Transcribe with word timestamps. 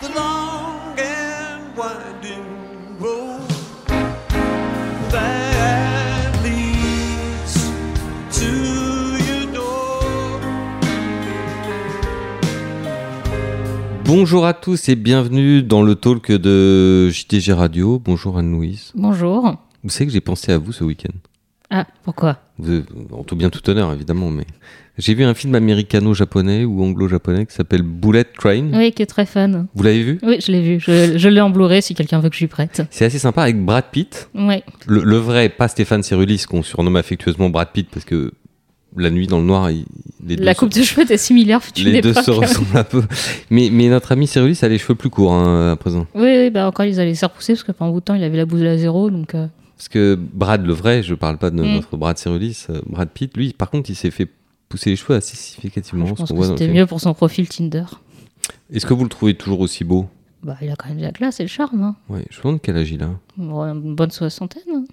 the 0.00 0.08
long 0.14 0.96
and 0.98 1.76
winding 1.76 2.98
road 3.00 3.48
that 5.10 6.32
leads 6.44 7.72
to 8.30 8.46
your 9.26 9.46
door. 9.52 10.40
Bonjour 14.04 14.46
à 14.46 14.54
tous 14.54 14.88
et 14.88 14.94
bienvenue 14.94 15.62
dans 15.62 15.82
le 15.82 15.96
talk 15.96 16.30
de 16.30 17.10
JTG 17.10 17.52
Radio. 17.52 17.98
Bonjour 17.98 18.38
Anne-Louise. 18.38 18.92
Bonjour. 18.94 19.56
Vous 19.82 19.90
savez 19.90 20.06
que 20.06 20.12
j'ai 20.12 20.20
pensé 20.20 20.52
à 20.52 20.58
vous 20.58 20.72
ce 20.72 20.84
week-end? 20.84 21.16
Ah, 21.70 21.86
pourquoi? 22.04 22.38
En 23.12 23.24
tout 23.24 23.36
bien 23.36 23.50
tout 23.50 23.68
honneur 23.70 23.92
évidemment, 23.92 24.30
mais 24.30 24.44
j'ai 24.96 25.14
vu 25.14 25.22
un 25.24 25.34
film 25.34 25.54
américano-japonais 25.54 26.64
ou 26.64 26.82
anglo-japonais 26.82 27.46
qui 27.46 27.54
s'appelle 27.54 27.82
Bullet 27.82 28.24
Train. 28.24 28.70
Oui, 28.72 28.92
qui 28.92 29.02
est 29.02 29.06
très 29.06 29.26
fan. 29.26 29.66
Vous 29.74 29.82
l'avez 29.82 30.02
vu? 30.02 30.18
Oui, 30.22 30.38
je 30.44 30.50
l'ai 30.50 30.62
vu. 30.62 30.80
Je, 30.80 31.16
je 31.18 31.28
l'ai 31.28 31.40
en 31.40 31.50
Blu-ray 31.50 31.82
si 31.82 31.94
quelqu'un 31.94 32.20
veut 32.20 32.30
que 32.30 32.34
je 32.34 32.40
lui 32.40 32.48
prête. 32.48 32.82
C'est 32.90 33.04
assez 33.04 33.18
sympa 33.18 33.42
avec 33.42 33.62
Brad 33.64 33.84
Pitt. 33.92 34.28
Ouais. 34.34 34.62
Le, 34.86 35.02
le 35.04 35.16
vrai, 35.18 35.50
pas 35.50 35.68
Stéphane 35.68 36.02
Cerulis 36.02 36.44
qu'on 36.48 36.62
surnomme 36.62 36.96
affectueusement 36.96 37.50
Brad 37.50 37.68
Pitt 37.72 37.88
parce 37.92 38.04
que 38.06 38.32
la 38.96 39.10
nuit 39.10 39.26
dans 39.26 39.38
le 39.38 39.44
noir, 39.44 39.70
il- 39.70 39.84
les 40.26 40.36
deux 40.36 40.44
La 40.44 40.54
coupe 40.54 40.72
de 40.72 40.82
cheveux 40.82 41.08
est 41.12 41.16
similaire. 41.18 41.60
une 41.76 41.84
les 41.84 42.00
deux 42.00 42.14
se 42.14 42.30
ressemblent 42.30 42.76
un 42.76 42.82
peu. 42.84 43.02
Mais, 43.50 43.68
mais 43.70 43.88
notre 43.88 44.10
ami 44.12 44.26
Cerulis 44.26 44.58
a 44.62 44.68
les 44.68 44.78
cheveux 44.78 44.94
plus 44.96 45.10
courts 45.10 45.32
hein, 45.34 45.72
à 45.72 45.76
présent. 45.76 46.06
Oui, 46.14 46.22
oui, 46.38 46.50
bah 46.50 46.66
encore 46.66 46.86
ils 46.86 46.98
allaient 46.98 47.14
se 47.14 47.26
repousser 47.26 47.52
parce 47.52 47.62
que 47.62 47.72
pendant 47.72 47.92
bout 47.92 48.00
de 48.00 48.04
temps 48.06 48.14
il 48.14 48.24
avait 48.24 48.36
la 48.38 48.46
bouse 48.46 48.62
à 48.64 48.76
zéro. 48.78 49.10
Donc, 49.10 49.34
euh, 49.34 49.46
Parce 49.78 49.88
que 49.88 50.14
Brad, 50.16 50.66
le 50.66 50.72
vrai, 50.74 51.02
je 51.02 51.14
parle 51.14 51.38
pas 51.38 51.50
de 51.50 51.62
Mm. 51.62 51.72
notre 51.74 51.96
Brad 51.96 52.18
Cerulis, 52.18 52.66
euh, 52.68 52.80
Brad 52.86 53.08
Pitt, 53.08 53.34
lui, 53.36 53.52
par 53.54 53.70
contre, 53.70 53.88
il 53.88 53.94
s'est 53.96 54.10
fait 54.10 54.28
pousser 54.68 54.90
les 54.90 54.96
cheveux 54.96 55.14
assez 55.16 55.36
significativement. 55.36 56.04
je 56.06 56.14
pense 56.14 56.28
qu'on 56.28 56.36
que 56.40 56.46
c'était 56.46 56.68
mieux 56.68 56.84
pour 56.84 57.00
son 57.00 57.14
profil 57.14 57.48
Tinder. 57.48 57.84
Est-ce 58.72 58.84
que 58.84 58.92
vous 58.92 59.04
le 59.04 59.08
trouvez 59.08 59.34
toujours 59.34 59.60
aussi 59.60 59.84
beau? 59.84 60.08
Bah, 60.42 60.56
il 60.60 60.68
a 60.70 60.76
quand 60.76 60.88
même 60.88 60.98
de 60.98 61.02
la 61.02 61.12
classe 61.12 61.40
et 61.40 61.44
le 61.44 61.48
charme. 61.48 61.82
Hein. 61.82 61.96
Ouais, 62.08 62.24
je 62.30 62.38
me 62.38 62.42
demande 62.42 62.60
quel 62.62 62.76
âge 62.76 62.90
il 62.90 63.02
a. 63.02 63.10
Une 63.38 63.94
bonne 63.94 64.10
soixantaine. 64.10 64.62
hein. 64.74 64.84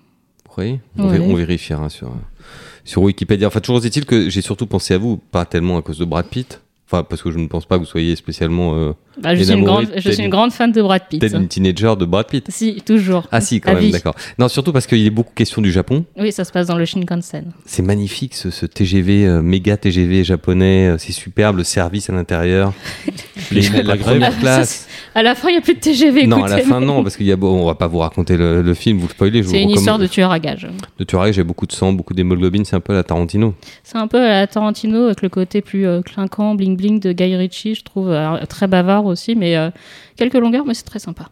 Croyez? 0.47 0.80
On, 0.97 1.03
on 1.09 1.36
vérifiera 1.36 1.89
sur, 1.89 2.08
euh, 2.08 2.44
sur 2.83 3.02
Wikipédia. 3.02 3.47
Enfin, 3.47 3.59
toujours 3.59 3.83
est-il 3.86 4.05
que 4.05 4.30
j'ai 4.30 4.42
surtout 4.42 4.67
pensé 4.67 4.94
à 4.94 4.97
vous, 4.97 5.17
pas 5.17 5.45
tellement 5.45 5.77
à 5.77 5.81
cause 5.81 5.97
de 5.99 6.05
Brad 6.05 6.27
Pitt. 6.27 6.61
Enfin, 6.88 7.03
parce 7.03 7.22
que 7.23 7.31
je 7.31 7.38
ne 7.39 7.47
pense 7.47 7.66
pas 7.66 7.75
que 7.75 7.81
vous 7.81 7.86
soyez 7.89 8.16
spécialement 8.16 8.75
euh, 8.75 8.94
Bah, 9.21 9.33
je, 9.35 9.44
suis 9.44 9.53
une 9.53 9.63
grande, 9.63 9.88
je 9.95 10.02
suis 10.02 10.16
tel- 10.17 10.25
une 10.25 10.30
grande 10.31 10.52
fan 10.52 10.71
de 10.71 10.81
Brad 10.81 11.02
Pitt. 11.09 11.19
peut-être 11.21 11.35
une 11.39 11.47
teenager 11.47 11.95
de 11.97 12.05
Brad 12.05 12.27
Pitt. 12.27 12.45
Si, 12.49 12.81
toujours. 12.85 13.27
Ah 13.31 13.41
si, 13.41 13.61
quand 13.61 13.71
À 13.71 13.75
même, 13.75 13.91
d'accord. 13.91 14.16
Non, 14.38 14.47
surtout 14.47 14.71
parce 14.73 14.88
qu'il 14.88 15.05
est 15.05 15.09
beaucoup 15.09 15.33
question 15.33 15.61
du 15.61 15.71
Japon. 15.71 16.05
Oui, 16.17 16.31
ça 16.31 16.44
se 16.44 16.52
passe 16.52 16.67
dans 16.67 16.77
le 16.77 16.85
Shinkansen. 16.85 17.52
C'est 17.66 17.81
magnifique 17.83 18.33
ce, 18.36 18.49
ce 18.49 18.66
TGV, 18.66 19.25
euh, 19.25 19.41
méga 19.41 19.77
TGV 19.77 20.23
japonais. 20.23 20.89
euh, 20.89 20.97
C'est 20.97 21.11
superbe, 21.13 21.58
le 21.58 21.63
service 21.63 22.09
à 22.09 22.13
l'intérieur. 22.13 22.73
Les, 23.52 23.61
la 23.83 23.95
première 23.95 24.38
classe. 24.39 24.88
À 25.13 25.21
la 25.23 25.36
fin, 25.36 25.49
il 25.49 25.53
n'y 25.53 25.58
a 25.58 25.61
plus 25.61 25.75
de 25.75 25.80
TGV. 25.80 26.25
Non, 26.27 26.43
à 26.43 26.49
la 26.49 26.58
fin, 26.59 26.80
non, 26.80 27.03
parce 27.03 27.16
qu'il 27.16 27.25
y 27.27 27.31
a. 27.31 27.36
Bon, 27.36 27.61
on 27.61 27.66
va 27.66 27.75
pas 27.75 27.88
vous 27.88 27.99
raconter 27.99 28.38
le, 28.38 28.61
le 28.61 28.73
film, 28.73 28.97
vous 28.97 29.08
le 29.08 29.11
spoilez. 29.13 29.43
C'est 29.43 29.49
une 29.49 29.55
recommande- 29.69 29.77
histoire 29.80 29.99
de 29.99 30.08
tueur 30.08 30.31
à 30.31 30.39
gages. 30.39 30.67
De 30.97 31.03
tueur, 31.03 31.31
j'ai 31.31 31.43
beaucoup 31.43 31.67
de 31.67 31.71
sang, 31.71 31.93
beaucoup 31.93 32.13
d'hémoglobine, 32.13 32.66
c'est 32.66 32.75
un 32.75 32.80
peu 32.80 32.93
la 32.93 33.03
Tarantino. 33.03 33.53
C'est 33.83 33.97
un 33.97 34.08
peu 34.08 34.19
à 34.19 34.27
la 34.41 34.47
Tarantino 34.47 35.05
avec 35.05 35.21
le 35.21 35.30
côté 35.30 35.61
plus 35.61 35.86
euh, 35.86 36.02
clinquant, 36.02 36.55
bling 36.55 36.75
bling 36.75 36.99
de 36.99 37.11
Guy 37.11 37.36
Ritchie, 37.36 37.75
je 37.75 37.83
trouve 37.83 38.09
euh, 38.09 38.38
très 38.47 38.67
bavard 38.67 39.05
aussi, 39.08 39.36
mais 39.36 39.56
euh, 39.56 39.70
quelques 40.16 40.34
longueurs, 40.36 40.66
mais 40.66 40.73
c'est 40.73 40.84
très 40.84 41.00
sympa. 41.00 41.30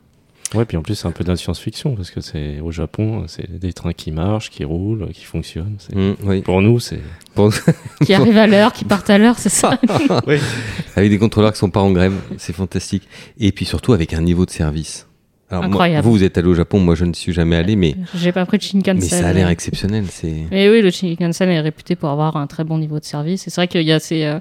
Ouais, 0.53 0.65
puis 0.65 0.77
en 0.77 0.83
plus, 0.83 0.93
c'est 0.93 1.07
un 1.07 1.11
peu 1.11 1.23
de 1.23 1.29
la 1.29 1.35
science-fiction 1.35 1.95
parce 1.95 2.11
que 2.11 2.21
c'est 2.21 2.59
au 2.59 2.69
Japon, 2.69 3.23
c'est 3.27 3.59
des 3.59 3.73
trains 3.73 3.93
qui 3.93 4.11
marchent, 4.11 4.51
qui 4.51 4.63
roulent, 4.63 5.07
qui 5.11 5.23
fonctionnent. 5.25 5.77
C'est- 5.79 5.95
Mm, 5.95 6.15
oui. 6.25 6.41
Pour 6.43 6.61
nous, 6.61 6.79
c'est. 6.79 6.99
Pour- 7.33 7.51
Qui 8.05 8.13
arrive 8.13 8.37
à 8.37 8.45
l'heure, 8.45 8.71
qui 8.71 8.85
partent 8.85 9.09
à 9.09 9.17
l'heure, 9.17 9.39
c'est 9.39 9.49
ça. 9.49 9.79
Avec 10.95 11.09
des 11.09 11.17
contrôleurs 11.17 11.53
qui 11.53 11.59
sont 11.59 11.69
pas 11.71 11.79
en 11.81 11.91
grève, 11.91 12.13
c'est 12.37 12.53
fantastique. 12.53 13.07
Et 13.39 13.51
puis 13.51 13.65
surtout 13.65 13.93
avec 13.93 14.13
un 14.13 14.21
niveau 14.21 14.45
de 14.45 14.51
service. 14.51 15.07
Alors, 15.49 15.63
moi, 15.63 15.69
Incroyable. 15.71 16.05
vous, 16.05 16.11
vous 16.13 16.23
êtes 16.23 16.37
allé 16.37 16.47
au 16.47 16.53
Japon, 16.55 16.79
moi 16.79 16.95
je 16.95 17.05
ne 17.05 17.13
suis 17.13 17.31
jamais 17.33 17.55
allé, 17.55 17.75
mais, 17.75 17.95
J'ai 18.15 18.31
pas 18.31 18.45
pris 18.45 18.57
de 18.57 18.63
Shinkansen. 18.63 18.99
mais 19.01 19.07
ça 19.07 19.27
a 19.27 19.33
l'air 19.33 19.49
exceptionnel. 19.49 20.05
C'est. 20.09 20.45
Mais 20.51 20.69
oui, 20.69 20.81
le 20.81 20.89
Shinkansen 20.89 21.49
est 21.49 21.61
réputé 21.61 21.95
pour 21.95 22.09
avoir 22.09 22.37
un 22.37 22.47
très 22.47 22.63
bon 22.63 22.77
niveau 22.77 22.99
de 22.99 23.05
service. 23.05 23.47
Et 23.47 23.49
C'est 23.49 23.61
vrai 23.61 23.67
qu'il 23.67 23.83
y 23.83 23.91
a 23.91 23.99
ces, 23.99 24.23
euh, 24.23 24.39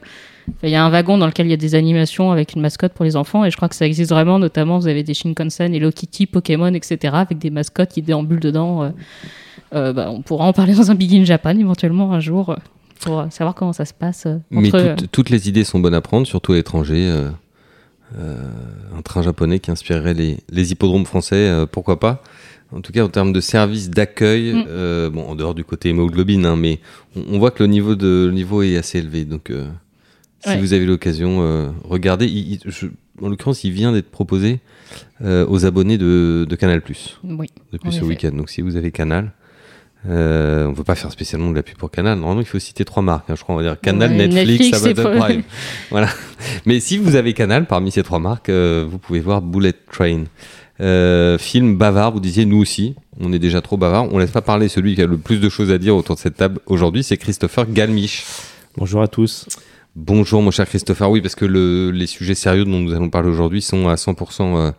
il 0.62 0.70
y 0.70 0.74
a 0.74 0.84
un 0.84 0.90
wagon 0.90 1.18
dans 1.18 1.26
lequel 1.26 1.46
il 1.46 1.50
y 1.50 1.54
a 1.54 1.56
des 1.58 1.74
animations 1.74 2.30
avec 2.32 2.54
une 2.54 2.60
mascotte 2.62 2.92
pour 2.92 3.04
les 3.04 3.16
enfants, 3.16 3.44
et 3.44 3.50
je 3.50 3.56
crois 3.56 3.68
que 3.68 3.74
ça 3.76 3.86
existe 3.86 4.10
vraiment. 4.10 4.38
Notamment, 4.38 4.78
vous 4.78 4.88
avez 4.88 5.02
des 5.02 5.14
Shinkansen, 5.14 5.74
Hello 5.74 5.90
Kitty, 5.90 6.26
Pokémon, 6.26 6.72
etc., 6.74 7.14
avec 7.14 7.38
des 7.38 7.50
mascottes 7.50 7.90
qui 7.90 8.02
déambulent 8.02 8.40
dedans. 8.40 8.82
euh. 8.82 8.90
Euh, 9.74 9.92
bah, 9.92 10.10
on 10.10 10.20
pourra 10.20 10.44
en 10.46 10.52
parler 10.52 10.74
dans 10.74 10.90
un 10.90 10.94
Big 10.94 11.14
in 11.14 11.24
Japan 11.24 11.56
éventuellement 11.58 12.12
un 12.12 12.20
jour 12.20 12.50
euh, 12.50 12.56
pour 13.00 13.24
savoir 13.30 13.54
comment 13.54 13.72
ça 13.72 13.84
se 13.86 13.94
passe 13.94 14.26
Mais 14.50 14.68
entre. 14.68 14.76
euh, 14.78 14.96
toutes, 15.10 15.30
les 15.30 15.48
idées 15.48 15.64
sont 15.64 15.80
bonnes 15.80 15.94
à 15.94 16.00
prendre, 16.02 16.26
surtout 16.26 16.52
à 16.52 16.56
l'étranger. 16.56 17.10
un 18.18 19.02
train 19.02 19.22
japonais 19.22 19.58
qui 19.58 19.70
inspirerait 19.70 20.14
les, 20.14 20.38
les 20.50 20.72
hippodromes 20.72 21.06
français, 21.06 21.50
pourquoi 21.72 21.98
pas 21.98 22.22
En 22.72 22.80
tout 22.82 22.92
cas, 22.92 23.02
en 23.04 23.08
termes 23.08 23.32
de 23.32 23.40
service 23.40 23.88
d'accueil, 23.90 24.52
Mm. 24.52 24.64
euh, 24.68 25.10
bon, 25.10 25.24
en 25.26 25.34
dehors 25.34 25.54
du 25.54 25.64
côté 25.64 25.88
hémoglobine, 25.90 26.44
hein, 26.46 26.56
mais 26.56 26.78
on, 27.16 27.36
on 27.36 27.38
voit 27.38 27.50
que 27.50 27.62
le 27.62 27.68
niveau, 27.68 27.94
de, 27.94 28.26
le 28.26 28.32
niveau 28.32 28.62
est 28.62 28.76
assez 28.76 28.98
élevé. 28.98 29.24
Donc, 29.24 29.50
euh, 29.50 29.66
si 30.44 30.48
Ouais. 30.50 30.58
vous 30.58 30.72
avez 30.72 30.84
l'occasion, 30.86 31.38
euh, 31.42 31.68
regardez. 31.84 32.26
Il- 32.26 32.52
il- 32.54 32.60
je- 32.66 32.86
en 33.22 33.28
l'occurrence, 33.28 33.64
il 33.64 33.72
vient 33.72 33.92
d'être 33.92 34.10
proposé 34.10 34.60
euh, 35.24 35.46
aux 35.48 35.64
abonnés 35.64 35.98
de, 35.98 36.46
de 36.48 36.56
Canal 36.56 36.82
Oui. 37.24 37.48
depuis 37.72 37.92
ce 37.92 38.04
week-end. 38.04 38.32
Donc, 38.32 38.50
si 38.50 38.60
vous 38.60 38.76
avez 38.76 38.90
Canal. 38.90 39.32
Euh, 40.08 40.66
on 40.66 40.72
ne 40.72 40.74
veut 40.74 40.82
pas 40.82 40.96
faire 40.96 41.12
spécialement 41.12 41.48
de 41.50 41.54
la 41.54 41.62
pub 41.62 41.76
pour 41.76 41.88
Canal. 41.92 42.18
Normalement, 42.18 42.40
il 42.40 42.46
faut 42.46 42.58
citer 42.58 42.84
trois 42.84 43.04
marques. 43.04 43.30
hein. 43.30 43.34
Je 43.36 43.42
crois, 43.44 43.54
on 43.54 43.58
va 43.58 43.62
dire 43.62 43.80
Canal, 43.80 44.10
Ouais, 44.10 44.26
Netflix, 44.26 44.72
Netflix 44.72 44.84
et 44.84 45.00
Amazon 45.00 45.20
Prime. 45.20 45.42
voilà. 45.92 46.08
Mais 46.66 46.80
si 46.80 46.98
vous 46.98 47.14
avez 47.14 47.34
Canal 47.34 47.66
parmi 47.66 47.92
ces 47.92 48.02
trois 48.02 48.18
marques, 48.18 48.48
euh, 48.48 48.84
vous 48.90 48.98
pouvez 48.98 49.20
voir 49.20 49.40
Bullet 49.42 49.72
Train. 49.92 50.24
Euh, 50.80 51.38
film 51.38 51.76
bavard, 51.76 52.10
vous 52.10 52.18
disiez 52.18 52.46
nous 52.46 52.58
aussi. 52.58 52.96
On 53.20 53.32
est 53.32 53.38
déjà 53.38 53.60
trop 53.60 53.76
bavard. 53.76 54.12
On 54.12 54.18
laisse 54.18 54.32
pas 54.32 54.40
parler 54.42 54.66
celui 54.68 54.96
qui 54.96 55.02
a 55.02 55.06
le 55.06 55.18
plus 55.18 55.38
de 55.38 55.48
choses 55.48 55.70
à 55.70 55.78
dire 55.78 55.94
autour 55.94 56.16
de 56.16 56.20
cette 56.20 56.36
table 56.36 56.58
aujourd'hui, 56.66 57.04
c'est 57.04 57.16
Christopher 57.16 57.70
Galmiche. 57.70 58.24
Bonjour 58.76 59.02
à 59.02 59.06
tous. 59.06 59.46
Bonjour 59.94 60.40
mon 60.42 60.50
cher 60.50 60.66
Christopher. 60.66 61.10
Oui, 61.10 61.20
parce 61.20 61.34
que 61.34 61.44
le- 61.44 61.90
les 61.90 62.06
sujets 62.06 62.34
sérieux 62.34 62.64
dont 62.64 62.80
nous 62.80 62.94
allons 62.94 63.10
parler 63.10 63.28
aujourd'hui 63.28 63.60
sont 63.60 63.88
à 63.88 63.96
100%, 63.96 64.56
euh, 64.56 64.70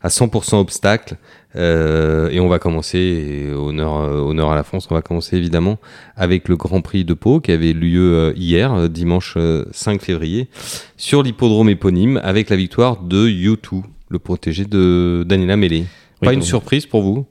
à 0.00 0.08
100% 0.08 0.60
obstacles. 0.60 1.16
Euh, 1.56 2.30
et 2.30 2.40
on 2.40 2.48
va 2.48 2.58
commencer, 2.58 2.98
et 2.98 3.52
honneur, 3.52 3.98
euh, 3.98 4.20
honneur 4.20 4.50
à 4.50 4.54
la 4.54 4.62
France, 4.62 4.88
on 4.90 4.94
va 4.94 5.02
commencer 5.02 5.36
évidemment 5.36 5.78
avec 6.16 6.48
le 6.48 6.56
Grand 6.56 6.80
Prix 6.80 7.04
de 7.04 7.12
Pau 7.12 7.40
qui 7.40 7.52
avait 7.52 7.74
lieu 7.74 8.14
euh, 8.14 8.32
hier, 8.34 8.88
dimanche 8.88 9.34
euh, 9.36 9.66
5 9.72 10.00
février, 10.00 10.48
sur 10.96 11.22
l'hippodrome 11.22 11.68
éponyme 11.68 12.18
avec 12.24 12.48
la 12.48 12.56
victoire 12.56 13.02
de 13.02 13.28
U2, 13.28 13.82
le 14.08 14.18
protégé 14.18 14.64
de 14.64 15.22
Daniela 15.28 15.58
Mellet. 15.58 15.84
Oui, 16.22 16.28
Pas 16.28 16.32
une 16.32 16.40
surprise 16.42 16.86
pour 16.86 17.02
vous? 17.02 17.26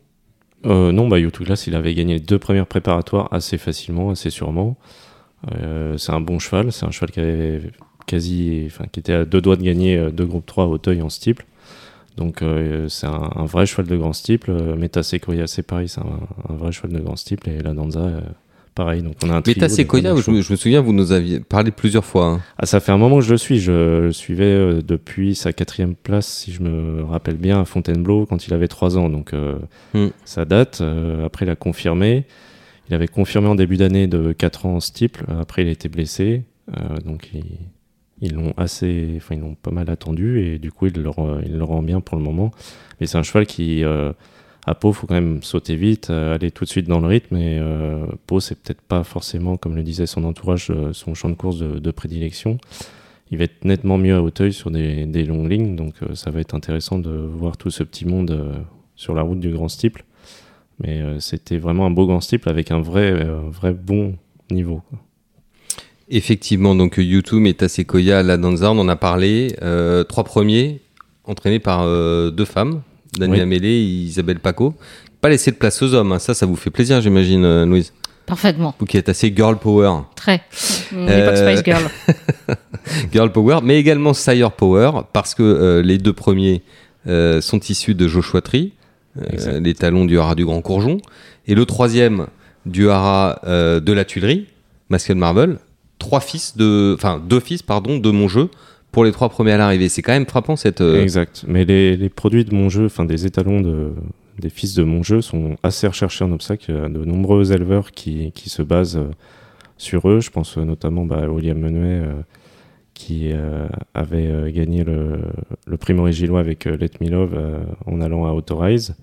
Euh, 0.68 0.92
non, 0.92 1.08
bah, 1.08 1.18
YouTube 1.18 1.48
Glass, 1.48 1.66
il 1.66 1.74
avait 1.76 1.96
gagné 1.96 2.16
les 2.16 2.20
deux 2.20 2.38
premières 2.38 2.68
préparatoires 2.68 3.30
assez 3.32 3.58
facilement, 3.58 4.12
assez 4.12 4.30
sûrement. 4.30 4.78
Euh, 5.54 5.98
c'est 5.98 6.12
un 6.12 6.22
bon 6.22 6.40
cheval. 6.40 6.72
C'est 6.72 6.86
un 6.86 6.92
cheval 6.92 7.12
qui 7.12 7.20
avait 7.20 7.62
quasi, 8.08 8.64
enfin, 8.68 8.86
qui 8.92 9.00
était 9.00 9.14
à 9.14 9.26
deux 9.26 9.42
doigts 9.42 9.56
de 9.56 9.64
gagner 9.64 9.98
euh, 9.98 10.12
deux 10.12 10.26
groupes 10.26 10.46
3 10.46 10.66
à 10.66 10.68
Auteuil 10.68 11.02
en 11.02 11.10
steeple. 11.10 11.46
Donc, 12.18 12.42
euh, 12.42 12.88
c'est 12.90 13.08
un, 13.08 13.30
un 13.36 13.46
vrai 13.46 13.66
cheval 13.66 13.88
de 13.88 13.96
grand 13.96 14.14
steeple. 14.14 14.52
Meta 14.78 15.02
Sequoia, 15.02 15.48
c'est 15.48 15.64
pareil, 15.64 15.88
c'est 15.88 16.02
un, 16.02 16.20
un 16.50 16.54
vrai 16.56 16.72
cheval 16.72 16.92
de 16.92 17.00
grand 17.00 17.16
steeple. 17.16 17.50
Et 17.50 17.62
la 17.62 17.74
Danza, 17.74 18.02
euh, 18.02 18.20
pareil. 18.76 19.02
Donc, 19.02 19.14
on 19.24 19.30
a 19.30 19.36
un 19.36 19.42
de 19.42 19.46
Sequoia, 19.70 20.16
je, 20.18 20.30
me- 20.32 20.42
souviens, 20.58 20.82
vous 20.82 20.92
nous 20.94 21.14
aviez 21.14 21.40
parlé 21.40 21.72
plusieurs 21.72 22.04
fois. 22.04 22.26
hein. 22.28 22.42
Ah, 22.58 22.66
ça 22.66 22.80
fait 22.82 22.92
un 22.92 22.98
moment 22.98 23.16
que 23.20 23.24
je 23.26 23.32
le 23.32 23.38
suis. 23.38 23.60
Je 23.60 24.02
le 24.02 24.12
suivais 24.12 24.44
euh, 24.44 24.82
depuis 24.86 25.36
sa 25.36 25.54
quatrième 25.54 25.96
place, 25.96 26.28
si 26.28 26.52
je 26.52 26.62
me 26.62 27.04
rappelle 27.06 27.38
bien, 27.38 27.62
à 27.62 27.66
Fontainebleau, 27.66 28.26
quand 28.26 28.46
il 28.46 28.54
avait 28.54 28.68
trois 28.68 28.98
ans. 28.98 29.10
Donc, 29.10 29.34
Hmm. 29.94 30.08
ça 30.26 30.44
date. 30.46 30.84
Après, 31.26 31.46
il 31.46 31.50
a 31.50 31.56
confirmé. 31.56 32.26
Il 32.90 32.94
avait 32.96 33.08
confirmé 33.08 33.48
en 33.48 33.56
début 33.56 33.78
d'année 33.78 34.08
de 34.08 34.34
4 34.34 34.66
ans 34.66 34.80
en. 34.80 35.24
Après, 35.28 35.64
il 35.64 35.68
a 35.68 35.72
été 35.72 35.88
blessé. 35.90 36.44
Euh, 36.78 36.98
donc, 37.00 37.30
il- 37.34 37.58
ils 38.22 38.34
l'ont 38.36 38.54
assez, 38.58 39.14
enfin, 39.18 39.36
ils 39.36 39.42
l'ont 39.42 39.56
pas 39.56 39.72
mal 39.72 39.90
attendu. 39.90 40.40
Et 40.42 40.60
du 40.60 40.72
coup, 40.72 40.88
il 40.88 40.94
le, 41.02 41.10
rend- 41.10 41.82
bien 41.84 42.02
pour 42.02 42.18
le 42.18 42.24
moment. 42.24 42.52
Mais 43.00 43.08
c'est 43.08 43.18
un 43.18 43.24
cheval 43.24 43.46
qui, 43.48 43.84
euh, 43.84 44.14
à 44.68 44.76
Pau, 44.76 44.94
faut 44.94 45.08
quand 45.08 45.16
même 45.16 45.42
sauter 45.42 45.76
vite, 45.76 46.10
euh, 46.12 46.36
aller 46.36 46.52
tout 46.52 46.66
de 46.66 46.70
suite 46.70 46.88
dans 46.88 47.00
le 47.00 47.08
rythme. 47.08 47.36
Et 47.38 47.58
euh, 47.60 48.06
Pau, 48.28 48.40
c'est 48.40 48.56
peut-être 48.56 48.82
pas 48.82 49.04
forcément, 49.04 49.58
comme 49.58 49.76
le 49.76 49.84
disait 49.84 50.06
son 50.06 50.24
entourage, 50.24 50.72
son 50.92 51.14
champ 51.16 51.30
de 51.30 51.36
course 51.36 51.58
de, 51.60 51.92
prédilection. 51.92 52.58
Il 53.32 53.38
va 53.38 53.46
être 53.46 53.64
nettement 53.66 53.98
mieux 53.98 54.16
à 54.16 54.22
Hauteuil 54.22 54.52
sur 54.54 54.70
des, 54.72 55.06
longues 55.26 55.50
lignes, 55.50 55.76
donc 55.78 55.96
ça 56.16 56.32
va 56.32 56.42
être 56.42 56.54
intéressant 56.54 57.00
de 57.00 57.10
voir 57.12 57.56
tout 57.58 57.70
ce 57.72 57.82
petit 57.84 58.06
monde 58.06 58.66
sur 58.96 59.14
la 59.16 59.22
route 59.22 59.40
du 59.40 59.52
Grand 59.52 59.70
Steeple. 59.70 60.04
Mais 60.84 61.02
euh, 61.02 61.20
c'était 61.20 61.58
vraiment 61.58 61.86
un 61.86 61.92
beau 61.92 62.08
Grand 62.08 62.22
Steeple 62.22 62.50
avec 62.50 62.72
un 62.72 62.82
vrai, 62.82 63.12
euh, 63.12 63.40
vrai 63.50 63.74
bon 63.74 64.16
niveau. 64.50 64.82
quoi. 64.90 65.00
Effectivement, 66.10 66.76
donc 66.76 66.96
YouTube, 66.98 67.40
Meta 67.40 67.70
Sequoia, 67.70 68.22
La 68.24 68.38
Danza, 68.38 68.72
on 68.72 68.80
en 68.80 68.90
a 68.90 68.96
parlé. 68.96 69.56
Euh, 69.62 70.04
trois 70.04 70.24
premiers, 70.24 70.82
entraînés 71.24 71.60
par 71.60 71.84
euh, 71.84 72.32
deux 72.32 72.46
femmes, 72.46 72.82
Daniela 73.18 73.44
Oui. 73.44 73.50
Mélé 73.50 73.70
et 73.70 73.84
Isabelle 73.84 74.40
Paco. 74.40 74.74
Pas 75.22 75.30
laisser 75.30 75.52
de 75.52 75.56
place 75.56 75.82
aux 75.82 75.94
hommes, 75.94 76.12
hein. 76.12 76.20
ça, 76.20 76.34
ça 76.34 76.46
vous 76.46 76.56
fait 76.56 76.70
plaisir, 76.72 77.00
j'imagine, 77.00 77.46
euh, 77.46 77.66
Louise. 77.66 77.94
Parfaitement. 78.26 78.76
Vous 78.80 78.86
qui 78.86 78.98
êtes 78.98 79.10
assez 79.10 79.34
girl 79.36 79.58
power. 79.58 80.02
Très. 80.16 80.42
Euh, 80.94 81.06
L'époque 81.20 81.38
Spice 81.38 81.64
Girl. 81.66 81.90
Girl 83.14 83.32
Power, 83.32 83.60
mais 83.64 83.78
également 83.80 84.14
Sire 84.14 84.52
Power, 84.52 84.92
parce 85.14 85.36
que 85.36 85.44
euh, 85.44 85.82
les 85.82 85.98
deux 85.98 86.14
premiers 86.14 86.64
euh, 87.08 87.40
sont 87.42 87.60
issus 87.60 87.94
de 87.96 88.08
Joshua 88.08 88.42
Tree, 88.42 88.74
euh, 89.20 89.60
les 89.60 89.74
talons 89.74 90.06
du 90.06 90.20
haras 90.20 90.36
du 90.36 90.46
Grand 90.46 90.62
Courgeon, 90.62 90.98
et 91.48 91.56
le 91.56 91.66
troisième 91.66 92.28
du 92.66 92.90
haras 92.90 93.40
euh, 93.46 93.80
de 93.80 93.92
la 93.94 94.06
Tuilerie, 94.06 94.48
Masqued 94.90 95.18
Marble, 95.18 95.60
trois 96.00 96.20
fils 96.20 96.56
de, 96.58 96.94
enfin 96.96 97.22
deux 97.28 97.40
fils 97.40 97.62
pardon 97.64 97.98
de 97.98 98.12
mon 98.12 98.28
jeu 98.28 98.50
pour 98.92 99.04
les 99.06 99.12
trois 99.12 99.30
premiers 99.30 99.54
à 99.54 99.58
l'arrivée. 99.58 99.90
C'est 99.90 100.02
quand 100.02 100.12
même 100.12 100.26
frappant 100.26 100.56
cette. 100.56 100.82
euh, 100.82 101.02
Exact. 101.02 101.46
Mais 101.48 101.64
les, 101.66 101.96
les 101.96 102.10
produits 102.10 102.44
de 102.46 102.54
mon 102.54 102.70
jeu, 102.70 102.86
enfin 102.86 103.06
des 103.06 103.26
étalons 103.26 103.62
de, 103.62 103.92
des 104.40 104.50
fils 104.50 104.74
de 104.76 104.84
mon 104.84 105.02
jeu 105.02 105.22
sont 105.22 105.56
assez 105.64 105.88
recherchés 105.88 106.24
en 106.26 106.32
obstacle. 106.32 106.66
Il 106.70 106.76
y 106.76 106.78
a 106.78 106.90
de 106.90 107.06
nombreux 107.06 107.52
éleveurs 107.54 107.92
qui, 107.92 108.32
qui 108.34 108.50
se 108.50 108.62
basent 108.62 108.98
euh, 108.98 109.10
sur 109.78 110.10
eux. 110.10 110.20
Je 110.20 110.30
pense 110.30 110.58
notamment 110.58 111.06
bah, 111.06 111.22
à 111.24 111.28
William 111.30 111.58
Menuet 111.58 112.04
qui 112.94 113.32
euh, 113.32 113.68
avait 113.94 114.28
euh, 114.28 114.52
gagné 114.52 114.84
le, 114.84 115.78
prix 115.78 115.94
Maurice 115.94 116.18
Gillois 116.18 116.40
avec 116.40 116.68
euh, 116.68 116.78
Let 116.78 116.92
Me 117.00 117.10
Love 117.10 117.38
en 117.86 118.02
allant 118.02 118.26
à 118.26 118.32
Autorize. 118.32 118.96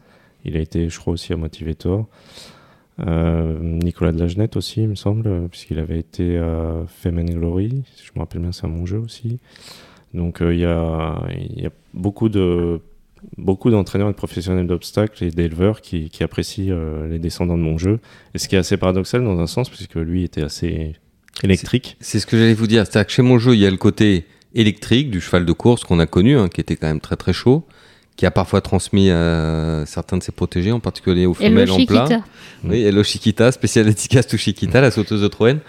Il 0.44 0.56
a 0.56 0.60
été, 0.60 0.88
je 0.88 0.98
crois, 0.98 1.12
aussi 1.12 1.32
à 1.32 1.36
Motivator. 1.36 2.06
Nicolas 3.00 4.10
de 4.10 4.18
la 4.18 4.26
Genette 4.26 4.56
aussi, 4.56 4.82
il 4.82 4.88
me 4.88 4.96
semble, 4.96 5.48
puisqu'il 5.50 5.78
avait 5.78 6.00
été 6.00 6.36
à 6.36 6.82
Fame 6.88 7.18
and 7.18 7.32
Glory. 7.38 7.84
Si 7.94 8.04
je 8.04 8.10
me 8.16 8.20
rappelle 8.20 8.40
bien, 8.40 8.50
c'est 8.50 8.64
à 8.64 8.68
mon 8.68 8.86
jeu 8.86 8.98
aussi. 8.98 9.38
Donc 10.14 10.38
il 10.40 10.58
y, 10.58 10.64
a, 10.64 11.20
beaucoup 11.94 12.28
de 12.28 12.80
beaucoup 13.36 13.70
d'entraîneurs 13.70 14.08
et 14.08 14.12
de 14.12 14.16
professionnels 14.16 14.66
d'obstacles 14.66 15.22
et 15.22 15.30
d'éleveurs 15.30 15.80
qui, 15.80 16.10
apprécient 16.20 16.76
les 17.08 17.20
descendants 17.20 17.58
de 17.58 17.62
mon 17.62 17.78
jeu. 17.78 18.00
Et 18.34 18.38
ce 18.38 18.48
qui 18.48 18.56
est 18.56 18.58
assez 18.58 18.76
paradoxal 18.76 19.22
dans 19.22 19.38
un 19.38 19.46
sens, 19.46 19.68
puisque 19.68 19.96
lui 19.96 20.24
était 20.24 20.42
assez 20.42 20.96
électrique. 21.42 21.96
C'est 22.00 22.20
ce 22.20 22.26
que 22.26 22.36
j'allais 22.38 22.54
vous 22.54 22.66
dire. 22.66 22.84
C'est-à-dire 22.86 23.06
que 23.06 23.12
chez 23.12 23.22
mon 23.22 23.38
jeu, 23.38 23.54
il 23.54 23.60
y 23.60 23.66
a 23.66 23.70
le 23.70 23.76
côté 23.76 24.26
électrique 24.54 25.10
du 25.10 25.20
cheval 25.20 25.44
de 25.44 25.52
course 25.52 25.84
qu'on 25.84 25.98
a 25.98 26.06
connu, 26.06 26.36
hein, 26.38 26.48
qui 26.48 26.60
était 26.60 26.76
quand 26.76 26.86
même 26.88 27.00
très 27.00 27.16
très 27.16 27.32
chaud, 27.32 27.64
qui 28.16 28.26
a 28.26 28.30
parfois 28.30 28.60
transmis 28.60 29.10
à 29.10 29.84
certains 29.86 30.16
de 30.16 30.22
ses 30.22 30.32
protégés, 30.32 30.72
en 30.72 30.80
particulier 30.80 31.26
aux 31.26 31.34
femelles 31.34 31.70
en 31.70 31.84
plat. 31.84 32.06
Chiquita. 32.06 32.24
Oui, 32.64 32.82
Hello 32.82 33.02
Chiquita, 33.04 33.52
spécial 33.52 33.84
dédicace 33.86 34.26
to 34.26 34.36
Chiquita, 34.36 34.80
la 34.80 34.90
sauteuse 34.90 35.22
de 35.22 35.28
Troène, 35.28 35.60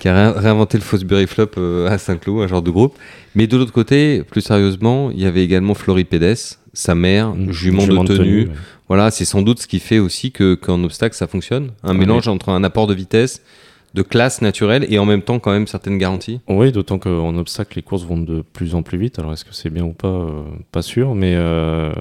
qui 0.00 0.08
a 0.08 0.32
ré- 0.32 0.38
réinventé 0.40 0.78
le 0.78 0.82
Fosbury 0.82 1.26
Flop 1.28 1.50
euh, 1.58 1.86
à 1.88 1.98
Saint-Cloud, 1.98 2.42
un 2.42 2.48
genre 2.48 2.62
de 2.62 2.70
groupe. 2.70 2.96
Mais 3.36 3.46
de 3.46 3.56
l'autre 3.56 3.72
côté, 3.72 4.22
plus 4.28 4.40
sérieusement, 4.40 5.10
il 5.12 5.20
y 5.20 5.26
avait 5.26 5.44
également 5.44 5.74
Floripédès, 5.74 6.34
sa 6.72 6.94
mère, 6.96 7.34
Mmh. 7.34 7.52
jument, 7.52 7.82
Jument 7.82 8.02
de 8.04 8.16
tenue. 8.16 8.46
ouais. 8.46 8.52
Voilà, 8.88 9.10
c'est 9.12 9.24
sans 9.24 9.42
doute 9.42 9.60
ce 9.60 9.66
qui 9.68 9.78
fait 9.78 9.98
aussi 10.00 10.30
que 10.32 10.54
qu'en 10.56 10.82
obstacle 10.84 11.14
ça 11.16 11.26
fonctionne. 11.26 11.70
Un 11.84 11.92
Ouais. 11.92 11.98
mélange 12.00 12.26
entre 12.28 12.48
un 12.50 12.64
apport 12.64 12.86
de 12.88 12.94
vitesse, 12.94 13.40
de 13.94 14.02
classe 14.02 14.42
naturelle 14.42 14.84
et 14.92 14.98
en 14.98 15.06
même 15.06 15.22
temps 15.22 15.38
quand 15.38 15.52
même 15.52 15.68
certaines 15.68 15.98
garanties. 15.98 16.40
Oui, 16.48 16.72
d'autant 16.72 16.98
qu'en 16.98 17.36
obstacle, 17.36 17.76
les 17.76 17.82
courses 17.82 18.04
vont 18.04 18.18
de 18.18 18.42
plus 18.42 18.74
en 18.74 18.82
plus 18.82 18.98
vite. 18.98 19.20
Alors, 19.20 19.32
est-ce 19.32 19.44
que 19.44 19.54
c'est 19.54 19.70
bien 19.70 19.84
ou 19.84 19.92
pas 19.92 20.08
euh, 20.08 20.42
Pas 20.72 20.82
sûr, 20.82 21.14
mais, 21.14 21.34
euh, 21.36 21.92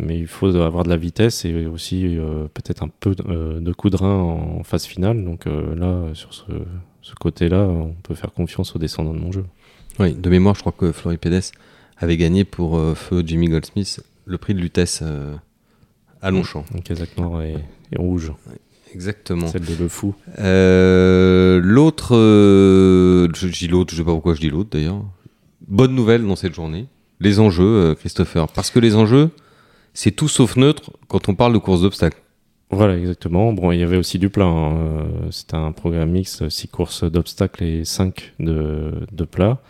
mais 0.00 0.18
il 0.18 0.26
faut 0.26 0.56
avoir 0.56 0.84
de 0.84 0.88
la 0.88 0.96
vitesse 0.96 1.44
et 1.44 1.66
aussi 1.66 2.16
euh, 2.16 2.46
peut-être 2.54 2.82
un 2.82 2.88
peu 2.88 3.14
de, 3.14 3.72
coup 3.72 3.90
de 3.90 3.96
rein 3.96 4.14
en 4.14 4.62
phase 4.62 4.86
finale. 4.86 5.22
Donc 5.24 5.44
là, 5.44 6.06
sur 6.14 6.32
ce, 6.32 6.44
ce 7.02 7.14
côté-là, 7.14 7.60
on 7.64 7.94
peut 8.02 8.14
faire 8.14 8.32
confiance 8.32 8.74
aux 8.74 8.78
descendants 8.78 9.14
de 9.14 9.20
mon 9.20 9.30
jeu. 9.30 9.44
Oui, 9.98 10.14
de 10.14 10.30
mémoire, 10.30 10.54
je 10.54 10.60
crois 10.60 10.72
que 10.72 10.90
Floripédès 10.90 11.52
avait 11.98 12.16
gagné 12.16 12.44
pour 12.44 12.80
feu 12.96 13.22
Jimmy 13.26 13.48
Goldsmith 13.48 14.02
le 14.24 14.38
prix 14.38 14.54
de 14.54 14.60
Lutèce 14.60 15.02
à 16.22 16.30
Longchamp. 16.30 16.64
Donc, 16.72 16.84
Kazakh 16.84 17.18
noir 17.18 17.42
et, 17.42 17.56
et 17.92 17.98
rouge, 17.98 18.32
Exactement. 18.94 19.46
celle 19.46 19.64
de 19.64 19.74
Le 19.78 19.88
Fou. 19.88 20.14
Euh, 20.38 21.60
l'autre, 21.62 22.14
euh, 22.16 23.28
je 23.34 23.48
dis 23.48 23.68
l'autre, 23.68 23.92
je 23.92 23.98
sais 23.98 24.04
pas 24.04 24.12
pourquoi 24.12 24.34
je 24.34 24.40
dis 24.40 24.50
l'autre 24.50 24.70
d'ailleurs. 24.72 25.02
Bonne 25.68 25.94
nouvelle 25.94 26.26
dans 26.26 26.36
cette 26.36 26.54
journée, 26.54 26.86
les 27.20 27.40
enjeux, 27.40 27.64
euh, 27.64 27.94
Christopher. 27.94 28.48
Parce 28.48 28.70
que 28.70 28.78
les 28.78 28.94
enjeux, 28.96 29.30
c'est 29.94 30.10
tout 30.10 30.28
sauf 30.28 30.56
neutre 30.56 30.90
quand 31.08 31.28
on 31.28 31.34
parle 31.34 31.52
de 31.52 31.58
course 31.58 31.82
d'obstacles. 31.82 32.20
Voilà, 32.70 32.96
exactement. 32.96 33.52
Bon, 33.52 33.70
il 33.72 33.80
y 33.80 33.82
avait 33.82 33.98
aussi 33.98 34.18
du 34.18 34.30
plat. 34.30 34.46
hein. 34.46 35.06
C'était 35.30 35.56
un 35.56 35.72
programme 35.72 36.10
mixte, 36.10 36.48
6 36.48 36.68
courses 36.68 37.04
d'obstacles 37.04 37.62
et 37.64 37.84
5 37.84 38.32
de, 38.40 38.92
de 39.12 39.24
plats. 39.24 39.60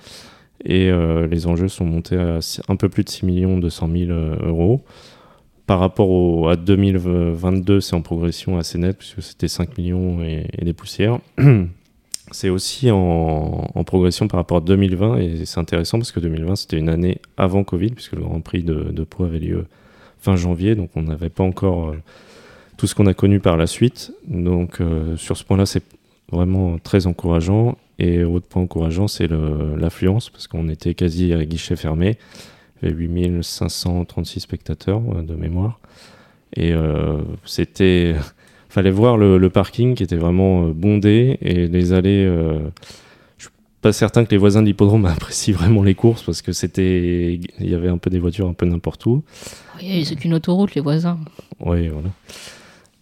Et 0.65 0.89
les 1.29 1.47
enjeux 1.49 1.67
sont 1.67 1.85
montés 1.85 2.17
à 2.17 2.39
un 2.69 2.77
peu 2.77 2.89
plus 2.89 3.03
de 3.03 3.09
6 3.09 3.27
millions 3.27 3.59
200 3.59 3.89
000 3.93 4.11
euh, 4.13 4.37
euros. 4.47 4.85
Par 5.73 5.81
rapport 5.81 6.11
au, 6.11 6.49
à 6.49 6.57
2022, 6.57 7.81
c'est 7.81 7.95
en 7.95 8.03
progression 8.03 8.59
assez 8.59 8.77
nette, 8.77 8.99
puisque 8.99 9.23
c'était 9.23 9.49
5 9.49 9.79
millions 9.79 10.23
et, 10.23 10.47
des 10.63 10.75
poussières. 10.75 11.19
C'est 12.31 12.51
aussi 12.51 12.91
en, 12.91 13.71
progression 13.87 14.29
par 14.29 14.37
rapport 14.37 14.59
à 14.59 14.61
2020, 14.61 15.17
et 15.17 15.47
c'est 15.47 15.61
intéressant 15.61 15.99
parce 15.99 16.13
que 16.13 16.21
2020, 16.21 16.57
c'était 16.57 16.79
une 16.79 16.91
année 16.91 17.21
avant 17.39 17.65
Covid, 17.65 17.91
puisque 17.91 18.13
le 18.13 18.21
Grand 18.21 18.41
Prix 18.41 18.63
de, 18.63 18.91
de 18.91 19.05
Pau 19.05 19.25
avait 19.25 19.39
lieu 19.39 19.65
fin 20.19 20.37
janvier, 20.37 20.75
donc 20.75 20.91
on 20.95 21.03
n'avait 21.03 21.31
pas 21.31 21.43
encore 21.43 21.89
euh, 21.89 21.97
tout 22.77 22.87
ce 22.87 22.95
qu'on 22.95 23.07
a 23.07 23.15
connu 23.15 23.41
par 23.41 23.57
la 23.57 23.67
suite. 23.67 24.13
Donc 24.29 24.81
euh, 24.83 25.17
sur 25.17 25.39
ce 25.39 25.45
point-là, 25.45 25.65
c'est 25.65 25.85
vraiment 26.31 26.79
très 26.79 27.07
encourageant. 27.07 27.79
Et 27.99 28.25
autre 28.25 28.47
point 28.47 28.63
encourageant, 28.63 29.09
c'est 29.09 29.29
l'affluence, 29.79 30.29
parce 30.29 30.47
qu'on 30.49 30.69
était 30.69 30.93
quasi 30.93 31.33
à 31.33 31.43
guichet 31.47 31.77
fermé. 31.77 32.19
Il 32.83 32.89
y 32.89 32.93
avait 32.93 33.01
8536 33.01 34.41
spectateurs 34.41 35.03
euh, 35.15 35.23
de 35.23 35.35
mémoire. 35.35 35.81
Et 36.55 36.73
euh, 36.73 37.19
c'était... 37.45 38.15
fallait 38.69 38.91
voir 38.91 39.19
le, 39.19 39.37
le 39.37 39.51
parking 39.51 39.95
qui 39.95 40.03
était 40.03 40.17
vraiment 40.17 40.65
euh, 40.65 40.73
bondé 40.73 41.37
et 41.43 41.69
les 41.69 41.93
allées... 41.93 42.27
pas 43.83 43.93
certain 43.93 44.25
que 44.25 44.31
les 44.31 44.39
voisins 44.39 44.63
de 44.63 44.67
l'hippodrome 44.67 45.05
apprécient 45.07 45.55
vraiment 45.55 45.83
les 45.83 45.95
courses 45.95 46.23
parce 46.23 46.43
que 46.43 46.53
c'était... 46.53 47.39
Il 47.61 47.71
y 47.71 47.75
avait 47.75 47.89
un 47.89 47.99
peu 47.99 48.11
des 48.11 48.19
voitures 48.19 48.49
un 48.49 48.55
peu 48.55 48.67
n'importe 48.67 49.05
où. 49.07 49.23
Oui, 49.79 50.05
c'est 50.05 50.17
qu'une 50.17 50.35
autoroute, 50.35 50.75
les 50.75 50.81
voisins. 50.81 51.19
Oui, 51.61 51.89
voilà. 51.89 52.09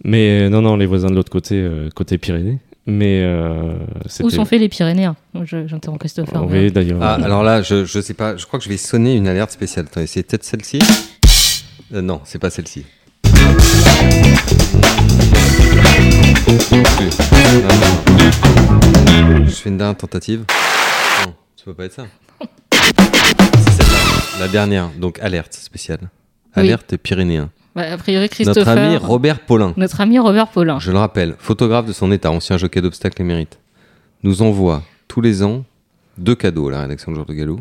Mais 0.04 0.48
non, 0.48 0.62
non, 0.62 0.76
les 0.76 0.86
voisins 0.86 1.10
de 1.10 1.14
l'autre 1.14 1.30
côté, 1.30 1.56
euh, 1.56 1.90
côté 1.90 2.18
Pyrénées. 2.18 2.58
Mais 2.90 3.22
euh. 3.24 3.74
Où 4.22 4.30
sont 4.30 4.44
faits 4.44 4.60
les 4.60 4.68
Pyrénéens 4.68 5.14
Je- 5.44 5.66
J'interromps 5.66 6.00
Christopher. 6.00 6.44
Oui, 6.46 6.70
d'ailleurs. 6.72 6.98
Ah, 7.02 7.14
alors 7.22 7.42
là, 7.44 7.62
je, 7.62 7.84
je 7.84 8.00
sais 8.00 8.14
pas, 8.14 8.36
je 8.36 8.44
crois 8.46 8.58
que 8.58 8.64
je 8.64 8.68
vais 8.70 8.76
sonner 8.76 9.14
une 9.14 9.28
alerte 9.28 9.52
spéciale. 9.52 9.86
Attendez, 9.88 10.06
c'est 10.06 10.22
peut-être 10.24 10.44
celle-ci 10.44 10.80
Euh, 11.94 12.02
Non, 12.02 12.20
c'est 12.24 12.38
pas 12.38 12.50
celle-ci. 12.50 12.84
Je 19.46 19.50
fais 19.54 19.68
une 19.70 19.78
dernière 19.78 19.96
tentative. 19.96 20.44
Non, 21.26 21.34
ça 21.56 21.64
peut 21.64 21.74
pas 21.74 21.84
être 21.86 21.94
ça. 21.94 22.06
C'est 22.74 23.72
celle-là, 23.72 24.38
la 24.40 24.48
dernière. 24.48 24.90
Donc 24.98 25.18
alerte 25.20 25.54
spéciale. 25.54 26.00
Oui. 26.02 26.62
Alerte 26.62 26.96
pyrénéen. 26.96 27.50
Bah, 27.76 27.82
a 27.92 27.96
priori, 27.96 28.24
Notre 28.24 28.34
Christopher. 28.34 28.68
ami 28.78 28.96
Robert 28.96 29.40
Paulin. 29.46 29.74
Notre 29.76 30.00
ami 30.00 30.18
Robert 30.18 30.48
Paulin. 30.48 30.78
je 30.80 30.90
le 30.90 30.98
rappelle, 30.98 31.36
photographe 31.38 31.86
de 31.86 31.92
son 31.92 32.10
état, 32.10 32.30
ancien 32.30 32.56
jockey 32.56 32.80
d'obstacles 32.80 33.22
émérite, 33.22 33.58
nous 34.22 34.42
envoie 34.42 34.82
tous 35.08 35.20
les 35.20 35.42
ans 35.42 35.64
deux 36.18 36.34
cadeaux 36.34 36.68
à 36.68 36.72
la 36.72 36.80
rédaction 36.82 37.12
de 37.12 37.16
Jour 37.16 37.26
de 37.26 37.32
Galop. 37.34 37.60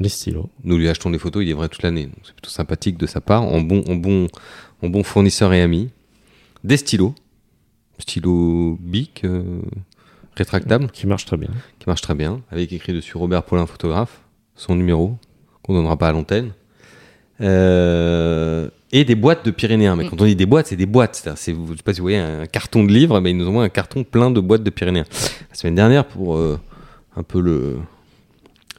Les 0.00 0.08
stylos. 0.08 0.48
Nous 0.64 0.78
lui 0.78 0.88
achetons 0.88 1.10
des 1.10 1.18
photos, 1.18 1.42
il 1.42 1.50
est 1.50 1.54
vrai 1.54 1.68
toute 1.68 1.82
l'année. 1.82 2.04
Donc 2.06 2.14
c'est 2.24 2.32
plutôt 2.32 2.50
sympathique 2.50 2.96
de 2.98 3.06
sa 3.06 3.20
part, 3.20 3.42
en 3.42 3.60
bon, 3.60 3.82
en 3.88 3.94
bon, 3.96 4.28
en 4.82 4.88
bon 4.88 5.02
fournisseur 5.02 5.52
et 5.52 5.60
ami. 5.60 5.90
Des 6.64 6.76
stylos, 6.76 7.14
stylos 7.98 8.78
Bic, 8.80 9.22
euh, 9.24 9.42
rétractables, 10.36 10.90
Qui 10.92 11.06
marche 11.06 11.24
très 11.26 11.36
bien. 11.36 11.50
qui 11.78 11.86
marchent 11.88 12.00
très 12.00 12.14
bien, 12.14 12.40
avec 12.50 12.72
écrit 12.72 12.92
dessus 12.92 13.16
Robert 13.16 13.42
Paulin 13.42 13.66
photographe, 13.66 14.20
son 14.54 14.74
numéro, 14.76 15.16
qu'on 15.62 15.74
donnera 15.74 15.96
pas 15.96 16.08
à 16.08 16.12
l'antenne. 16.12 16.52
Euh, 17.40 18.68
et 18.92 19.04
des 19.04 19.14
boîtes 19.14 19.44
de 19.44 19.50
Pyrénéens. 19.50 19.96
Mais 19.96 20.08
quand 20.08 20.20
on 20.20 20.24
dit 20.24 20.36
des 20.36 20.46
boîtes, 20.46 20.68
c'est 20.68 20.76
des 20.76 20.86
boîtes. 20.86 21.22
C'est- 21.36 21.54
je 21.54 21.76
sais 21.76 21.82
pas 21.82 21.92
si 21.92 22.00
vous 22.00 22.04
voyez 22.04 22.18
un 22.18 22.46
carton 22.46 22.84
de 22.84 22.92
livres, 22.92 23.20
mais 23.20 23.30
ils 23.32 23.36
nous 23.36 23.46
envoient 23.48 23.64
un 23.64 23.68
carton 23.68 24.04
plein 24.04 24.30
de 24.30 24.40
boîtes 24.40 24.62
de 24.62 24.70
Pyrénéens. 24.70 25.04
La 25.50 25.54
semaine 25.56 25.74
dernière, 25.74 26.06
pour 26.06 26.36
euh, 26.36 26.58
un 27.16 27.22
peu 27.22 27.40
le, 27.40 27.76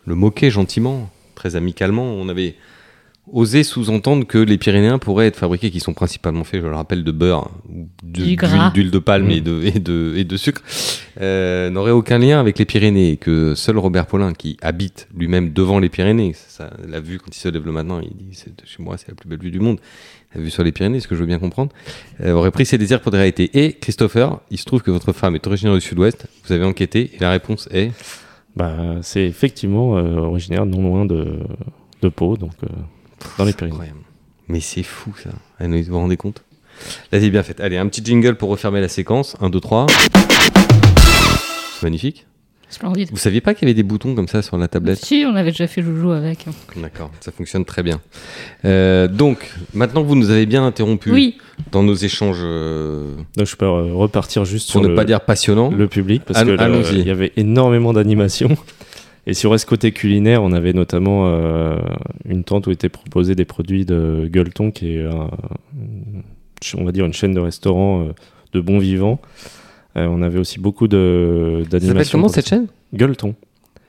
le 0.05 0.15
moquer 0.15 0.49
gentiment, 0.49 1.09
très 1.35 1.55
amicalement, 1.55 2.03
on 2.05 2.27
avait 2.29 2.55
osé 3.31 3.63
sous-entendre 3.63 4.25
que 4.25 4.38
les 4.38 4.57
Pyrénéens 4.57 4.98
pourraient 4.98 5.27
être 5.27 5.36
fabriqués, 5.38 5.69
qui 5.71 5.79
sont 5.79 5.93
principalement 5.93 6.43
faits, 6.43 6.62
je 6.62 6.67
le 6.67 6.75
rappelle, 6.75 7.03
de 7.03 7.12
beurre, 7.12 7.51
gras. 8.03 8.71
d'huile 8.71 8.91
de 8.91 9.00
palme 9.00 9.27
Mm. 9.27 9.31
et, 9.31 9.41
de, 9.41 9.62
et, 9.63 9.79
de, 9.79 10.13
et 10.17 10.24
de 10.24 10.38
sucre, 10.38 10.62
euh, 11.21 11.69
n'aurait 11.69 11.91
aucun 11.91 12.17
lien 12.17 12.39
avec 12.39 12.57
les 12.59 12.65
Pyrénées, 12.65 13.12
et 13.12 13.17
que 13.17 13.55
seul 13.55 13.77
Robert 13.77 14.07
Paulin, 14.07 14.33
qui 14.33 14.57
habite 14.62 15.07
lui-même 15.15 15.51
devant 15.53 15.79
les 15.79 15.89
Pyrénées, 15.89 16.33
ça, 16.36 16.71
la 16.88 17.00
vue 17.00 17.19
quand 17.19 17.36
il 17.36 17.39
se 17.39 17.50
lève 17.50 17.65
le 17.65 17.71
matin, 17.71 18.01
il 18.03 18.15
dit 18.15 18.33
c'est- 18.36 18.51
chez 18.65 18.81
moi 18.81 18.98
c'est 18.98 19.09
la 19.09 19.15
plus 19.15 19.29
belle 19.29 19.39
vue 19.39 19.51
du 19.51 19.59
monde, 19.59 19.79
la 20.36 20.41
vue 20.41 20.50
sur 20.50 20.63
les 20.63 20.71
Pyrénées, 20.71 21.00
ce 21.00 21.07
que 21.07 21.15
je 21.15 21.19
veux 21.21 21.25
bien 21.27 21.39
comprendre, 21.39 21.71
euh, 22.21 22.33
aurait 22.33 22.51
pris 22.51 22.65
ses 22.65 22.77
désirs 22.77 23.01
pour 23.01 23.12
des 23.12 23.17
réalités. 23.17 23.50
Et 23.65 23.74
Christopher, 23.74 24.39
il 24.51 24.57
se 24.57 24.65
trouve 24.65 24.81
que 24.81 24.91
votre 24.91 25.13
femme 25.13 25.36
est 25.36 25.45
originaire 25.48 25.74
du 25.75 25.81
Sud-Ouest, 25.81 26.25
vous 26.45 26.53
avez 26.53 26.65
enquêté, 26.65 27.12
et 27.13 27.19
la 27.19 27.31
réponse 27.31 27.67
est? 27.71 27.91
Bah, 28.55 28.75
c'est 29.01 29.24
effectivement 29.25 29.98
euh, 29.98 30.17
originaire 30.17 30.65
non 30.65 30.81
loin 30.81 31.05
de, 31.05 31.39
de 32.01 32.09
Pau, 32.09 32.36
donc 32.36 32.51
euh, 32.63 32.67
dans 33.38 33.45
les 33.45 33.53
Pyrénées. 33.53 33.73
Incroyable. 33.73 33.99
Mais 34.47 34.59
c'est 34.61 34.83
fou 34.83 35.13
ça. 35.23 35.29
Allez, 35.59 35.81
vous 35.83 35.91
vous 35.93 35.99
rendez 35.99 36.17
compte? 36.17 36.43
Là, 37.11 37.19
c'est 37.19 37.29
bien 37.29 37.43
fait. 37.43 37.59
Allez, 37.59 37.77
un 37.77 37.88
petit 37.88 38.03
jingle 38.03 38.35
pour 38.35 38.49
refermer 38.49 38.81
la 38.81 38.88
séquence. 38.88 39.35
1, 39.41 39.49
2, 39.49 39.59
3. 39.59 39.88
C'est 41.75 41.83
magnifique. 41.83 42.25
Splendide. 42.71 43.09
Vous 43.09 43.17
saviez 43.17 43.41
pas 43.41 43.55
qu'il 43.55 43.67
y 43.67 43.71
avait 43.71 43.75
des 43.75 43.81
boutons 43.83 44.13
comme 44.13 44.27
ça 44.27 44.43
sur 44.43 44.55
la 44.57 44.67
tablette? 44.67 45.03
Si, 45.03 45.25
on 45.27 45.35
avait 45.35 45.49
déjà 45.49 45.65
fait 45.65 45.81
joujou 45.81 46.11
avec. 46.11 46.45
D'accord, 46.77 47.09
ça 47.19 47.31
fonctionne 47.31 47.65
très 47.65 47.81
bien. 47.81 47.99
Euh, 48.63 49.07
donc, 49.07 49.51
maintenant 49.73 50.03
que 50.03 50.07
vous 50.07 50.15
nous 50.15 50.29
avez 50.29 50.45
bien 50.45 50.63
interrompu 50.63 51.11
Oui, 51.11 51.38
dans 51.71 51.81
nos 51.81 51.95
échanges, 51.95 52.38
euh, 52.43 53.15
Donc 53.38 53.47
je 53.47 53.55
peux 53.55 53.67
repartir 53.67 54.45
juste 54.45 54.67
pour 54.67 54.73
sur 54.73 54.81
ne 54.83 54.89
le, 54.89 54.95
pas 54.95 55.03
dire 55.03 55.21
passionnants, 55.21 55.71
le 55.71 55.88
public 55.88 56.21
parce 56.27 56.38
Allons- 56.39 56.51
que 56.51 56.57
le- 56.57 56.61
allons-y. 56.61 56.99
il 56.99 57.07
y 57.07 57.11
avait 57.11 57.31
énormément 57.38 57.91
d'animations. 57.91 58.55
Et 59.27 59.33
si 59.33 59.45
on 59.47 59.49
reste 59.51 59.67
côté 59.67 59.91
culinaire, 59.91 60.41
on 60.43 60.51
avait 60.51 60.73
notamment 60.73 61.27
euh, 61.27 61.77
une 62.25 62.43
tente 62.43 62.67
où 62.67 62.71
étaient 62.71 62.89
proposés 62.89 63.35
des 63.35 63.45
produits 63.45 63.85
de 63.85 64.27
Gueuleton, 64.31 64.71
qui 64.71 64.95
est, 64.95 65.05
un- 65.05 65.29
on 66.77 66.83
va 66.83 66.91
dire, 66.91 67.05
une 67.05 67.13
chaîne 67.13 67.33
de 67.33 67.39
restaurants 67.39 68.03
euh, 68.07 68.11
de 68.53 68.61
bons 68.61 68.79
vivants. 68.79 69.19
Euh, 69.97 70.07
on 70.09 70.21
avait 70.21 70.39
aussi 70.39 70.59
beaucoup 70.59 70.88
de 70.88 71.59
ça 71.63 71.63
s'appelle 71.71 71.81
d'animations. 71.88 72.17
comment 72.17 72.27
cette 72.29 72.47
chaîne? 72.47 72.67
Gueuleton. 72.93 73.35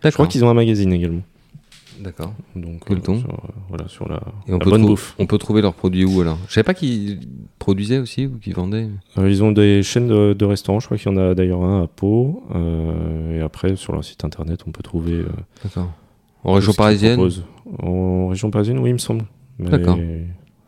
Je 0.04 0.10
crois 0.10 0.26
qu'ils 0.26 0.44
ont 0.44 0.48
un 0.50 0.54
magazine 0.54 0.92
également. 0.92 1.22
D'accord. 2.00 2.32
Donc, 2.56 2.90
euh, 2.90 2.96
sur, 3.02 3.14
euh, 3.14 3.36
voilà, 3.68 3.86
sur 3.88 4.08
la, 4.08 4.20
Et 4.48 4.52
on 4.52 4.58
la 4.58 4.64
peut, 4.64 4.70
bonne 4.70 4.86
bouffe. 4.86 5.14
on 5.18 5.26
peut 5.26 5.38
trouver 5.38 5.60
leurs 5.62 5.74
produits 5.74 6.04
où 6.04 6.20
alors? 6.20 6.38
Je 6.48 6.54
savais 6.54 6.64
pas 6.64 6.74
qu'ils 6.74 7.20
produisaient 7.58 7.98
aussi 7.98 8.26
ou 8.26 8.38
qu'ils 8.38 8.54
vendaient. 8.54 8.88
Euh, 9.18 9.28
ils 9.30 9.42
ont 9.44 9.52
des 9.52 9.82
chaînes 9.82 10.08
de, 10.08 10.32
de 10.32 10.44
restaurants, 10.44 10.80
je 10.80 10.86
crois 10.86 10.96
qu'il 10.96 11.10
y 11.12 11.14
en 11.14 11.18
a 11.18 11.34
d'ailleurs 11.34 11.62
un 11.62 11.82
à 11.82 11.86
Pau. 11.86 12.42
euh, 12.54 13.38
et 13.38 13.40
après, 13.42 13.76
sur 13.76 13.92
leur 13.92 14.04
site 14.04 14.24
internet, 14.24 14.60
on 14.66 14.70
peut 14.72 14.82
trouver. 14.82 15.12
euh, 15.12 15.26
D'accord. 15.62 15.90
En 16.42 16.54
région 16.54 16.72
parisienne. 16.72 17.20
En 17.82 18.28
région 18.28 18.50
parisienne, 18.50 18.78
oui, 18.78 18.90
il 18.90 18.94
me 18.94 18.98
semble. 18.98 19.24
D'accord. 19.58 19.98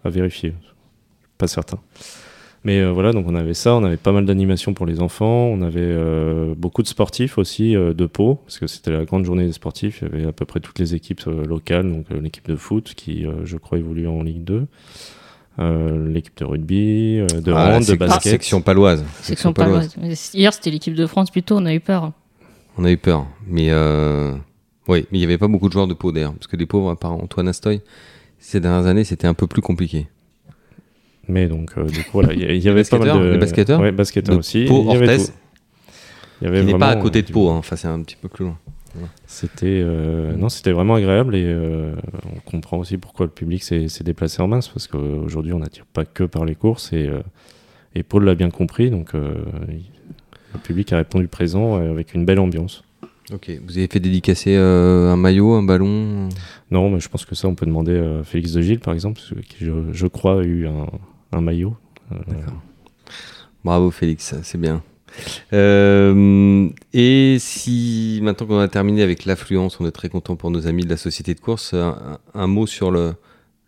À 0.05 0.11
vérifier. 0.11 0.53
Pas 1.39 1.47
certain. 1.47 1.79
Mais 2.65 2.79
euh, 2.79 2.93
voilà, 2.93 3.13
donc 3.13 3.27
on 3.29 3.35
avait 3.35 3.55
ça, 3.55 3.75
on 3.75 3.83
avait 3.83 3.97
pas 3.97 4.13
mal 4.13 4.25
d'animations 4.25 4.73
pour 4.73 4.87
les 4.87 5.01
enfants, 5.01 5.47
on 5.47 5.63
avait 5.63 5.81
euh, 5.81 6.55
beaucoup 6.57 6.83
de 6.83 6.87
sportifs 6.87 7.37
aussi 7.37 7.75
euh, 7.75 7.93
de 7.93 8.07
Pau, 8.07 8.37
parce 8.37 8.61
que 8.61 8.69
c'était 8.69 8.93
la 8.93 9.05
grande 9.05 9.25
journée 9.25 9.45
des 9.47 9.53
sportifs, 9.53 10.03
il 10.03 10.19
y 10.19 10.21
avait 10.21 10.29
à 10.29 10.33
peu 10.33 10.45
près 10.45 10.61
toutes 10.61 10.79
les 10.79 10.95
équipes 10.95 11.23
euh, 11.27 11.45
locales, 11.45 11.91
donc 11.91 12.07
euh, 12.13 12.21
l'équipe 12.21 12.47
de 12.49 12.55
foot 12.55 12.95
qui, 12.95 13.27
euh, 13.27 13.45
je 13.45 13.57
crois, 13.57 13.79
évolue 13.79 14.07
en 14.07 14.23
Ligue 14.23 14.45
2, 14.45 14.67
euh, 15.59 16.09
l'équipe 16.09 16.37
de 16.39 16.45
rugby, 16.45 17.19
euh, 17.19 17.27
de 17.41 17.53
Ah, 17.53 17.77
hand, 17.77 17.85
de 17.85 17.95
basket. 17.97 18.31
Section 18.31 18.61
paloise. 18.61 19.05
section 19.23 19.53
paloise. 19.53 19.97
Hier, 20.33 20.55
c'était 20.55 20.71
l'équipe 20.71 20.95
de 20.95 21.07
France 21.09 21.33
plutôt, 21.33 21.57
on 21.57 21.67
a 21.67 21.75
eu 21.75 21.81
peur. 21.81 22.13
On 22.79 22.85
a 22.85 22.93
eu 22.93 22.97
peur. 22.97 23.27
Mais 23.49 23.71
euh... 23.71 24.33
oui, 24.87 25.05
mais 25.11 25.19
il 25.19 25.19
n'y 25.19 25.25
avait 25.25 25.37
pas 25.37 25.49
beaucoup 25.49 25.67
de 25.67 25.73
joueurs 25.73 25.89
de 25.89 25.95
Pau 25.95 26.13
d'ailleurs. 26.13 26.33
Parce 26.35 26.47
que 26.47 26.57
les 26.57 26.67
pauvres, 26.67 26.91
à 26.91 26.97
part 26.97 27.13
Antoine 27.13 27.49
Astoy, 27.49 27.81
ces 28.39 28.61
dernières 28.61 28.87
années, 28.87 29.05
c'était 29.05 29.27
un 29.27 29.35
peu 29.35 29.47
plus 29.49 29.63
compliqué. 29.63 30.07
Mais 31.29 31.49
donc, 31.49 31.73
euh, 31.77 31.85
du 31.85 32.03
coup, 32.05 32.11
voilà, 32.15 32.33
il 32.33 32.63
y, 32.63 32.69
avait 32.69 32.85
pas 32.85 32.99
mal 32.99 33.21
de... 33.21 33.31
les 33.31 33.39
basketteurs 33.39 33.81
Ouais, 33.81 33.93
basketteurs 33.93 34.35
De 34.35 34.41
aussi. 34.41 34.65
Pau, 34.65 34.85
il 34.89 34.93
y 34.93 34.97
avait. 34.97 35.19
Il 36.41 36.45
y 36.45 36.49
avait 36.49 36.65
n'est 36.65 36.77
pas 36.77 36.89
à 36.89 36.97
côté 36.97 37.23
de 37.23 37.31
Pau. 37.31 37.49
hein. 37.49 37.57
Enfin, 37.59 37.77
c'est 37.77 37.89
un 37.89 38.01
petit 38.03 38.17
peu 38.17 38.29
plus 38.29 38.45
loin. 38.45 38.59
C'était 39.27 39.81
euh, 39.83 40.37
non, 40.37 40.51
c'était 40.51 40.73
vraiment 40.73 40.97
agréable 40.97 41.35
et 41.35 41.45
euh, 41.47 41.95
on 42.37 42.41
comprend 42.41 42.77
aussi 42.77 42.99
pourquoi 42.99 43.25
le 43.25 43.33
public 43.33 43.63
s'est 43.63 43.89
s'est 43.89 44.05
déplacé 44.05 44.43
en 44.43 44.49
masse 44.49 44.69
parce 44.69 44.87
qu'aujourd'hui 44.87 45.55
on 45.55 45.61
n'attire 45.61 45.87
pas 45.87 46.05
que 46.05 46.25
par 46.25 46.45
les 46.45 46.55
courses 46.55 46.93
et, 46.93 47.09
et 47.95 48.03
Paul 48.03 48.25
l'a 48.25 48.35
bien 48.35 48.51
compris 48.51 48.91
donc 48.91 49.15
le 49.15 50.59
public 50.63 50.93
a 50.93 50.99
répondu 50.99 51.27
présent 51.27 51.77
avec 51.77 52.13
une 52.13 52.27
belle 52.27 52.39
ambiance. 52.39 52.85
Ok. 53.33 53.51
Vous 53.67 53.79
avez 53.79 53.87
fait 53.87 54.01
dédicacer 54.01 54.57
euh, 54.57 55.11
un 55.11 55.17
maillot, 55.17 55.55
un 55.55 55.63
ballon? 55.63 56.29
Non, 56.71 56.91
mais 56.91 57.01
je 57.01 57.09
pense 57.09 57.25
que 57.25 57.35
ça 57.35 57.49
on 57.49 57.55
peut 57.55 57.67
demander 57.67 57.97
à 57.97 58.25
Félix 58.25 58.53
de 58.53 58.61
Gilles 58.61 58.81
par 58.81 58.93
exemple 58.93 59.21
qui 59.49 59.65
je, 59.65 59.73
je 59.93 60.07
crois 60.07 60.41
a 60.41 60.45
eu 60.45 60.67
un, 60.67 60.87
un 61.33 61.41
maillot. 61.41 61.77
Euh, 62.13 62.17
Bravo 63.65 63.91
Félix, 63.91 64.35
c'est 64.43 64.59
bien. 64.59 64.83
Euh, 65.53 66.69
et 66.93 67.37
si 67.39 68.21
maintenant 68.23 68.47
qu'on 68.47 68.59
a 68.59 68.69
terminé 68.69 69.03
avec 69.03 69.25
l'affluence, 69.25 69.79
on 69.81 69.87
est 69.87 69.93
très 69.93 70.09
content 70.09 70.37
pour 70.37 70.51
nos 70.51 70.67
amis 70.67 70.85
de 70.85 70.89
la 70.89 70.97
société 70.97 71.35
de 71.35 71.41
course, 71.41 71.75
un, 71.75 72.19
un 72.35 72.47
mot 72.47 72.67
sur 72.67 72.91
le, 72.91 73.15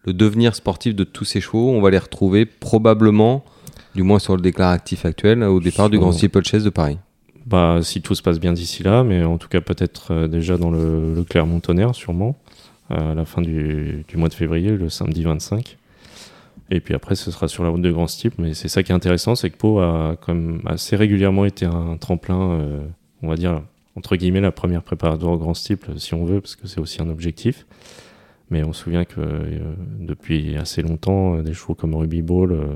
le 0.05 0.13
devenir 0.13 0.55
sportif 0.55 0.95
de 0.95 1.05
tous 1.05 1.25
ces 1.25 1.41
chevaux. 1.41 1.71
On 1.71 1.81
va 1.81 1.91
les 1.91 1.99
retrouver 1.99 2.47
probablement, 2.47 3.45
du 3.95 4.03
moins 4.03 4.19
sur 4.19 4.37
le 4.37 4.43
déclaratif 4.43 5.05
actuel, 5.05 5.43
au 5.43 5.61
départ 5.61 5.91
du 5.91 5.99
Grand 5.99 6.13
Steeplechase 6.13 6.65
de 6.65 6.71
Paris. 6.71 6.99
Bah, 7.47 7.81
si 7.83 8.01
tout 8.01 8.15
se 8.15 8.23
passe 8.23 8.41
bien 8.41 8.55
d'ici 8.55 8.83
là, 8.83 9.05
mais 9.05 9.23
en 9.23 9.37
tout 9.37 9.49
cas 9.49 9.61
peut-être 9.61 10.13
euh, 10.13 10.29
déjà 10.29 10.57
dans 10.57 10.71
le, 10.71 11.15
le 11.15 11.25
Clermont-Tonnerre, 11.25 11.95
sûrement, 11.95 12.37
euh, 12.91 13.13
à 13.13 13.15
la 13.15 13.27
fin 13.27 13.43
du, 13.43 14.05
du 14.09 14.17
mois 14.17 14.31
de 14.31 14.35
février, 14.35 14.71
le 14.71 14.89
samedi 14.89 15.25
25. 15.25 15.77
Et 16.71 16.81
puis 16.81 16.95
après, 16.95 17.15
ce 17.15 17.31
sera 17.31 17.47
sur 17.47 17.63
la 17.63 17.69
route 17.69 17.83
de 17.83 17.91
Grand 17.91 18.07
Steep, 18.07 18.35
mais 18.39 18.55
c'est 18.55 18.69
ça 18.69 18.83
qui 18.83 18.93
est 18.93 18.95
intéressant, 18.95 19.35
c'est 19.35 19.51
que 19.51 19.57
Pau 19.57 19.81
a 19.81 20.17
quand 20.21 20.59
assez 20.67 20.97
régulièrement 20.97 21.45
été 21.45 21.67
un 21.67 21.97
tremplin, 21.99 22.53
euh, 22.53 22.81
on 23.23 23.29
va 23.29 23.37
dire, 23.37 23.63
entre 23.97 24.17
guillemets, 24.17 24.41
la 24.41 24.53
première 24.53 24.83
préparatoire 24.83 25.33
au 25.33 25.39
Grand 25.39 25.55
Steep, 25.55 25.87
si 25.99 26.15
on 26.15 26.25
veut, 26.25 26.41
parce 26.41 26.57
que 26.57 26.67
c'est 26.67 26.81
aussi 26.81 27.03
un 27.03 27.09
objectif. 27.11 27.67
Mais 28.51 28.63
on 28.63 28.73
se 28.73 28.85
souvient 28.85 29.05
que 29.05 29.21
euh, 29.21 29.75
depuis 29.99 30.57
assez 30.57 30.83
longtemps, 30.83 31.37
euh, 31.37 31.43
des 31.43 31.55
chevaux 31.55 31.75
comme 31.75 31.95
Ruby 31.95 32.23
Ball 32.23 32.53
euh, 32.53 32.67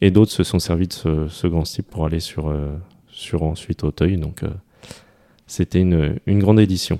et 0.00 0.10
d'autres 0.10 0.32
se 0.32 0.42
sont 0.42 0.58
servis 0.58 0.88
de 0.88 0.92
ce, 0.92 1.28
ce 1.28 1.46
Grand 1.46 1.64
Steep 1.64 1.86
pour 1.88 2.04
aller 2.06 2.20
sur, 2.20 2.48
euh, 2.48 2.76
sur 3.08 3.42
ensuite 3.42 3.84
Auteuil. 3.84 4.16
Donc 4.16 4.42
euh, 4.42 4.48
c'était 5.46 5.80
une, 5.80 6.18
une 6.26 6.38
grande 6.38 6.60
édition. 6.60 6.98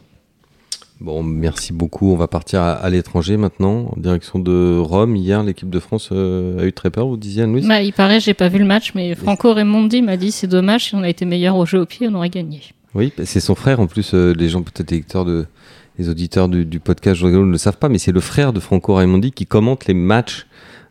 Bon, 1.02 1.23
merci 1.25 1.73
beaucoup. 1.73 2.12
On 2.12 2.16
va 2.16 2.28
partir 2.28 2.61
à, 2.61 2.73
à 2.75 2.88
l'étranger 2.88 3.37
maintenant, 3.37 3.92
en 3.97 4.00
direction 4.00 4.38
de 4.38 4.78
Rome. 4.78 5.16
Hier, 5.16 5.42
l'équipe 5.42 5.68
de 5.68 5.80
France 5.80 6.11
euh, 6.12 6.61
a 6.61 6.64
eu 6.64 6.73
très 6.73 6.90
peur, 6.90 7.09
vous 7.09 7.16
disiez, 7.16 7.42
Anne-Louise 7.42 7.66
Bah, 7.66 7.82
il 7.82 7.92
paraît, 7.92 8.21
j'ai 8.21 8.35
pas 8.35 8.49
vu 8.49 8.59
le 8.61 8.64
match, 8.64 8.92
mais 8.94 9.14
Franco 9.16 9.52
Raimondi 9.52 10.00
m'a 10.00 10.16
dit 10.16 10.30
c'est 10.30 10.47
dommage, 10.47 10.85
si 10.90 10.94
on 10.94 11.02
a 11.02 11.09
été 11.09 11.25
meilleur 11.25 11.56
au 11.56 11.66
jeu 11.66 11.80
au 11.80 11.87
pied, 11.87 12.06
on 12.09 12.14
aurait 12.14 12.30
gagné. 12.30 12.61
Oui, 12.94 13.12
c'est 13.25 13.40
son 13.40 13.54
frère 13.56 13.80
en 13.80 13.87
plus. 13.88 14.12
euh, 14.14 14.32
les 14.37 14.49
gens 14.49 14.62
peut-être 14.62 14.90
les 14.92 14.99
lecteurs 14.99 15.25
de, 15.25 15.47
les 15.99 16.09
auditeurs 16.09 16.49
du, 16.49 16.64
du 16.64 16.78
podcast 16.78 17.21
ne 17.23 17.38
le 17.50 17.59
savent 17.59 17.78
pas, 17.78 17.88
mais 17.88 17.99
c'est 17.99 18.12
le 18.12 18.21
frère 18.21 18.52
de 18.52 18.61
Franco 18.61 18.94
Raimondi 18.94 19.32
qui 19.32 19.44
commente 19.47 19.87
les 19.87 19.94
matchs 19.94 20.47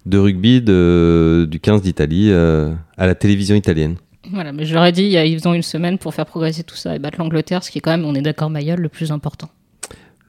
de 0.06 0.18
rugby 0.18 0.62
de, 0.62 1.48
du 1.50 1.60
15 1.62 1.82
d'Italie 1.84 2.32
euh, 2.32 2.74
à 2.98 3.06
la 3.06 3.16
télévision 3.16 3.56
italienne. 3.56 3.96
Voilà, 4.32 4.52
mais 4.52 4.66
je 4.66 4.74
leur 4.74 4.84
ai 4.84 4.92
dit, 4.92 5.04
il 5.04 5.12
y 5.12 5.18
a- 5.18 5.26
ils 5.26 5.48
ont 5.48 5.54
une 5.54 5.62
semaine 5.64 5.98
pour 5.98 6.14
faire 6.14 6.26
progresser 6.26 6.64
tout 6.64 6.76
ça 6.76 6.96
et 6.96 7.00
battre 7.00 7.18
l'Angleterre, 7.20 7.64
ce 7.64 7.72
qui 7.72 7.78
est 7.78 7.82
quand 7.82 7.92
même, 7.92 8.04
on 8.06 8.14
est 8.16 8.22
d'accord, 8.22 8.50
Mayol, 8.50 8.80
le 8.80 8.90
plus 8.90 9.12
important. 9.12 9.50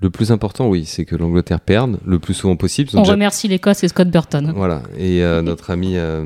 Le 0.02 0.10
plus 0.10 0.32
important, 0.32 0.68
oui, 0.68 0.84
c'est 0.84 1.04
que 1.04 1.14
l'Angleterre 1.14 1.60
perde 1.60 1.98
le 2.04 2.18
plus 2.18 2.34
souvent 2.34 2.56
possible. 2.56 2.90
On 2.94 3.02
déjà- 3.02 3.12
remercie 3.12 3.46
l'Écosse 3.46 3.84
et 3.84 3.88
Scott 3.88 4.10
Burton. 4.10 4.52
Voilà. 4.56 4.82
Et 4.98 5.22
euh, 5.22 5.42
notre 5.42 5.70
ami 5.70 5.96
euh, 5.96 6.24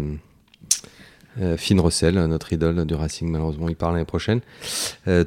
euh, 1.43 1.59
Finn 1.59 1.79
Russell, 1.79 2.15
notre 2.15 2.55
idole 2.55 2.87
du 2.87 2.95
Racing, 2.95 3.31
malheureusement, 3.31 3.69
il 3.69 3.77
part 3.77 3.93
l'année 3.93 4.07
prochaine. 4.07 4.41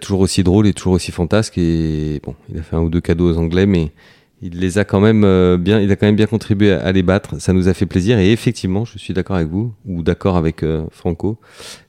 Toujours 0.02 0.22
aussi 0.22 0.44
drôle 0.44 0.66
et 0.66 0.74
toujours 0.74 0.94
aussi 0.94 1.12
fantasque. 1.12 1.60
Et 1.60 2.20
bon, 2.24 2.34
il 2.52 2.58
a 2.60 2.64
fait 2.64 2.76
un 2.76 2.82
ou 2.82 2.90
deux 2.90 3.02
cadeaux 3.02 3.32
aux 3.32 3.38
Anglais, 3.38 3.68
mais 3.68 3.92
il 4.42 4.60
les 4.60 4.80
a 4.80 4.84
quand 4.84 5.00
même 5.00 5.22
bien, 5.58 5.80
il 5.80 5.92
a 5.92 5.96
quand 5.96 6.08
même 6.08 6.16
bien 6.16 6.26
contribué 6.26 6.72
à, 6.72 6.82
à 6.84 6.92
les 6.92 7.04
battre. 7.04 7.40
Ça 7.40 7.54
nous 7.54 7.68
a 7.68 7.76
fait 7.76 7.86
plaisir. 7.86 8.18
Et 8.18 8.32
effectivement, 8.32 8.84
je 8.84 8.98
suis 8.98 9.14
d'accord 9.14 9.36
avec 9.36 9.50
vous, 9.50 9.74
ou 9.86 10.02
d'accord 10.02 10.38
avec 10.38 10.66
Franco. 10.92 11.40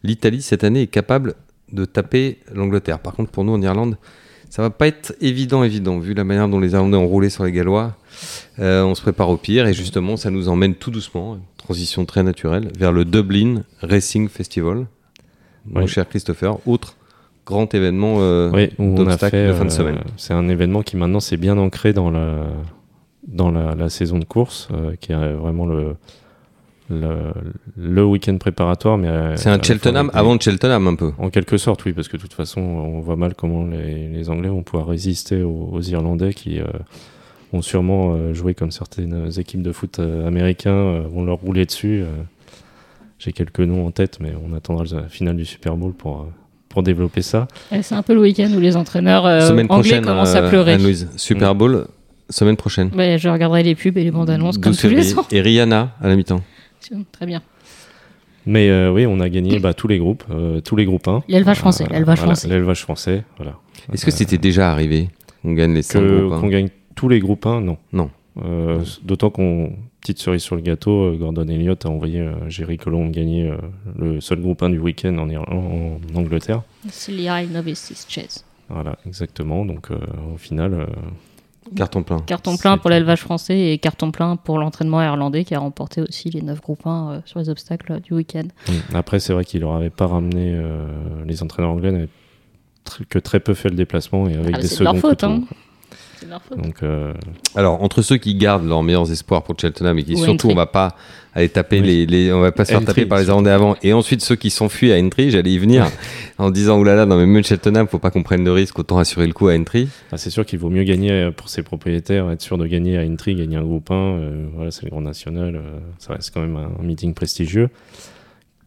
L'Italie, 0.03 0.43
cette 0.43 0.63
année, 0.65 0.83
est 0.83 0.87
capable 0.89 1.37
de 1.73 1.87
taper 1.87 2.39
l'Angleterre. 2.53 2.99
Par 2.99 3.15
contre, 3.15 3.31
pour 3.31 3.45
nous, 3.45 3.53
en 3.55 3.63
Irlande, 3.63 3.97
ça 4.51 4.63
va 4.63 4.71
pas 4.71 4.89
être 4.89 5.15
évident, 5.21 5.63
évident, 5.65 5.99
vu 5.99 6.13
la 6.13 6.25
manière 6.25 6.49
dont 6.49 6.59
les 6.61 6.73
Irlandais 6.73 6.97
ont 6.97 7.07
roulé 7.07 7.31
sur 7.31 7.45
les 7.45 7.53
Gallois. 7.53 7.97
Euh, 8.59 8.83
on 8.83 8.95
se 8.95 9.01
prépare 9.01 9.29
au 9.31 9.37
pire 9.37 9.67
et 9.67 9.73
justement, 9.73 10.17
ça 10.17 10.31
nous 10.31 10.49
emmène 10.49 10.75
tout 10.75 10.91
doucement, 10.91 11.37
une 11.37 11.41
transition 11.57 12.05
très 12.05 12.23
naturelle, 12.23 12.71
vers 12.77 12.93
le 12.93 13.05
Dublin 13.05 13.63
Racing 13.81 14.29
Festival. 14.29 14.87
Mon 15.67 15.83
Oui. 15.83 15.89
cher 15.89 16.09
Christopher, 16.09 16.59
autre 16.67 16.97
grand 17.47 17.73
événement 17.75 18.17
euh, 18.19 18.51
Oui, 18.53 18.71
fait. 18.77 19.49
de 19.49 19.53
fin 19.53 19.65
de 19.65 19.71
euh, 19.71 19.71
semaine. 19.71 19.99
c'est 20.17 20.35
un 20.35 20.49
événement 20.49 20.83
qui 20.83 20.97
maintenant 20.97 21.21
s'est 21.21 21.37
bien 21.37 21.57
ancré 21.57 21.93
dans 21.93 22.11
la 22.11 22.47
dans 23.27 23.51
la, 23.51 23.75
la 23.75 23.89
saison 23.91 24.19
de 24.19 24.25
course, 24.25 24.69
euh, 24.73 24.95
qui 25.01 25.13
est 25.13 25.33
vraiment 25.35 25.67
le 25.67 25.95
le, 26.91 27.33
le 27.77 28.05
week-end 28.05 28.37
préparatoire. 28.39 28.99
Mais 28.99 29.09
à- 29.09 29.37
C'est 29.37 29.49
un 29.49 29.61
Cheltenham 29.63 30.11
avant 30.15 30.37
de 30.37 30.43
Cheltenham 30.43 30.87
un 30.89 30.95
peu. 30.95 31.13
En 31.19 31.31
quelque 31.31 31.57
sorte, 31.57 31.85
oui, 31.85 31.93
parce 31.93 32.09
que 32.09 32.17
de 32.17 32.23
toute 32.23 32.35
façon, 32.35 32.61
on 32.61 33.01
voit 33.01 33.17
mal 33.17 33.35
comment 33.35 33.67
les, 33.67 34.09
les 34.09 34.29
Anglais 34.31 34.49
vont 34.49 34.63
pouvoir 34.63 34.89
résister 34.89 35.43
aux, 35.43 35.71
aux 35.73 35.81
Irlandais 35.83 36.35
qui 36.35 36.59
euh, 36.61 36.65
ont 37.53 37.63
sûrement 37.63 38.15
euh, 38.15 38.35
joué 38.35 38.55
comme 38.55 38.71
certaines 38.71 39.31
équipes 39.39 39.63
de 39.63 39.73
foot 39.73 39.99
euh, 39.99 40.27
américains 40.27 40.71
euh, 40.75 41.03
vont 41.09 41.25
leur 41.25 41.39
rouler 41.39 41.65
dessus. 41.67 42.03
euh. 42.03 42.07
J'ai 43.19 43.33
quelques 43.33 43.61
noms 43.61 43.87
en 43.87 43.91
tête, 43.91 44.19
mais 44.21 44.33
on 44.49 44.55
attendra 44.57 44.85
la 44.93 45.03
finale 45.09 45.37
du 45.37 45.45
Super 45.45 45.77
Bowl 45.77 45.93
pour, 45.93 46.21
euh, 46.23 46.25
pour 46.71 46.83
développer 46.83 47.21
ça. 47.23 47.49
Et 47.71 47.83
C'est 47.83 47.95
un 47.95 48.03
peu 48.03 48.15
le 48.15 48.21
week-end 48.21 48.51
où 48.57 48.61
les 48.61 48.77
entraîneurs 48.77 49.27
euh, 49.27 49.41
semaine 49.41 49.67
anglais 49.69 49.91
prochaine, 49.91 50.05
commencent 50.05 50.35
à 50.35 50.45
euh, 50.45 50.49
pleurer. 50.49 50.73
Anne-Louise, 50.75 51.11
Super 51.17 51.55
Bowl, 51.55 51.87
semaine 52.31 52.57
prochaine. 52.57 52.91
Ouais, 52.97 53.19
je 53.19 53.29
regarderai 53.29 53.63
les 53.63 53.75
pubs 53.75 53.99
et 53.99 54.05
les 54.05 54.11
bandes 54.11 54.31
annonces 54.31 54.57
comme 54.57 54.73
12 54.73 54.81
tous 54.81 54.89
les 54.89 55.19
ans. 55.19 55.27
Et 55.33 55.43
Rihanna 55.43 55.91
à 56.01 56.09
la 56.09 56.17
mi-temps. 56.17 56.41
Très 57.13 57.27
bien. 57.27 57.43
Mais 58.47 58.71
euh, 58.71 58.91
oui, 58.93 59.07
on 59.07 59.21
a 59.21 59.29
gagné 59.29 59.59
bah, 59.59 59.75
tous 59.75 59.87
les 59.89 59.99
groupes, 59.99 60.25
euh, 60.31 60.61
tous 60.61 60.75
les 60.77 60.85
groupes 60.87 61.07
1. 61.07 61.23
L'élevage 61.29 61.59
français, 61.59 61.85
l'élevage 61.91 62.19
voilà, 62.19 62.33
français. 62.35 62.49
L'élevage 62.49 62.81
français, 62.83 63.25
voilà. 63.37 63.57
Est-ce 63.93 64.05
que 64.07 64.11
c'était 64.11 64.39
déjà 64.39 64.73
arrivé 64.73 65.09
On 65.45 65.53
gagne 65.53 65.75
les 65.75 65.83
5 65.83 66.01
Que- 66.01 66.21
groupes. 66.27 66.41
Qu'on 66.41 66.49
gagne 66.49 66.69
tous 66.95 67.09
les 67.09 67.21
groupes 67.21 67.45
1, 67.47 67.61
non. 67.61 67.77
Non. 67.93 68.11
Euh, 68.43 68.81
D'autant 69.03 69.29
qu'on, 69.31 69.73
petite 70.01 70.19
cerise 70.19 70.43
sur 70.43 70.57
le 70.57 70.63
gâteau, 70.63 71.05
euh, 71.13 71.17
Gordon 71.17 71.47
Elliott 71.49 71.85
a 71.85 71.91
envoyé 71.91 72.21
euh, 72.21 72.33
Jerry 72.49 72.79
Colomb 72.79 73.09
gagner 73.11 73.51
euh, 73.51 73.57
le 73.99 74.21
seul 74.23 74.41
groupe 74.41 74.63
1 74.63 74.71
du 74.71 74.79
week-end 74.79 75.19
en, 75.19 75.29
en 75.31 75.99
Angleterre. 76.15 76.63
C'est 76.89 77.13
l'I 77.13 77.29
Novices 77.53 78.07
Chase. 78.09 78.45
Voilà, 78.71 78.97
exactement. 79.05 79.67
Donc 79.67 79.91
euh, 79.91 79.99
au 80.33 80.39
final, 80.39 80.73
euh, 80.73 80.87
Carton 81.77 82.03
plein. 82.03 82.19
Carton 82.21 82.57
plein 82.57 82.79
pour 82.79 82.91
l'élevage 82.91 83.21
français 83.21 83.73
et 83.73 83.79
carton 83.79 84.11
plein 84.11 84.37
pour 84.37 84.59
l'entraînement 84.59 85.03
irlandais 85.03 85.45
qui 85.45 85.55
a 85.55 85.59
remporté 85.59 86.01
aussi 86.01 86.31
les 86.31 86.43
9 86.43 86.61
groupes 86.61 86.87
1 86.87 87.11
euh, 87.11 87.21
sur 87.27 87.39
les 87.39 87.49
obstacles 87.49 87.93
euh, 87.93 88.01
du 88.01 88.15
week-end. 88.15 88.45
après 88.95 89.21
c'est 89.21 89.33
vrai 89.33 89.45
qu'il 89.45 89.61
leur 89.61 89.73
avait 89.75 89.91
pas 89.91 90.07
ramené 90.07 90.53
euh, 90.55 90.87
les 91.27 91.43
entraîneurs 91.43 91.71
anglais 91.73 91.93
n'avaient 91.93 92.09
tr- 92.87 93.05
que 93.09 93.19
très 93.19 93.41
peu 93.41 93.55
fait 93.55 93.69
le 93.69 93.77
déplacement 93.77 94.27
et 94.29 94.37
avec 94.37 94.55
Ah, 94.57 94.61
des 94.61 94.67
c'est 94.69 94.79
de 94.81 94.85
leur 94.85 94.95
seconds 94.97 95.09
faute, 95.09 95.21
couteaux, 95.21 95.33
hein. 95.33 95.43
Quoi. 96.21 96.21
C'est 96.21 96.27
de 96.27 96.31
leur 96.31 96.43
faute. 96.43 96.59
Donc 96.61 96.83
euh, 96.83 97.13
Alors, 97.55 97.83
entre 97.83 98.03
ceux 98.03 98.17
qui 98.19 98.35
gardent 98.35 98.67
leurs 98.69 98.83
meilleurs 98.83 99.11
espoirs 99.11 99.43
pour 99.43 99.59
Cheltenham 99.59 99.99
et 99.99 100.05
qui 100.05 100.15
Ou 100.15 100.19
surtout, 100.19 100.33
Aintree. 100.49 100.53
on 100.53 100.55
va 100.57 100.67
pas 100.67 100.97
aller 101.35 101.49
taper 101.49 101.81
Oui. 101.81 101.87
les, 101.87 102.07
les- 102.07 102.33
on 102.33 102.41
va 102.41 102.51
pas 102.53 102.65
se 102.65 102.71
faire 102.73 102.81
Aintree, 102.81 102.95
taper 102.95 103.07
par 103.07 103.19
les. 103.19 103.27
Irlandais 103.29 103.51
avant, 103.51 103.77
et 103.83 103.93
ensuite 103.93 104.21
ceux 104.21 104.35
qui 104.35 104.51
s'enfuient 104.51 104.93
à 104.93 104.97
Entry, 104.99 105.31
j'allais 105.31 105.53
y 105.53 105.59
venir 105.59 105.87
en 106.39 106.51
disant 106.51 106.79
oulala, 106.79 107.07
non 107.07 107.17
mais 107.17 107.27
même 107.27 107.45
Cheltenham, 107.45 107.87
faut 107.87 108.01
pas 108.01 108.11
qu'on 108.11 108.25
prenne 108.25 108.43
de 108.43 108.51
risque, 108.51 108.79
autant 108.81 108.99
assurer 108.99 109.27
le 109.29 109.33
coup 109.33 109.47
à 109.49 109.55
Entry. 109.55 109.89
ah, 110.11 110.17
c'est 110.19 110.31
sûr 110.31 110.45
qu'il 110.45 110.59
vaut 110.59 110.71
mieux 110.71 110.83
gagner 110.83 111.13
euh, 111.13 111.31
pour 111.31 111.49
ses 111.49 111.63
propriétaires, 111.63 112.29
être 112.33 112.43
sûr 112.43 112.59
de 112.59 112.67
gagner 112.67 112.99
à 112.99 113.03
Intri, 113.03 113.37
gagner 113.37 113.57
un 113.57 113.63
groupe 113.63 113.91
1, 113.93 113.95
euh, 113.95 114.47
voilà, 114.55 114.71
c'est 114.73 114.85
le 114.85 114.91
Grand 114.91 115.03
National, 115.03 115.55
euh, 115.57 115.79
ça 115.99 116.15
reste 116.15 116.33
quand 116.35 116.41
même 116.41 116.57
un, 116.57 116.83
meeting 116.83 117.15
prestigieux, 117.15 117.69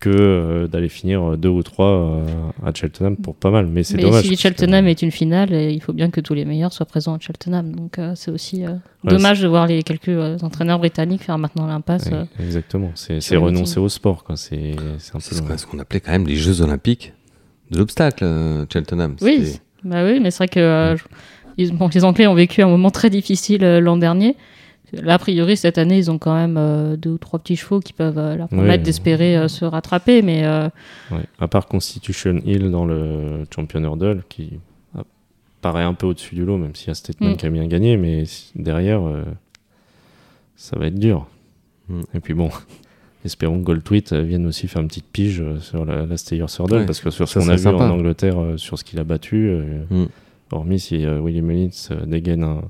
que 0.03 0.09
euh, 0.09 0.67
d'aller 0.67 0.89
finir 0.89 1.37
deux 1.37 1.49
ou 1.49 1.63
trois 1.63 1.87
euh, 1.87 2.25
à 2.65 2.73
Cheltenham 2.73 3.15
pour 3.15 3.35
pas 3.35 3.51
mal. 3.51 3.67
Mais 3.67 3.83
c'est 3.83 3.97
dommage. 3.97 4.23
si 4.23 4.29
parce 4.29 4.41
que- 4.41 4.41
Cheltenham 4.49 4.87
est 4.87 5.01
une 5.01 5.11
finale, 5.11 5.53
il 5.53 5.81
faut 5.81 5.93
bien 5.93 6.09
que 6.09 6.19
tous 6.19 6.33
les 6.33 6.43
meilleurs 6.45 6.73
soient 6.73 6.85
présents 6.85 7.13
à 7.15 7.19
Cheltenham. 7.19 7.73
Donc 7.75 7.99
euh, 7.99 8.11
c'est 8.15 8.31
aussi 8.31 8.65
euh, 8.65 8.71
Ouais, 9.03 9.11
dommage 9.11 9.41
de 9.41 9.47
voir 9.47 9.65
les 9.67 9.81
quelques 9.83 10.09
euh, 10.09 10.37
entraîneurs 10.41 10.79
britanniques 10.79 11.23
faire 11.23 11.37
maintenant 11.37 11.67
l'impasse. 11.67 12.07
Ouais, 12.07 12.13
euh. 12.13 12.43
Exactement, 12.43 12.91
c'est 12.95 13.19
renoncer 13.37 13.79
au 13.79 13.89
sport. 13.89 14.23
C'est 14.35 14.75
ce 14.99 15.65
qu'on 15.65 15.79
appelait 15.79 15.99
quand 16.01 16.11
même 16.11 16.27
les 16.27 16.35
Jeux 16.35 16.61
Olympiques 16.61 17.13
de 17.71 17.77
l'obstacle, 17.77 18.23
euh, 18.25 18.65
Cheltenham. 18.71 19.15
Oui, 19.21 19.53
bah 19.83 20.03
oui, 20.05 20.19
mais 20.21 20.31
c'est 20.31 20.37
vrai 20.39 20.47
que 20.49 20.59
euh, 20.59 20.97
je- 20.97 21.03
ils- 21.57 21.73
bon, 21.75 21.89
les 21.93 22.03
Anglais 22.03 22.27
ont 22.27 22.33
vécu 22.35 22.61
un 22.61 22.67
moment 22.67 22.91
très 22.91 23.09
difficile 23.09 23.63
euh, 23.63 23.79
l'an 23.79 23.97
dernier. 23.97 24.35
Là, 25.01 25.15
a 25.15 25.17
priori, 25.17 25.57
cette 25.57 25.77
année, 25.77 25.97
ils 25.97 26.11
ont 26.11 26.17
quand 26.19 26.35
même 26.35 26.55
euh, 26.57 26.95
deux 26.95 27.11
ou 27.11 27.17
trois 27.17 27.39
petits 27.39 27.55
chevaux 27.55 27.79
qui 27.79 27.93
peuvent 27.93 28.17
euh, 28.19 28.35
leur 28.35 28.47
permettre 28.47 28.77
Oui. 28.79 28.83
d'espérer 28.83 29.35
euh, 29.37 29.47
se 29.47 29.65
rattraper. 29.65 30.21
Mais 30.21 30.45
euh, 30.45 30.69
Ouais. 31.11 31.25
À 31.39 31.47
part 31.47 31.65
Constitution 31.67 32.39
Hill 32.45 32.69
dans 32.69 32.85
le 32.85 33.43
Champion 33.53 33.81
Hurdle, 33.83 34.21
qui 34.29 34.59
paraît 35.61 35.83
un 35.83 35.93
peu 35.93 36.07
au-dessus 36.07 36.35
du 36.35 36.43
lot, 36.45 36.57
même 36.57 36.75
si 36.75 36.87
y 36.87 36.91
a 36.91 36.93
Statement 36.93 37.31
Mm. 37.31 37.37
qui 37.37 37.45
a 37.45 37.49
bien 37.49 37.65
gagné, 37.67 37.95
mais 37.97 38.23
derrière, 38.55 39.01
euh, 39.07 39.23
ça 40.55 40.77
va 40.77 40.87
être 40.87 40.99
dur. 40.99 41.27
Mm. 41.89 42.01
Et 42.15 42.19
puis 42.19 42.33
bon, 42.33 42.49
espérons 43.25 43.59
que 43.59 43.63
Goldtweet 43.63 44.11
euh, 44.13 44.21
vienne 44.21 44.45
aussi 44.45 44.67
faire 44.67 44.81
une 44.81 44.87
petite 44.89 45.07
pige 45.11 45.41
euh, 45.41 45.59
sur 45.59 45.85
la, 45.85 46.05
la 46.05 46.17
Stayers 46.17 46.45
Hurdle, 46.59 46.79
Ouais, 46.79 46.85
parce 46.85 46.99
que 46.99 47.09
sur 47.09 47.27
ce 47.27 47.39
qu'on 47.39 47.47
a 47.49 47.53
vu 47.55 47.61
sympa. 47.63 47.85
en 47.85 47.91
Angleterre, 47.91 48.39
euh, 48.39 48.57
sur 48.57 48.77
ce 48.77 48.83
qu'il 48.83 48.99
a 48.99 49.03
battu, 49.03 49.47
euh, 49.49 49.85
Mm. 49.89 50.05
hormis 50.51 50.79
si 50.79 51.05
euh, 51.05 51.19
William 51.19 51.49
Ellis 51.49 51.87
euh, 51.91 52.05
dégaine 52.05 52.43
un, 52.43 52.61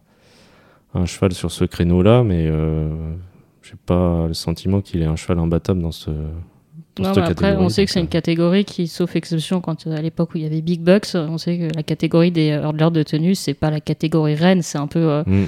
un 0.94 1.06
cheval 1.06 1.34
sur 1.34 1.52
ce 1.52 1.66
créneau-là, 1.66 2.24
mais 2.24 2.48
euh, 2.48 3.16
j'ai 3.62 3.76
pas 3.86 4.28
le 4.28 4.34
sentiment 4.34 4.82
qu'il 4.82 5.02
est 5.02 5.06
un 5.06 5.16
cheval 5.16 5.40
imbattable 5.40 5.82
dans 5.82 5.92
ce. 5.92 6.12
Non, 7.00 7.12
mais 7.16 7.22
après, 7.24 7.56
on 7.58 7.70
sait 7.70 7.86
que 7.86 7.92
c'est 7.92 8.00
une 8.00 8.06
euh, 8.06 8.10
catégorie 8.10 8.66
qui, 8.66 8.88
sauf 8.88 9.16
exception, 9.16 9.62
quand 9.62 9.88
euh, 9.88 9.98
à 9.98 10.02
l'époque 10.02 10.36
où 10.36 10.38
il 10.38 10.44
y 10.44 10.46
avait 10.46 10.62
Big 10.62 10.80
Bucks, 10.82 11.08
on 11.16 11.38
sait 11.40 11.58
que 11.58 11.76
la 11.76 11.82
catégorie 11.82 12.30
des 12.32 12.50
hurdlers 12.50 12.92
de 12.92 13.02
tenue, 13.04 13.34
c'est 13.34 13.56
pas 13.56 13.72
la 13.72 13.80
catégorie 13.80 14.36
reine, 14.36 14.62
c'est 14.62 14.78
un 14.78 14.88
peu 14.88 15.00
euh, 15.00 15.24
Mm, 15.26 15.46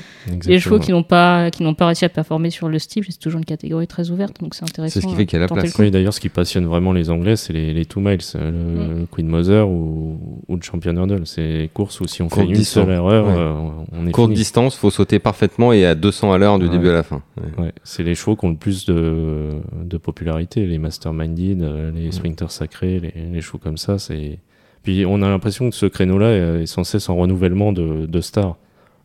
les 0.48 0.60
chevaux 0.60 0.80
qui 0.80 0.92
n'ont 0.92 1.04
pas 1.04 1.52
qui 1.52 1.62
n'ont 1.64 1.76
pas 1.76 1.86
réussi 1.86 2.04
à 2.06 2.10
performer 2.10 2.50
sur 2.50 2.68
le 2.70 2.80
steeple. 2.80 3.08
C'est 3.12 3.20
toujours 3.20 3.38
une 3.40 3.46
catégorie 3.46 3.86
très 3.88 4.10
ouverte, 4.10 4.42
donc 4.42 4.56
c'est 4.56 4.64
intéressant. 4.64 4.94
C'est 4.94 5.02
ce 5.02 5.08
qui 5.08 5.16
fait 5.16 5.26
qu'il 5.28 5.38
y 5.40 5.44
a 5.44 5.46
la 5.46 5.52
euh, 5.52 5.56
place. 5.60 5.78
Oui, 5.78 5.92
d'ailleurs, 5.92 6.14
ce 6.14 6.20
qui 6.20 6.30
passionne 6.30 6.66
vraiment 6.66 6.94
les 6.94 7.10
Anglais, 7.12 7.36
c'est 7.36 7.54
les, 7.54 7.74
les 7.74 7.86
two 7.86 8.00
miles, 8.02 8.18
euh, 8.36 8.52
le, 8.52 8.56
Mm. 8.96 9.00
le 9.02 9.06
Queen 9.12 9.28
Mother 9.28 9.68
ou, 9.70 10.42
ou 10.48 10.56
le 10.56 10.62
Champion 10.64 10.96
Hurdle. 10.96 11.22
C'est 11.26 11.42
les 11.48 11.68
courses 11.68 12.00
où 12.02 12.08
si 12.08 12.22
on 12.24 12.28
Courte 12.28 12.42
fait 12.42 12.48
une 12.48 12.54
distance. 12.58 12.86
seule 12.86 12.94
erreur, 12.94 13.26
Ouais. 13.28 13.34
euh, 13.38 13.54
on 13.92 14.08
est 14.08 14.12
Courte 14.12 14.30
fini. 14.30 14.38
distance, 14.38 14.76
faut 14.76 14.90
sauter 14.90 15.20
parfaitement 15.20 15.74
et 15.74 15.86
à 15.86 15.94
200 15.94 16.32
à 16.32 16.38
l'heure 16.40 16.58
du 16.58 16.66
Ouais. 16.66 16.72
début 16.72 16.90
à 16.90 16.94
la 16.94 17.04
fin. 17.04 17.22
Ouais. 17.38 17.66
Ouais, 17.66 17.72
c'est 17.84 18.02
les 18.04 18.16
chevaux 18.16 18.36
qui 18.36 18.46
ont 18.46 18.50
le 18.50 18.56
plus 18.58 18.86
de, 18.86 19.50
de 19.84 19.98
popularité, 19.98 20.66
les 20.66 20.78
Masterminded, 20.80 21.35
euh, 21.40 21.92
les 21.92 22.12
Sprinters 22.12 22.52
sacrés, 22.52 23.00
les, 23.00 23.14
les 23.32 23.42
chevaux 23.42 23.58
comme 23.58 23.78
ça. 23.78 24.00
C'est 24.00 24.40
puis 24.84 25.06
on 25.06 25.22
a 25.24 25.30
l'impression 25.30 25.70
que 25.70 25.76
ce 25.76 25.88
créneau-là 25.88 26.62
est, 26.62 26.66
sans 26.68 26.84
cesse 26.84 27.10
en 27.10 27.16
renouvellement 27.16 27.74
de, 27.74 28.06
de 28.06 28.22
stars. 28.22 28.56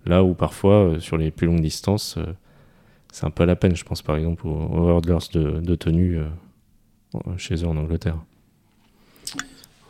Là 0.07 0.23
où 0.23 0.35
parfois 0.35 0.75
euh, 0.75 1.01
sur 1.01 1.17
les 1.17 1.31
plus 1.31 1.47
longues 1.47 1.63
distances, 1.63 2.17
euh, 2.19 2.25
c'est 3.13 3.25
un 3.27 3.31
peu 3.31 3.45
à 3.45 3.47
la 3.47 3.57
peine. 3.57 3.75
Je 3.75 3.85
pense 3.85 4.03
par 4.03 4.17
exemple 4.17 4.47
aux, 4.47 4.51
aux 4.51 4.89
hurdlers 4.89 5.29
de, 5.33 5.61
de 5.61 5.75
tenue 5.75 6.19
chez 7.37 7.57
eux 7.57 7.67
en 7.67 7.77
Angleterre. 7.77 8.19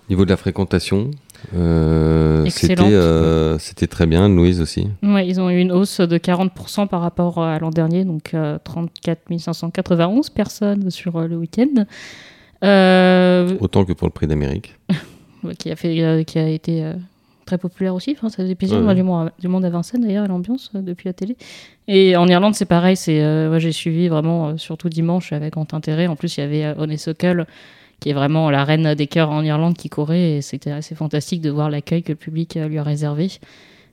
Niveau 0.08 0.24
de 0.24 0.30
la 0.30 0.36
fréquentation, 0.36 1.10
euh, 1.54 2.46
c'était 2.48 2.80
euh, 2.80 3.58
c'était 3.58 3.86
très 3.86 4.06
bien, 4.06 4.28
Louise 4.28 4.60
aussi. 4.60 4.88
Ouais, 5.02 5.26
ils 5.26 5.40
ont 5.40 5.50
eu 5.50 5.58
une 5.58 5.72
hausse 5.72 6.00
de 6.00 6.18
40% 6.18 6.88
par 6.88 7.00
rapport 7.00 7.42
à 7.42 7.58
l'an 7.58 7.70
dernier, 7.70 8.04
donc 8.04 8.34
euh, 8.34 8.58
34 8.62 9.38
591 9.38 10.30
personnes 10.30 10.90
sur 10.90 11.16
euh, 11.16 11.26
le 11.26 11.36
week-end. 11.36 11.84
Autant 13.60 13.84
que 13.84 13.92
pour 13.92 14.06
le 14.06 14.12
prix 14.12 14.26
d'Amérique. 14.26 14.76
qui 15.58 15.70
a 15.70 15.76
fait, 15.76 16.24
qui 16.26 16.38
a 16.38 16.48
été 16.48 16.94
très 17.50 17.58
populaire 17.58 17.94
aussi. 17.94 18.12
Enfin, 18.16 18.28
ça 18.28 18.42
faisait 18.42 18.54
plaisir 18.54 18.78
Ouais, 18.78 18.86
ouais. 18.86 18.94
du 18.94 19.02
monde, 19.02 19.32
du 19.40 19.48
monde 19.48 19.64
à 19.64 19.70
Vincennes 19.70 20.02
d'ailleurs, 20.02 20.26
l'ambiance 20.28 20.70
euh, 20.74 20.82
depuis 20.82 21.08
la 21.08 21.12
télé. 21.12 21.36
Et 21.88 22.16
en 22.16 22.28
Irlande, 22.28 22.54
c'est 22.54 22.64
pareil. 22.64 22.96
C'est, 22.96 23.22
euh, 23.22 23.50
ouais, 23.50 23.58
j'ai 23.58 23.72
suivi 23.72 24.08
vraiment, 24.08 24.48
euh, 24.48 24.56
surtout 24.56 24.88
dimanche, 24.88 25.32
avec 25.32 25.54
grand 25.54 25.74
intérêt. 25.74 26.06
En 26.06 26.14
plus, 26.14 26.36
il 26.36 26.40
y 26.40 26.42
avait 26.44 26.66
Honeysuckle, 26.78 27.46
qui 28.00 28.10
est 28.10 28.14
vraiment 28.14 28.50
la 28.50 28.64
reine 28.64 28.94
des 28.94 29.06
cœurs 29.06 29.30
en 29.30 29.44
Irlande, 29.44 29.76
qui 29.76 29.88
courait, 29.88 30.38
et 30.38 30.42
c'était 30.42 30.70
assez 30.70 30.94
fantastique 30.94 31.40
de 31.40 31.50
voir 31.50 31.70
l'accueil 31.70 32.02
que 32.02 32.12
le 32.12 32.16
public 32.16 32.56
euh, 32.56 32.66
lui 32.66 32.78
a 32.78 32.82
réservé. 32.82 33.28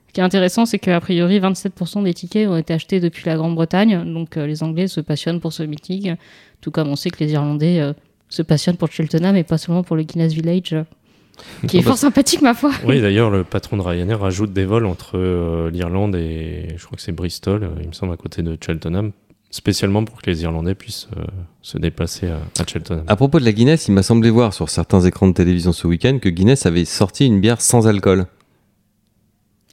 Ce 0.08 0.14
qui 0.14 0.20
est 0.20 0.24
intéressant, 0.24 0.64
c'est 0.64 0.78
qu'a 0.78 0.98
priori, 1.00 1.38
27% 1.38 2.02
des 2.02 2.14
tickets 2.14 2.48
ont 2.48 2.56
été 2.56 2.72
achetés 2.72 2.98
depuis 2.98 3.24
la 3.26 3.36
Grande-Bretagne. 3.36 4.10
Donc, 4.10 4.36
euh, 4.36 4.46
les 4.46 4.62
Anglais 4.62 4.88
se 4.88 5.00
passionnent 5.02 5.40
pour 5.40 5.52
ce 5.52 5.62
meeting, 5.62 6.16
tout 6.62 6.70
comme 6.70 6.88
on 6.88 6.96
sait 6.96 7.10
que 7.10 7.22
les 7.22 7.32
Irlandais 7.32 7.78
euh, 7.80 7.92
se 8.30 8.40
passionnent 8.40 8.78
pour 8.78 8.90
Cheltenham 8.90 9.36
et 9.36 9.44
pas 9.44 9.58
seulement 9.58 9.82
pour 9.82 9.96
le 9.96 10.04
Guinness 10.04 10.32
Village, 10.32 10.74
qui 11.66 11.76
est 11.76 11.80
Ah 11.80 11.82
bah, 11.82 11.88
fort 11.88 11.98
sympathique, 11.98 12.40
ma 12.40 12.54
foi. 12.54 12.72
Oui, 12.86 13.02
d'ailleurs, 13.02 13.28
le 13.28 13.44
patron 13.44 13.76
de 13.76 13.82
Ryanair 13.82 14.18
rajoute 14.20 14.54
des 14.54 14.64
vols 14.64 14.86
entre 14.86 15.18
euh, 15.18 15.70
l'Irlande 15.70 16.16
et 16.16 16.74
je 16.76 16.84
crois 16.86 16.96
que 16.96 17.02
c'est 17.02 17.12
Bristol, 17.12 17.70
il 17.82 17.88
me 17.88 17.92
semble, 17.92 18.14
à 18.14 18.16
côté 18.16 18.40
de 18.40 18.56
Cheltenham, 18.64 19.12
spécialement 19.50 20.04
pour 20.04 20.20
que 20.20 20.30
les 20.30 20.42
Irlandais 20.42 20.74
puissent 20.74 21.08
euh, 21.16 21.24
se 21.62 21.78
déplacer 21.78 22.28
à, 22.28 22.38
à 22.60 22.66
Cheltenham. 22.66 23.04
À 23.06 23.16
propos 23.16 23.40
de 23.40 23.44
la 23.44 23.52
Guinness, 23.52 23.88
il 23.88 23.92
m'a 23.92 24.02
semblé 24.02 24.30
voir 24.30 24.52
sur 24.52 24.68
certains 24.68 25.00
écrans 25.00 25.26
de 25.28 25.32
télévision 25.32 25.72
ce 25.72 25.86
week-end 25.86 26.18
que 26.20 26.28
Guinness 26.28 26.66
avait 26.66 26.84
sorti 26.84 27.26
une 27.26 27.40
bière 27.40 27.60
sans 27.60 27.86
alcool. 27.88 28.26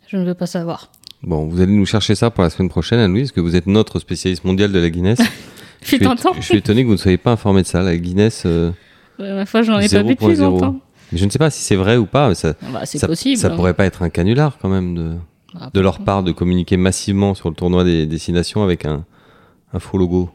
Je 0.07 0.17
ne 0.17 0.23
veux 0.25 0.33
pas 0.33 0.45
savoir. 0.45 0.91
Bon, 1.23 1.47
vous 1.47 1.59
allez 1.61 1.73
nous 1.73 1.85
chercher 1.85 2.15
ça 2.15 2.29
pour 2.29 2.43
la 2.43 2.49
semaine 2.49 2.69
prochaine, 2.69 2.99
Anne-Louise, 2.99 3.29
parce 3.29 3.35
que 3.35 3.41
vous 3.41 3.55
êtes 3.55 3.67
notre 3.67 3.99
spécialiste 3.99 4.43
mondial 4.45 4.71
de 4.71 4.79
la 4.79 4.89
Guinness. 4.89 5.19
Je 5.81 5.97
suis 5.97 5.99
je 5.99 6.55
étonné 6.55 6.81
que 6.81 6.88
vous 6.88 6.93
ne 6.93 6.97
soyez 6.97 7.17
pas 7.17 7.31
informé 7.31 7.61
de 7.61 7.67
ça. 7.67 7.83
La 7.83 7.95
Guinness, 7.95 8.43
euh, 8.47 8.71
Ouais, 9.19 9.31
ma 9.35 9.45
foi, 9.45 9.61
j'en 9.61 9.77
ai 9.79 9.88
pas 9.88 10.01
bu 10.01 10.15
depuis 10.15 10.25
0.0. 10.33 10.39
longtemps. 10.41 10.79
mais 11.11 11.17
je 11.19 11.25
ne 11.25 11.29
sais 11.29 11.38
pas 11.38 11.51
si 11.51 11.61
c'est 11.61 11.75
vrai 11.75 11.95
ou 11.95 12.07
pas. 12.07 12.27
mais 12.27 12.33
ça, 12.33 12.55
Bah, 12.73 12.85
c'est 12.85 12.97
ça, 12.97 13.05
possible. 13.07 13.38
ça 13.38 13.51
pourrait 13.51 13.75
pas 13.75 13.85
être 13.85 14.01
un 14.01 14.09
canular 14.09 14.57
quand 14.59 14.67
même 14.69 14.95
de, 14.95 15.13
Ah, 15.59 15.69
de 15.71 15.79
leur 15.81 15.99
part 15.99 16.23
de 16.23 16.31
communiquer 16.31 16.75
massivement 16.75 17.35
sur 17.35 17.49
le 17.49 17.55
tournoi 17.55 17.83
des 17.83 18.07
destinations 18.07 18.63
avec 18.63 18.85
un, 18.85 19.05
un 19.75 19.79
faux 19.79 19.97
logo. 19.97 20.29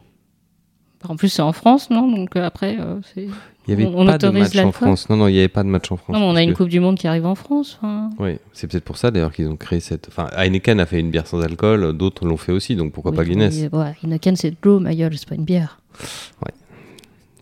En 1.09 1.15
plus, 1.15 1.29
c'est 1.29 1.41
en 1.41 1.51
France, 1.51 1.89
non? 1.89 2.07
Donc 2.11 2.35
euh, 2.35 2.45
après, 2.45 2.77
euh, 2.79 2.99
c'est. 3.13 3.27
Il 3.67 3.75
n'y 3.75 3.83
avait 3.85 3.85
On- 3.95 4.01
on 4.01 4.05
pas 4.05 4.17
de 4.17 4.29
match 4.29 4.55
en 4.57 4.71
France. 4.71 5.07
Non, 5.09 5.17
non, 5.17 5.27
il 5.27 5.33
n'y 5.33 5.39
avait 5.39 5.47
pas 5.47 5.63
de 5.63 5.67
match 5.67 5.91
en 5.91 5.97
France. 5.97 6.13
Non, 6.15 6.19
mais 6.19 6.25
on 6.31 6.35
a 6.35 6.41
une 6.43 6.51
que- 6.53 6.57
Coupe 6.57 6.69
du 6.69 6.79
Monde 6.79 6.97
qui 6.97 7.07
arrive 7.07 7.25
en 7.27 7.35
France. 7.35 7.79
Oui, 8.19 8.37
c'est 8.53 8.67
peut-être 8.69 8.83
pour 8.83 8.97
ça 8.97 9.11
d'ailleurs 9.11 9.31
qu'ils 9.33 9.47
ont 9.47 9.55
créé 9.55 9.79
cette. 9.79 10.07
Enfin, 10.09 10.27
Heineken 10.35 10.79
a 10.79 10.85
fait 10.85 10.99
une 10.99 11.09
bière 11.11 11.27
sans 11.27 11.41
alcool, 11.41 11.93
d'autres 11.97 12.25
l'ont 12.25 12.37
fait 12.37 12.51
aussi, 12.51 12.75
donc 12.75 12.91
pourquoi 12.91 13.11
Oui, 13.11 13.17
pas 13.17 13.25
Guinness? 13.25 13.55
mais, 13.71 13.77
ouais, 13.77 13.93
Heineken, 14.03 14.35
c'est 14.35 14.51
de 14.51 14.55
l'eau, 14.63 14.79
ma 14.79 14.93
gueule, 14.95 15.15
c'est 15.17 15.27
pas 15.29 15.35
une 15.35 15.45
bière. 15.45 15.79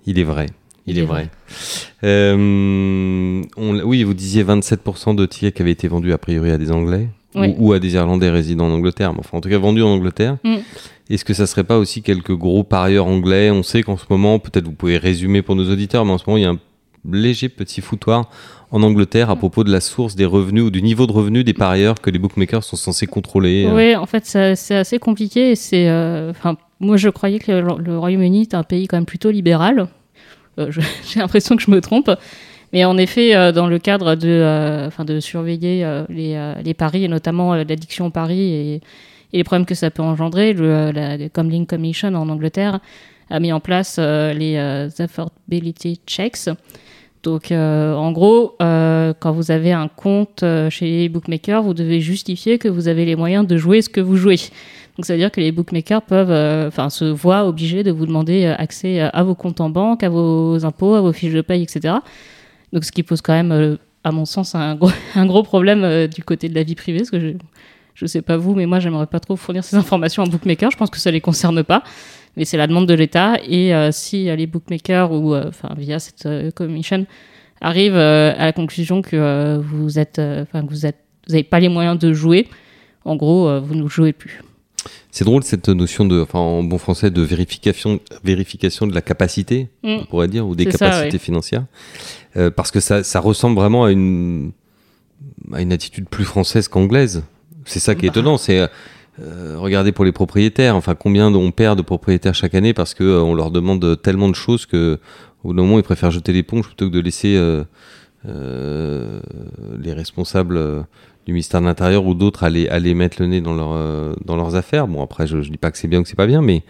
Il 0.06 0.18
est 0.20 0.24
vrai. 0.24 0.48
Il, 0.88 0.98
est, 0.98 1.04
vrai. 1.04 1.30
Euh, 2.04 3.44
on- 3.58 3.80
oui, 3.82 4.04
vous 4.04 4.14
disiez 4.16 4.44
27% 4.44 5.14
de 5.14 5.26
tickets 5.28 5.54
qui 5.54 5.62
avaient 5.62 5.72
été 5.72 5.88
vendus 5.88 6.14
a 6.14 6.18
priori 6.18 6.50
à 6.50 6.58
des 6.58 6.72
Anglais 6.72 7.10
Oui. 7.36 7.54
ou, 7.60 7.70
ou 7.70 7.74
à 7.74 7.80
des 7.80 7.94
Irlandais 7.94 8.30
résidant 8.32 8.66
en 8.68 8.72
Angleterre. 8.72 9.14
Mais 9.14 9.20
enfin, 9.20 9.38
en 9.38 9.42
tout 9.42 9.50
cas, 9.50 9.60
vendus 9.60 9.84
en 9.84 9.90
Angleterre. 9.90 10.38
Mm. 10.44 10.56
Est-ce 11.10 11.26
que 11.26 11.34
ça 11.34 11.48
serait 11.48 11.64
pas 11.64 11.78
aussi 11.80 12.02
quelques 12.04 12.36
gros 12.36 12.64
parieurs 12.64 13.08
anglais? 13.08 13.50
On 13.52 13.64
sait 13.64 13.82
qu'en 13.84 13.98
ce 13.98 14.06
moment, 14.10 14.38
peut-être 14.40 14.66
vous 14.66 14.74
pouvez 14.74 14.98
résumer 14.98 15.42
pour 15.42 15.56
nos 15.56 15.70
auditeurs, 15.72 16.06
mais 16.06 16.12
en 16.12 16.18
ce 16.18 16.24
moment, 16.28 16.38
il 16.38 16.44
y 16.44 16.46
a 16.46 16.52
un 16.52 16.60
léger 17.10 17.50
petit 17.50 17.82
foutoir 17.82 18.30
en 18.72 18.84
Angleterre 18.84 19.30
à 19.32 19.36
Mm. 19.36 19.40
propos 19.40 19.64
de 19.64 19.72
la 19.72 19.80
source 19.82 20.16
des 20.16 20.26
revenus 20.26 20.64
ou 20.66 20.70
du 20.70 20.82
niveau 20.84 21.08
de 21.08 21.12
revenus 21.12 21.44
des 21.46 21.54
parieurs 21.54 21.96
que 22.02 22.10
les 22.12 22.20
bookmakers 22.20 22.64
sont 22.64 22.76
censés 22.76 23.08
contrôler. 23.08 23.66
euh. 23.66 23.74
Oui, 23.76 23.96
en 23.96 24.06
fait, 24.06 24.26
c'est 24.26 24.76
assez 24.76 25.00
compliqué. 25.00 25.56
C'est, 25.56 25.88
euh, 25.90 26.32
moi, 26.80 26.98
je 26.98 27.10
croyais 27.10 27.40
que 27.40 27.52
le, 27.52 27.68
le 27.84 27.98
Royaume-Uni 27.98 28.44
était 28.44 28.56
un 28.58 28.64
pays 28.64 28.88
quand 28.88 28.98
même 28.98 29.06
plutôt 29.06 29.32
libéral. 29.32 29.88
Euh, 30.60 30.70
J'ai 31.10 31.20
l'impression 31.20 31.56
que 31.56 31.64
je 31.64 31.72
me 31.72 31.82
trompe. 31.82 32.12
Mais 32.72 32.86
en 32.86 32.98
effet, 33.00 33.36
euh, 33.36 33.52
dans 33.52 33.66
le 33.66 33.80
cadre 33.80 34.14
de, 34.14 34.88
de 35.04 35.20
surveiller 35.20 35.84
les, 36.10 36.54
les 36.64 36.74
paris, 36.76 37.06
et 37.06 37.08
notamment 37.08 37.56
l'addiction 37.56 38.06
au 38.08 38.10
pari 38.12 38.40
et, 38.42 38.82
et 39.34 39.38
les 39.38 39.44
problèmes 39.44 39.66
que 39.66 39.76
ça 39.76 39.92
peut 39.92 40.04
engendrer, 40.04 40.54
le, 40.54 40.66
euh, 40.66 40.92
la 40.92 41.18
la 41.18 41.30
Gambling 41.30 41.66
Commission 41.66 42.14
en 42.16 42.30
Angleterre 42.30 42.80
a 43.30 43.40
mis 43.40 43.52
en 43.52 43.60
place 43.60 43.98
euh, 44.00 44.34
les 44.34 44.56
euh, 44.58 44.90
affordability 44.98 46.02
checks. 46.06 46.50
Donc, 47.22 47.52
euh, 47.52 47.94
en 47.96 48.14
gros, 48.14 48.56
quand 48.60 49.32
vous 49.34 49.52
avez 49.52 49.74
un 49.74 49.90
compte 49.90 50.44
chez 50.70 50.86
les 50.86 51.10
bookmakers, 51.10 51.62
vous 51.62 51.74
devez 51.74 52.00
justifier 52.00 52.58
que 52.58 52.70
vous 52.70 52.88
avez 52.88 53.04
les 53.04 53.18
moyens 53.18 53.46
de 53.46 53.58
jouer 53.58 53.82
ce 53.82 53.90
que 53.90 54.00
vous 54.00 54.16
jouez. 54.16 54.38
Donc, 54.96 55.06
ça 55.06 55.14
veut 55.14 55.20
dire 55.20 55.30
que 55.30 55.42
les 55.42 55.52
bookmakers 55.52 56.02
peuvent, 56.02 56.68
enfin, 56.68 56.90
se 56.90 57.04
voient 57.04 57.46
obligés 57.46 57.84
de 57.84 57.92
vous 57.92 58.06
demander 58.06 58.46
accès 58.46 59.02
à 59.02 59.24
vos 59.24 59.36
comptes 59.36 59.60
en 59.60 59.70
banque, 59.70 60.02
à 60.02 60.08
vos 60.08 60.64
impôts, 60.64 60.96
à 60.96 61.02
vos 61.02 61.12
fiches 61.12 61.34
de 61.34 61.42
paye, 61.42 61.62
etc. 61.62 61.96
Donc, 62.72 62.86
ce 62.86 62.92
qui 62.92 63.04
pose 63.04 63.22
quand 63.22 63.34
même, 63.34 63.52
euh, 63.52 63.76
à 64.04 64.12
mon 64.12 64.26
sens, 64.26 64.56
un 64.56 64.76
gros, 64.76 64.92
un 65.16 65.26
gros 65.26 65.44
problème 65.44 66.08
du 66.08 66.24
côté 66.24 66.50
de 66.50 66.56
la 66.56 66.64
vie 66.64 66.76
privée, 66.76 67.00
parce 67.00 67.12
que 67.12 67.20
je, 67.20 67.34
je 67.96 68.06
sais 68.06 68.22
pas 68.22 68.38
vous, 68.38 68.56
mais 68.56 68.66
moi, 68.66 68.80
j'aimerais 68.80 69.08
pas 69.08 69.20
trop 69.20 69.36
fournir 69.36 69.64
ces 69.64 69.76
informations 69.84 70.24
à 70.24 70.26
bookmakers. 70.28 70.72
Je 70.72 70.78
pense 70.78 70.90
que 70.90 71.00
ça 71.00 71.12
les 71.12 71.22
concerne 71.22 71.64
pas 71.64 71.84
mais 72.38 72.46
c'est 72.46 72.58
la 72.58 72.68
demande 72.68 72.88
de 72.88 72.94
l'État. 72.94 73.38
Et 73.46 73.74
euh, 73.74 73.92
si 73.92 74.30
euh, 74.30 74.36
les 74.36 74.48
bookmakers 74.48 75.12
ou 75.12 75.34
euh, 75.34 75.50
enfin 75.50 75.74
via 75.78 76.00
cette 76.00 76.28
commission 76.56 77.06
arrivent 77.60 77.98
à 77.98 78.46
la 78.46 78.54
conclusion 78.54 79.02
que 79.02 79.58
vous 79.58 80.00
êtes, 80.00 80.20
enfin 80.20 80.66
que 80.66 80.70
vous 80.70 80.86
êtes, 80.86 80.96
vous 81.28 81.34
n'avez 81.34 81.44
pas 81.44 81.60
les 81.60 81.68
moyens 81.68 82.00
de 82.00 82.14
jouer, 82.14 82.48
en 83.04 83.18
gros, 83.18 83.60
vous 83.60 83.76
ne 83.76 83.86
jouez 83.90 84.14
plus. 84.14 84.42
C'est 85.12 85.26
drôle 85.26 85.44
cette 85.44 85.68
notion 85.68 86.06
de, 86.06 86.22
enfin 86.22 86.40
en 86.40 86.64
bon 86.64 86.78
français, 86.78 87.12
de 87.12 87.22
vérification, 87.22 88.00
vérification 88.24 88.88
de 88.88 88.94
la 88.94 89.02
capacité, 89.02 89.68
Mm. 89.84 89.90
on 90.02 90.06
pourrait 90.06 90.28
dire, 90.28 90.48
ou 90.48 90.56
des 90.56 90.72
ça, 90.72 90.78
capacités 90.78 91.14
ouais. 91.14 91.20
financières, 91.20 91.66
Euh, 92.38 92.52
parce 92.52 92.72
que 92.72 92.80
ça, 92.80 93.04
ça 93.04 93.20
ressemble 93.20 93.56
vraiment 93.56 93.86
à 93.86 93.92
une, 93.92 94.52
à 95.52 95.62
une 95.62 95.74
attitude 95.74 96.08
plus 96.08 96.26
française 96.26 96.68
qu'anglaise. 96.68 97.24
C'est 97.66 97.80
ça 97.80 97.96
qui 97.96 98.06
est 98.06 98.10
Bah. 98.10 98.14
étonnant. 98.14 98.38
C'est 98.38 98.68
euh, 99.22 99.56
regardez 99.58 99.92
pour 99.92 100.06
les 100.06 100.12
propriétaires, 100.12 100.76
enfin 100.76 100.96
combien 100.96 101.34
on 101.34 101.52
perd 101.52 101.78
de 101.78 101.82
propriétaires 101.82 102.34
chaque 102.36 102.56
année 102.56 102.74
parce 102.74 102.94
que 102.94 103.04
euh, 103.04 103.22
on 103.22 103.36
leur 103.36 103.52
demande 103.52 104.02
tellement 104.02 104.30
de 104.30 104.36
choses 104.36 104.66
que 104.66 104.98
au 105.44 105.50
bout 105.50 105.54
d'un 105.54 105.64
moment 105.64 105.78
ils 105.78 105.84
préfèrent 105.84 106.12
jeter 106.12 106.32
l'éponge 106.32 106.68
plutôt 106.68 106.88
que 106.90 106.94
de 106.94 107.00
laisser 107.02 107.36
euh, 107.36 107.64
euh, 108.28 109.20
les 109.82 109.94
responsables 109.94 110.58
euh, 110.58 110.82
du 111.26 111.34
ministère 111.34 111.62
de 111.62 111.66
l'Intérieur 111.66 112.06
ou 112.06 112.14
d'autres 112.16 112.44
aller, 112.44 112.68
aller 112.70 112.94
mettre 112.94 113.18
le 113.22 113.28
nez 113.28 113.42
dans, 113.42 113.54
leur, 113.54 113.72
euh, 113.74 114.14
dans 114.26 114.36
leurs 114.36 114.56
affaires. 114.56 114.88
Bon, 114.88 115.04
après, 115.04 115.28
je, 115.28 115.42
je 115.42 115.50
dis 115.52 115.58
pas 115.58 115.70
que 115.72 115.78
c'est 115.78 115.88
bien 115.88 116.00
ou 116.00 116.04
que 116.04 116.10
c'est 116.10 116.16
pas 116.16 116.28
bien, 116.28 116.42
mais. 116.42 116.64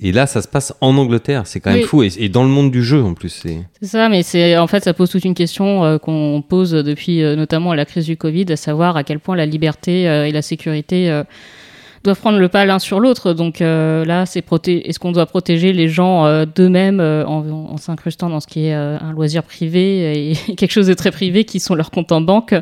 Et 0.00 0.12
là, 0.12 0.28
ça 0.28 0.42
se 0.42 0.46
passe 0.46 0.72
en 0.80 0.96
Angleterre, 0.96 1.48
c'est 1.48 1.58
quand 1.58 1.70
même 1.70 1.80
Oui. 1.80 1.84
fou. 1.84 2.04
Et, 2.04 2.10
et 2.18 2.28
dans 2.28 2.44
le 2.44 2.48
monde 2.48 2.70
du 2.70 2.84
jeu, 2.84 3.02
en 3.02 3.14
plus. 3.14 3.30
C'est... 3.30 3.58
Ça, 3.82 4.08
mais 4.08 4.22
c'est 4.22 4.56
en 4.56 4.68
fait 4.68 4.84
ça 4.84 4.94
pose 4.94 5.10
toute 5.10 5.24
une 5.24 5.34
question 5.34 5.84
euh, 5.84 5.98
qu'on 5.98 6.40
pose 6.48 6.70
depuis 6.70 7.20
euh, 7.24 7.34
notamment 7.34 7.74
la 7.74 7.84
crise 7.84 8.04
du 8.06 8.16
Covid, 8.16 8.44
à 8.52 8.56
savoir 8.56 8.96
à 8.96 9.02
quel 9.02 9.18
point 9.18 9.34
la 9.34 9.44
liberté 9.46 10.08
euh, 10.08 10.24
et 10.28 10.30
la 10.30 10.42
sécurité 10.42 11.10
doivent 12.04 12.20
prendre 12.20 12.38
le 12.38 12.48
pas 12.48 12.64
l'un 12.64 12.78
sur 12.78 13.00
l'autre. 13.00 13.32
Donc 13.32 13.58
là, 13.58 14.24
c'est 14.24 14.40
proté- 14.46 14.82
est-ce 14.88 15.00
qu'on 15.00 15.10
doit 15.10 15.26
protéger 15.26 15.72
les 15.72 15.88
gens 15.88 16.44
d'eux-mêmes 16.46 17.00
en, 17.00 17.44
en 17.72 17.76
s'incrustant 17.76 18.30
dans 18.30 18.38
ce 18.38 18.46
qui 18.46 18.66
est 18.66 18.72
un 18.72 19.10
loisir 19.12 19.42
privé 19.42 20.30
et 20.30 20.54
quelque 20.54 20.70
chose 20.70 20.86
de 20.86 20.94
très 20.94 21.10
privé 21.10 21.42
qui 21.42 21.58
sont 21.58 21.74
leurs 21.74 21.90
comptes 21.90 22.12
en 22.12 22.20
banque? 22.20 22.54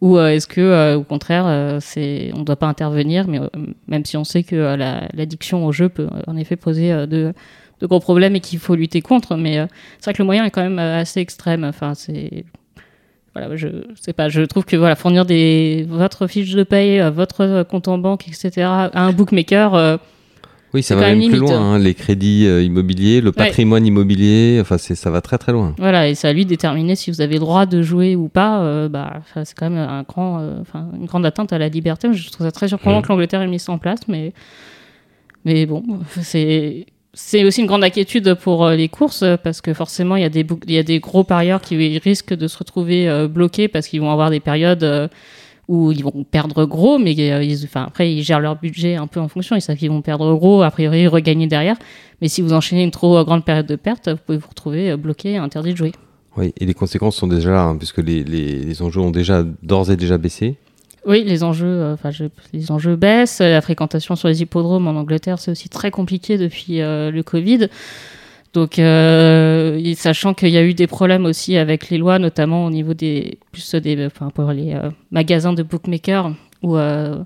Ou 0.00 0.18
euh, 0.18 0.28
est-ce 0.28 0.46
que 0.46 0.60
euh, 0.60 0.96
au 0.96 1.02
contraire 1.02 1.44
euh, 1.46 1.78
c'est 1.80 2.30
on 2.34 2.40
ne 2.40 2.44
doit 2.44 2.56
pas 2.56 2.66
intervenir 2.66 3.26
mais 3.28 3.40
même 3.88 4.04
si 4.04 4.16
on 4.16 4.24
sait 4.24 4.42
que 4.42 4.56
la- 4.56 5.08
l'addiction 5.14 5.64
au 5.64 5.72
jeu 5.72 5.88
peut 5.88 6.08
en 6.26 6.36
effet 6.36 6.56
poser 6.56 6.90
de 7.06 7.32
de 7.80 7.86
gros 7.86 8.00
problèmes 8.00 8.34
et 8.36 8.40
qu'il 8.40 8.58
faut 8.58 8.74
lutter 8.74 9.00
contre 9.02 9.36
mais 9.36 9.66
c'est 9.98 10.04
vrai 10.06 10.12
que 10.14 10.22
le 10.22 10.26
moyen 10.26 10.44
est 10.44 10.50
quand 10.50 10.62
même 10.62 10.78
assez 10.78 11.20
extrême. 11.20 11.62
Enfin, 11.64 11.92
c'est 11.94 12.44
voilà, 13.34 13.54
je 13.54 13.68
sais 14.00 14.14
pas. 14.14 14.30
Je 14.30 14.40
trouve 14.40 14.64
que 14.64 14.76
voilà, 14.76 14.96
fournir 14.96 15.26
des 15.26 15.84
votre 15.88 16.26
fiche 16.26 16.52
de 16.54 16.62
paye, 16.62 17.00
votre 17.14 17.64
compte 17.64 17.86
en 17.88 17.98
banque, 17.98 18.26
etc. 18.28 18.62
à 18.66 19.02
un 19.04 19.12
bookmaker, 19.12 19.74
euh, 19.74 19.96
Oui, 20.76 20.82
ça 20.82 20.94
va 20.94 21.08
même 21.14 21.28
plus 21.30 21.38
loin. 21.38 21.58
hein, 21.58 21.78
les 21.78 21.94
crédits 21.94 22.46
euh, 22.46 22.62
immobiliers, 22.62 23.22
le 23.22 23.32
patrimoine 23.32 23.86
immobilier, 23.86 24.58
enfin, 24.60 24.76
c'est, 24.76 24.94
ça 24.94 25.10
va 25.10 25.22
très 25.22 25.38
très 25.38 25.52
loin. 25.52 25.74
voilà, 25.78 26.06
et 26.08 26.14
à 26.22 26.32
lui 26.34 26.44
déterminer 26.44 26.94
si 26.96 27.10
vous 27.10 27.22
avez 27.22 27.34
le 27.34 27.40
droit 27.40 27.64
de 27.64 27.80
jouer 27.80 28.14
ou 28.14 28.28
pas. 28.28 28.60
euh, 28.60 28.88
bah, 28.90 29.20
c'est 29.44 29.54
quand 29.56 29.70
même 29.70 29.78
un 29.88 30.02
grand, 30.02 30.38
euh, 30.40 30.60
une 31.00 31.06
grande 31.06 31.24
atteinte 31.24 31.52
à 31.54 31.58
la 31.58 31.68
liberté. 31.70 32.12
Je 32.12 32.30
trouve 32.30 32.46
ça 32.46 32.52
très 32.52 32.68
surprenant 32.68 32.98
Mhm. 32.98 33.02
que 33.04 33.08
l'Angleterre 33.08 33.40
ait 33.40 33.46
mis 33.46 33.58
ça 33.58 33.72
en 33.72 33.78
place, 33.78 34.00
mais 34.06 34.32
mais 35.46 35.64
bon, 35.64 35.82
c'est 36.20 36.86
c'est 37.14 37.44
aussi 37.46 37.62
une 37.62 37.66
grande 37.66 37.82
inquiétude 37.84 38.34
pour 38.34 38.66
euh, 38.66 38.76
les 38.76 38.88
courses 38.90 39.24
parce 39.42 39.62
que 39.62 39.72
forcément 39.72 40.16
il 40.16 40.22
y 40.22 40.26
a 40.26 40.28
des 40.28 40.44
il 40.66 40.74
y 40.74 40.78
a 40.78 40.82
des 40.82 41.00
gros 41.00 41.24
parieurs 41.24 41.62
qui 41.62 41.98
risquent 41.98 42.34
de 42.34 42.46
se 42.48 42.58
retrouver 42.58 43.26
bloqués 43.28 43.68
parce 43.68 43.86
qu'ils 43.88 44.02
vont 44.02 44.10
avoir 44.10 44.28
des 44.30 44.40
périodes 44.40 45.08
où 45.68 45.92
ils 45.92 46.02
vont 46.02 46.24
perdre 46.24 46.64
gros 46.64 46.98
mais 46.98 47.14
euh, 47.18 47.42
ils, 47.42 47.64
enfin 47.64 47.84
après 47.86 48.12
ils 48.12 48.22
gèrent 48.22 48.40
leur 48.40 48.56
budget 48.56 48.96
un 48.96 49.06
peu 49.06 49.20
en 49.20 49.28
fonction 49.28 49.56
ils 49.56 49.60
savent 49.60 49.76
qu'ils 49.76 49.90
vont 49.90 50.02
perdre 50.02 50.34
gros 50.34 50.62
a 50.62 50.70
priori 50.70 51.06
regagner 51.06 51.46
derrière 51.46 51.76
mais 52.20 52.28
si 52.28 52.42
vous 52.42 52.52
enchaînez 52.52 52.82
une 52.84 52.90
trop 52.90 53.22
grande 53.24 53.44
période 53.44 53.66
de 53.66 53.76
perte 53.76 54.08
vous 54.08 54.18
pouvez 54.24 54.38
vous 54.38 54.48
retrouver 54.48 54.90
euh, 54.90 54.96
bloqué 54.96 55.36
interdit 55.36 55.72
de 55.72 55.76
jouer 55.76 55.92
Oui, 56.36 56.52
et 56.58 56.66
les 56.66 56.74
conséquences 56.74 57.16
sont 57.16 57.26
déjà 57.26 57.50
là, 57.50 57.62
hein, 57.62 57.76
puisque 57.76 57.98
les, 57.98 58.22
les, 58.24 58.58
les 58.58 58.82
enjeux 58.82 59.00
ont 59.00 59.10
déjà 59.10 59.44
d'ores 59.62 59.90
et 59.90 59.96
déjà 59.96 60.18
baissé. 60.18 60.56
Oui, 61.06 61.22
les 61.24 61.44
enjeux, 61.44 61.66
euh, 61.66 61.94
enfin, 61.94 62.10
les 62.52 62.72
enjeux 62.72 62.96
baissent. 62.96 63.40
La 63.40 63.60
fréquentation 63.60 64.16
sur 64.16 64.26
les 64.26 64.42
hippodromes 64.42 64.88
en 64.88 64.96
Angleterre, 64.98 65.38
c'est 65.38 65.52
aussi 65.52 65.68
très 65.68 65.92
compliqué 65.92 66.36
depuis 66.36 66.80
euh, 66.80 67.12
le 67.12 67.22
Covid. 67.22 67.68
Donc, 68.56 68.78
euh, 68.78 69.94
sachant 69.96 70.32
qu'il 70.32 70.48
y 70.48 70.56
a 70.56 70.62
eu 70.62 70.72
des 70.72 70.86
problèmes 70.86 71.26
aussi 71.26 71.58
avec 71.58 71.90
les 71.90 71.98
lois, 71.98 72.18
notamment 72.18 72.64
au 72.64 72.70
niveau 72.70 72.94
des, 72.94 73.38
plus 73.52 73.74
des, 73.74 74.06
enfin, 74.06 74.30
pour 74.30 74.50
les 74.50 74.72
euh, 74.72 74.88
magasins 75.10 75.52
de 75.52 75.62
bookmakers, 75.62 76.32
où 76.62 76.78
euh, 76.78 77.18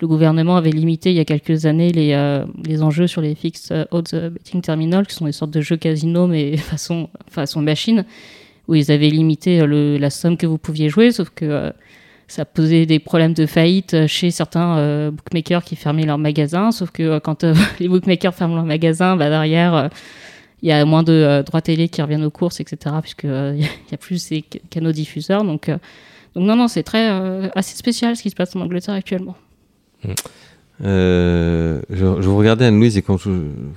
le 0.00 0.08
gouvernement 0.08 0.56
avait 0.56 0.72
limité 0.72 1.10
il 1.12 1.16
y 1.16 1.20
a 1.20 1.24
quelques 1.24 1.66
années 1.66 1.92
les, 1.92 2.42
les 2.66 2.82
enjeux 2.82 3.06
sur 3.06 3.20
les 3.20 3.36
fixed 3.36 3.86
odds 3.92 4.30
betting 4.32 4.62
terminals, 4.62 5.06
qui 5.06 5.14
sont 5.14 5.26
des 5.26 5.32
sortes 5.32 5.52
de 5.52 5.60
jeux 5.60 5.76
casino 5.76 6.26
mais 6.26 6.56
façon, 6.72 7.08
façon 7.30 7.62
machine, 7.62 8.04
où 8.66 8.74
ils 8.74 8.90
avaient 8.90 9.10
limité 9.10 9.64
la 9.68 10.10
somme 10.10 10.36
que 10.36 10.46
vous 10.48 10.58
pouviez 10.58 10.88
jouer, 10.88 11.12
sauf 11.12 11.30
que 11.30 11.72
ça 12.26 12.44
posait 12.44 12.84
des 12.84 12.98
problèmes 12.98 13.34
de 13.34 13.46
faillite 13.46 14.08
chez 14.08 14.32
certains 14.32 15.12
bookmakers 15.12 15.62
qui 15.62 15.76
fermaient 15.76 16.06
leurs 16.06 16.18
magasins. 16.18 16.72
Sauf 16.72 16.90
que 16.90 17.20
quand 17.20 17.44
les 17.78 17.86
bookmakers 17.86 18.34
ferment 18.34 18.56
leurs 18.56 18.64
magasins, 18.64 19.14
bah, 19.14 19.30
derrière, 19.30 19.88
il 20.64 20.68
y 20.68 20.72
a 20.72 20.84
moins 20.84 21.02
de 21.04 21.12
euh, 21.12 21.42
droits 21.44 21.60
télé 21.60 21.88
qui 21.88 22.02
reviennent 22.02 22.24
aux 22.24 22.30
courses, 22.30 22.58
etc. 22.58 22.96
Puisque 23.00 23.26
euh, 23.26 23.54
il 23.56 23.62
y 23.92 23.94
a 23.94 23.96
plus 23.98 24.18
ces 24.18 24.42
ca- 24.52 24.58
canaux 24.70 24.90
diffuseurs. 24.92 25.44
Donc, 25.44 25.68
euh, 25.68 25.76
donc 26.34 26.46
non, 26.46 26.56
non, 26.56 26.66
c'est 26.66 26.82
très 26.82 27.06
assez 27.54 27.76
spécial 27.76 28.16
ce 28.16 28.22
qui 28.22 28.30
se 28.30 28.34
passe 28.34 28.56
en 28.56 28.60
Angleterre 28.62 28.94
actuellement. 28.94 29.36
Euh, 30.82 31.80
je, 31.88 31.96
je 32.20 32.28
vous 32.28 32.36
regardais 32.36 32.64
Anne-Louise 32.64 32.96
et 32.98 33.02
quand 33.02 33.16
je 33.16 33.30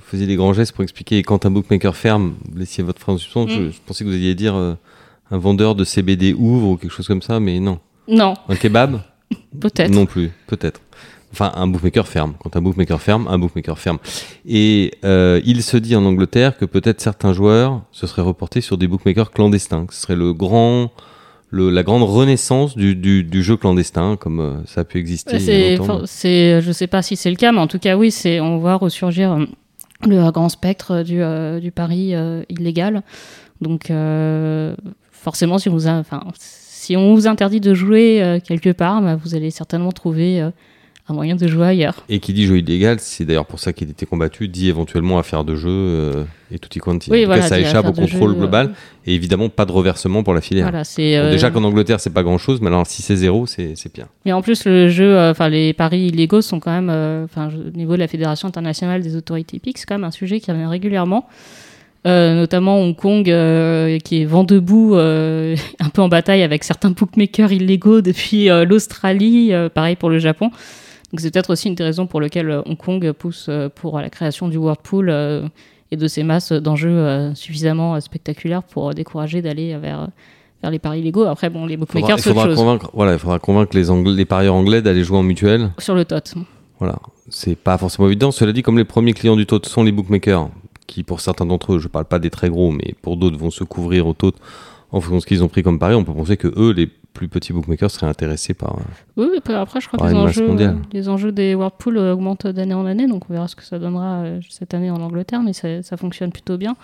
faisais 0.04 0.26
des 0.26 0.34
grands 0.34 0.52
gestes 0.52 0.72
pour 0.72 0.82
expliquer 0.82 1.22
quand 1.22 1.46
un 1.46 1.50
bookmaker 1.50 1.94
ferme, 1.96 2.34
vous 2.50 2.58
laissiez 2.58 2.82
votre 2.82 3.00
phrase 3.00 3.14
en 3.16 3.18
suspens, 3.18 3.44
Mm. 3.46 3.50
je, 3.50 3.70
je 3.70 3.78
pensais 3.86 4.02
que 4.04 4.08
vous 4.08 4.14
alliez 4.16 4.34
dire 4.34 4.56
euh, 4.56 4.74
un 5.30 5.38
vendeur 5.38 5.74
de 5.76 5.84
CBD 5.84 6.32
ouvre 6.34 6.70
ou 6.70 6.76
quelque 6.76 6.90
chose 6.90 7.06
comme 7.06 7.22
ça, 7.22 7.38
mais 7.38 7.60
non. 7.60 7.78
Non, 8.08 8.34
Un 8.48 8.56
kebab? 8.56 9.00
Peut-être. 9.60 9.90
Non 9.92 10.06
plus, 10.06 10.30
peut-être. 10.46 10.80
Enfin, 11.32 11.52
un 11.56 11.66
bookmaker 11.66 12.08
ferme. 12.08 12.34
Quand 12.42 12.56
un 12.56 12.62
bookmaker 12.62 13.00
ferme, 13.00 13.26
un 13.28 13.38
bookmaker 13.38 13.78
ferme. 13.78 13.98
Et 14.46 14.92
euh, 15.04 15.40
il 15.44 15.62
se 15.62 15.76
dit 15.76 15.94
en 15.94 16.04
Angleterre 16.04 16.56
que 16.56 16.64
peut-être 16.64 17.00
certains 17.00 17.32
joueurs 17.34 17.82
se 17.92 18.06
seraient 18.06 18.22
reportés 18.22 18.60
sur 18.62 18.78
des 18.78 18.88
bookmakers 18.88 19.30
clandestins. 19.30 19.86
Ce 19.90 20.00
serait 20.02 20.16
le 20.16 20.32
grand, 20.32 20.90
le, 21.50 21.68
la 21.70 21.82
grande 21.82 22.02
renaissance 22.02 22.76
du, 22.76 22.96
du, 22.96 23.24
du 23.24 23.42
jeu 23.42 23.56
clandestin, 23.58 24.16
comme 24.16 24.40
euh, 24.40 24.54
ça 24.66 24.80
a 24.80 24.84
pu 24.84 24.98
exister 24.98 25.36
C'est, 25.38 25.76
c'est, 26.06 26.62
je 26.62 26.72
sais 26.72 26.86
pas 26.86 27.02
si 27.02 27.14
c'est 27.16 27.30
le 27.30 27.36
cas, 27.36 27.52
mais 27.52 27.60
en 27.60 27.66
tout 27.66 27.78
cas, 27.78 27.96
oui, 27.96 28.10
c'est, 28.10 28.40
on 28.40 28.56
voit 28.58 28.76
ressurgir 28.76 29.32
euh, 29.32 29.44
le 30.06 30.30
grand 30.30 30.48
spectre 30.48 31.02
du, 31.02 31.20
euh, 31.20 31.60
du 31.60 31.72
pari 31.72 32.14
euh, 32.14 32.42
illégal. 32.48 33.02
Donc, 33.60 33.90
euh, 33.90 34.74
forcément, 35.12 35.58
si, 35.58 35.68
vous 35.68 35.88
a- 35.88 35.92
enfin, 35.98 36.22
si 36.38 36.96
on 36.96 37.14
vous 37.14 37.26
interdit 37.26 37.60
de 37.60 37.74
jouer 37.74 38.22
euh, 38.22 38.38
quelque 38.40 38.70
part, 38.70 39.02
bah, 39.02 39.16
vous 39.16 39.34
allez 39.34 39.50
certainement 39.50 39.92
trouver 39.92 40.40
euh, 40.40 40.50
un 41.08 41.14
moyen 41.14 41.36
de 41.36 41.48
jouer 41.48 41.66
ailleurs. 41.66 42.04
Et 42.08 42.20
qui 42.20 42.32
dit 42.32 42.46
jeu 42.46 42.58
illégal, 42.58 42.98
c'est 43.00 43.24
d'ailleurs 43.24 43.46
pour 43.46 43.58
ça 43.58 43.72
qu'il 43.72 43.88
était 43.90 44.06
combattu, 44.06 44.48
dit 44.48 44.68
éventuellement 44.68 45.18
affaire 45.18 45.44
de 45.44 45.56
jeu 45.56 45.70
euh, 45.70 46.24
et 46.52 46.58
tout 46.58 46.68
y 46.76 46.78
quanti. 46.78 47.10
Oui, 47.10 47.20
en 47.20 47.22
tout 47.22 47.26
voilà, 47.28 47.42
cas, 47.42 47.48
ça 47.48 47.60
échappe 47.60 47.86
au 47.86 47.92
contrôle 47.92 48.30
jeu, 48.30 48.36
euh, 48.36 48.38
global 48.38 48.72
et 49.06 49.14
évidemment 49.14 49.48
pas 49.48 49.64
de 49.64 49.72
reversement 49.72 50.22
pour 50.22 50.34
la 50.34 50.40
filière. 50.40 50.64
Voilà, 50.64 50.82
Bon, 50.82 51.02
euh, 51.02 51.30
déjà 51.30 51.50
qu'en 51.50 51.64
Angleterre, 51.64 52.00
c'est 52.00 52.12
pas 52.12 52.22
grand 52.22 52.38
chose, 52.38 52.60
mais 52.60 52.68
alors 52.68 52.86
si 52.86 53.00
c'est 53.02 53.16
zéro, 53.16 53.46
c'est 53.46 53.94
bien. 53.94 54.06
Mais 54.26 54.32
en 54.32 54.42
plus, 54.42 54.66
le 54.66 54.88
jeu, 54.88 55.16
euh, 55.16 55.48
les 55.48 55.72
paris 55.72 56.06
illégaux 56.06 56.42
sont 56.42 56.60
quand 56.60 56.72
même, 56.72 56.90
enfin 57.24 57.48
au 57.48 57.76
niveau 57.76 57.94
de 57.94 58.00
la 58.00 58.08
Fédération 58.08 58.46
internationale 58.46 59.02
des 59.02 59.16
autorités 59.16 59.56
hippiques, 59.56 59.78
c'est 59.78 59.86
quand 59.86 59.96
même 59.96 60.04
un 60.04 60.10
sujet 60.10 60.40
qui 60.40 60.50
revient 60.50 60.66
régulièrement. 60.66 61.28
Euh, 62.06 62.34
notamment 62.34 62.80
Hong 62.80 62.94
Kong, 62.94 63.28
euh, 63.28 63.98
qui 63.98 64.22
est 64.22 64.24
vent 64.24 64.44
debout, 64.44 64.94
euh, 64.94 65.56
un 65.80 65.88
peu 65.88 66.00
en 66.00 66.08
bataille 66.08 66.42
avec 66.42 66.64
certains 66.64 66.90
bookmakers 66.90 67.52
illégaux 67.52 68.00
depuis 68.00 68.48
l'Australie, 68.48 69.52
pareil 69.74 69.96
pour 69.96 70.10
le 70.10 70.18
Japon. 70.18 70.50
Donc 71.12 71.20
c'est 71.20 71.30
peut-être 71.30 71.50
aussi 71.50 71.68
une 71.68 71.74
des 71.74 71.84
raisons 71.84 72.06
pour 72.06 72.20
lesquelles 72.20 72.50
euh, 72.50 72.62
Hong 72.66 72.76
Kong 72.76 73.12
pousse 73.12 73.46
euh, 73.48 73.68
pour 73.74 73.98
la 73.98 74.10
création 74.10 74.48
du 74.48 74.58
World 74.58 74.80
Pool 74.82 75.08
euh, 75.08 75.48
et 75.90 75.96
de 75.96 76.06
ces 76.06 76.22
masses 76.22 76.52
d'enjeux 76.52 77.32
suffisamment 77.34 77.98
spectaculaires 78.00 78.62
pour 78.62 78.92
décourager 78.92 79.40
d'aller 79.40 79.74
vers, 79.78 80.08
vers 80.62 80.70
les 80.70 80.78
paris 80.78 81.00
illégaux. 81.00 81.24
Après, 81.24 81.48
bon, 81.48 81.64
les 81.64 81.78
bookmakers, 81.78 82.18
il 82.18 82.22
c'est 82.22 82.28
autre 82.28 82.40
faudra 82.40 82.44
chose. 82.50 82.58
convaincre, 82.58 82.90
voilà, 82.92 83.14
il 83.14 83.18
faudra 83.18 83.38
convaincre 83.38 83.74
les, 83.74 83.88
Anglais, 83.88 84.12
les 84.12 84.26
parieurs 84.26 84.54
anglais 84.54 84.82
d'aller 84.82 85.02
jouer 85.02 85.16
en 85.16 85.22
mutuelle. 85.22 85.70
Sur 85.78 85.94
le 85.94 86.04
tot. 86.04 86.20
Voilà, 86.78 86.98
c'est 87.30 87.56
pas 87.56 87.78
forcément 87.78 88.06
évident. 88.06 88.30
Cela 88.32 88.52
dit, 88.52 88.60
comme 88.60 88.76
les 88.76 88.84
premiers 88.84 89.14
clients 89.14 89.34
du 89.34 89.46
TOT 89.46 89.62
sont 89.64 89.82
les 89.82 89.92
bookmakers, 89.92 90.50
qui 90.86 91.04
pour 91.04 91.22
certains 91.22 91.46
d'entre 91.46 91.72
eux, 91.72 91.78
je 91.78 91.88
parle 91.88 92.04
pas 92.04 92.18
des 92.18 92.28
très 92.28 92.50
gros, 92.50 92.70
mais 92.70 92.94
pour 93.00 93.16
d'autres 93.16 93.38
vont 93.38 93.50
se 93.50 93.64
couvrir 93.64 94.06
au 94.06 94.12
TOT 94.12 94.34
en 94.90 95.00
fonction 95.00 95.16
de 95.16 95.20
ce 95.20 95.26
qu'ils 95.26 95.42
ont 95.42 95.48
pris 95.48 95.62
comme 95.62 95.78
pari, 95.78 95.94
on 95.94 96.04
peut 96.04 96.12
penser 96.12 96.36
que 96.36 96.48
eux, 96.56 96.72
les 96.72 96.86
plus 97.18 97.28
petits 97.28 97.52
bookmakers, 97.52 97.90
seraient 97.90 98.06
intéressés 98.06 98.54
par. 98.54 98.78
euh, 98.78 98.82
Oui, 99.26 99.26
après, 99.54 99.80
je 99.80 99.88
crois 99.88 99.98
que 99.98 100.04
les 100.04 100.14
enjeux, 100.18 100.46
mondiale. 100.46 100.76
les 100.92 101.08
enjeux 101.08 101.32
des 101.32 101.54
World 101.56 101.74
Pool 101.78 101.98
euh, 101.98 102.12
augmentent 102.12 102.46
d'année 102.46 102.74
en 102.74 102.86
année, 102.86 103.06
donc 103.08 103.24
on 103.28 103.32
verra 103.32 103.48
ce 103.48 103.56
que 103.56 103.64
ça 103.64 103.78
donnera 103.78 104.22
euh, 104.22 104.40
cette 104.48 104.72
année 104.72 104.90
en 104.90 105.00
Angleterre, 105.00 105.42
mais 105.42 105.52
ça, 105.52 105.82
ça 105.82 105.96
fonctionne 105.96 106.30
plutôt 106.32 106.56
bien. 106.56 106.76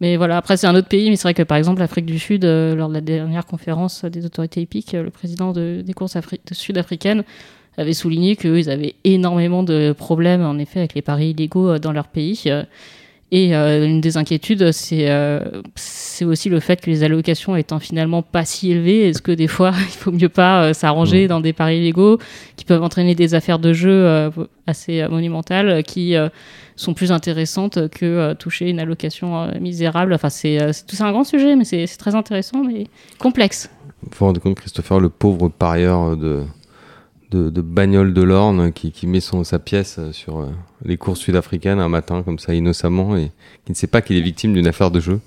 Mais 0.00 0.16
voilà, 0.16 0.36
après, 0.36 0.56
c'est 0.56 0.66
un 0.66 0.74
autre 0.74 0.88
pays, 0.88 1.08
mais 1.10 1.16
c'est 1.16 1.22
vrai 1.24 1.34
que 1.34 1.42
par 1.42 1.56
exemple, 1.58 1.80
l'Afrique 1.80 2.06
du 2.06 2.18
Sud, 2.18 2.44
lors 2.44 2.88
de 2.88 2.94
la 2.94 3.00
dernière 3.00 3.44
conférence 3.46 4.04
des 4.04 4.24
autorités 4.26 4.60
hippiques, 4.60 4.92
le 4.92 5.10
président 5.10 5.52
de- 5.52 5.82
des 5.84 5.92
courses 5.94 6.16
afri- 6.16 6.38
de 6.48 6.54
sud-africaines 6.54 7.24
avait 7.78 7.92
souligné 7.94 8.36
qu'ils 8.36 8.70
avaient 8.70 8.94
énormément 9.04 9.62
de 9.62 9.92
problèmes, 9.96 10.42
en 10.42 10.58
effet, 10.58 10.78
avec 10.80 10.94
les 10.94 11.02
paris 11.02 11.30
illégaux 11.30 11.78
dans 11.78 11.92
leur 11.92 12.08
pays. 12.08 12.44
Et 13.32 13.56
euh, 13.56 13.84
une 13.84 14.00
des 14.00 14.16
inquiétudes, 14.16 14.70
c'est 14.70 15.10
euh, 15.10 15.40
c'est 15.74 16.24
aussi 16.24 16.48
le 16.48 16.60
fait 16.60 16.80
que 16.80 16.88
les 16.88 17.02
allocations 17.02 17.56
étant 17.56 17.80
finalement 17.80 18.22
pas 18.22 18.44
si 18.44 18.70
élevées, 18.70 19.08
est-ce 19.08 19.20
que 19.20 19.32
des 19.32 19.48
fois, 19.48 19.72
il 19.76 19.98
faut 19.98 20.12
mieux 20.12 20.28
pas 20.28 20.62
euh, 20.62 20.72
s'arranger 20.72 21.26
dans 21.26 21.40
des 21.40 21.52
paris 21.52 21.78
illégaux 21.78 22.18
qui 22.54 22.64
peuvent 22.64 22.84
entraîner 22.84 23.16
des 23.16 23.34
affaires 23.34 23.58
de 23.58 23.72
jeu 23.72 24.30
assez 24.66 25.06
monumentales 25.08 25.82
qui 25.82 26.14
sont 26.76 26.94
plus 26.94 27.10
intéressantes 27.10 27.88
que 27.88 28.32
toucher 28.34 28.70
une 28.70 28.78
allocation 28.78 29.50
misérable? 29.60 30.14
Enfin, 30.14 30.30
c'est 30.30 30.58
c'est 30.72 31.02
un 31.02 31.10
grand 31.10 31.24
sujet, 31.24 31.56
mais 31.56 31.64
c'est 31.64 31.86
c'est 31.86 31.98
très 31.98 32.14
intéressant, 32.14 32.62
mais 32.62 32.86
complexe. 33.18 33.70
Vous 34.02 34.10
vous 34.18 34.26
rendez 34.26 34.40
compte, 34.40 34.54
Christopher, 34.56 35.00
le 35.00 35.08
pauvre 35.08 35.48
parieur 35.48 36.16
de, 36.16 36.44
de, 37.30 37.50
de 37.50 37.60
bagnole 37.60 38.14
de 38.14 38.22
l'Orne 38.22 38.72
qui, 38.72 38.92
qui 38.92 39.06
met 39.06 39.20
son, 39.20 39.42
sa 39.44 39.58
pièce 39.58 39.96
euh, 39.98 40.12
sur 40.12 40.38
euh, 40.38 40.46
les 40.84 40.96
courses 40.96 41.20
sud-africaines 41.20 41.80
un 41.80 41.88
matin, 41.88 42.22
comme 42.22 42.38
ça, 42.38 42.54
innocemment, 42.54 43.16
et 43.16 43.30
qui 43.64 43.72
ne 43.72 43.76
sait 43.76 43.88
pas 43.88 44.00
qu'il 44.02 44.16
est 44.16 44.20
victime 44.22 44.52
d'une 44.54 44.66
affaire 44.68 44.90
de 44.90 45.00
jeu, 45.00 45.20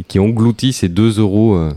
et 0.00 0.04
qui 0.04 0.18
engloutit 0.18 0.72
ses 0.72 0.88
2 0.88 1.18
euros 1.18 1.56
euh, 1.56 1.70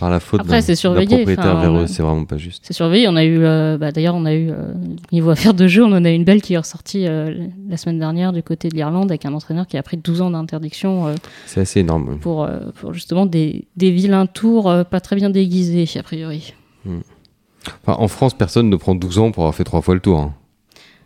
par 0.00 0.10
la 0.10 0.20
faute 0.20 0.40
Après, 0.40 0.60
d'un 0.62 0.74
surveillé, 0.76 1.16
propriétaire 1.16 1.46
enfin, 1.56 1.60
véreux. 1.60 1.80
on 1.80 1.84
a- 1.84 1.86
C'est 1.88 2.02
vraiment 2.04 2.24
pas 2.24 2.36
juste. 2.36 2.62
C'est 2.66 2.72
surveillé. 2.72 3.08
On 3.08 3.16
a 3.16 3.24
eu, 3.24 3.38
euh, 3.42 3.78
bah, 3.78 3.90
d'ailleurs, 3.90 4.14
on 4.14 4.24
a 4.26 4.32
eu 4.34 4.50
euh, 4.50 4.72
niveau 5.12 5.30
affaires 5.30 5.54
de 5.54 5.66
jeu, 5.66 5.82
on 5.84 5.92
en 5.92 6.04
a 6.04 6.10
eu 6.10 6.14
une 6.14 6.22
belle 6.24 6.40
qui 6.42 6.54
est 6.54 6.58
ressortie 6.58 7.06
euh, 7.08 7.46
la 7.68 7.76
semaine 7.76 7.98
dernière 7.98 8.32
du 8.32 8.42
côté 8.44 8.68
de 8.68 8.76
l'Irlande 8.76 9.10
avec 9.10 9.24
un 9.24 9.34
entraîneur 9.34 9.66
qui 9.66 9.76
a 9.76 9.82
pris 9.82 9.96
12 9.96 10.20
ans 10.22 10.30
d'interdiction 10.30 11.06
euh, 11.08 11.14
C'est 11.46 11.60
assez 11.60 11.80
énorme. 11.80 12.18
pour, 12.20 12.44
euh, 12.44 12.58
pour 12.80 12.92
justement 12.92 13.26
des, 13.26 13.66
des 13.76 13.90
vilains 13.90 14.26
tours 14.26 14.68
euh, 14.70 14.84
pas 14.84 15.00
très 15.00 15.16
bien 15.16 15.30
déguisés, 15.30 15.86
a 15.98 16.02
priori. 16.04 16.54
Enfin, 17.86 18.00
en 18.00 18.08
France, 18.08 18.36
personne 18.36 18.68
ne 18.68 18.76
prend 18.76 18.94
12 18.94 19.18
ans 19.18 19.30
pour 19.30 19.44
avoir 19.44 19.54
fait 19.54 19.64
trois 19.64 19.80
fois 19.82 19.94
le 19.94 20.00
tour. 20.00 20.18
hein. 20.20 20.34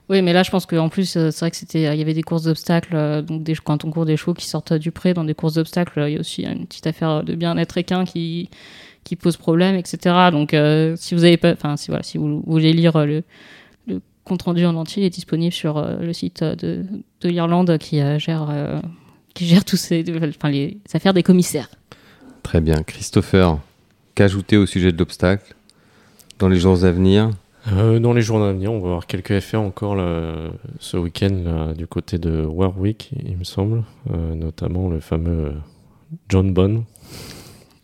Oui, 0.08 0.20
mais 0.20 0.32
là, 0.32 0.42
je 0.42 0.50
pense 0.50 0.66
qu'en 0.66 0.88
plus, 0.88 1.16
euh, 1.16 1.30
c'est 1.30 1.40
vrai 1.40 1.50
que 1.50 1.56
c'était, 1.56 1.82
il 1.82 1.98
y 1.98 2.02
avait 2.02 2.12
des 2.12 2.22
courses 2.22 2.42
d'obstacles, 2.42 2.96
euh, 2.96 3.22
donc 3.22 3.44
des, 3.44 3.54
quand 3.54 3.84
on 3.84 3.90
court 3.90 4.04
des 4.04 4.16
chevaux 4.16 4.34
qui 4.34 4.46
sortent 4.46 4.74
du 4.74 4.90
pré 4.90 5.14
dans 5.14 5.24
des 5.24 5.32
courses 5.34 5.54
d'obstacles, 5.54 6.00
euh, 6.00 6.10
il 6.10 6.14
y 6.14 6.16
a 6.16 6.20
aussi 6.20 6.42
une 6.42 6.66
petite 6.66 6.86
affaire 6.86 7.22
de 7.22 7.34
bien-être 7.34 7.78
équin 7.78 8.04
qui, 8.04 8.50
qui 9.04 9.16
pose 9.16 9.36
problème, 9.36 9.74
etc. 9.76 10.28
Donc, 10.30 10.52
euh, 10.54 10.96
si 10.98 11.14
vous 11.14 11.24
avez 11.24 11.36
pas, 11.36 11.52
enfin, 11.52 11.76
si 11.76 11.86
voilà, 11.88 12.02
si 12.02 12.18
vous, 12.18 12.40
vous 12.40 12.52
voulez 12.52 12.72
lire 12.72 12.96
euh, 12.96 13.06
le, 13.06 13.22
le 13.86 14.00
compte 14.24 14.42
rendu 14.42 14.66
en 14.66 14.74
entier, 14.74 15.04
il 15.04 15.06
est 15.06 15.10
disponible 15.10 15.52
sur 15.54 15.78
euh, 15.78 15.96
le 16.00 16.12
site 16.12 16.42
euh, 16.42 16.56
de, 16.56 16.84
de 17.22 17.28
l'Irlande 17.28 17.78
qui 17.78 18.00
euh, 18.00 18.18
gère, 18.18 18.48
euh, 18.50 18.80
qui 19.34 19.46
gère 19.46 19.64
tous 19.64 19.76
ces, 19.78 20.04
enfin, 20.36 20.50
les 20.50 20.78
affaires 20.92 21.14
des 21.14 21.22
commissaires. 21.22 21.70
Très 22.42 22.60
bien. 22.60 22.82
Christopher, 22.82 23.58
qu'ajouter 24.14 24.56
au 24.58 24.66
sujet 24.66 24.92
de 24.92 24.98
l'obstacle? 24.98 25.54
Dans 26.42 26.48
les 26.48 26.58
jours 26.58 26.82
à 26.84 26.90
venir 26.90 27.30
Euh, 27.72 28.00
dans 28.00 28.12
les 28.12 28.22
jours 28.22 28.42
à 28.42 28.52
venir, 28.52 28.72
on 28.72 28.80
va 28.80 28.88
avoir 28.88 29.06
quelques 29.06 29.38
FR 29.38 29.58
encore 29.60 29.94
là, 29.94 30.34
ce 30.80 30.96
week-end 30.96 31.72
du 31.78 31.86
côté 31.86 32.18
de 32.18 32.44
Warwick, 32.44 33.12
il 33.24 33.36
me 33.36 33.44
semble, 33.44 33.84
Euh, 34.12 34.34
notamment 34.34 34.88
le 34.88 34.98
fameux 34.98 35.52
John 36.28 36.52
Bonne, 36.52 36.82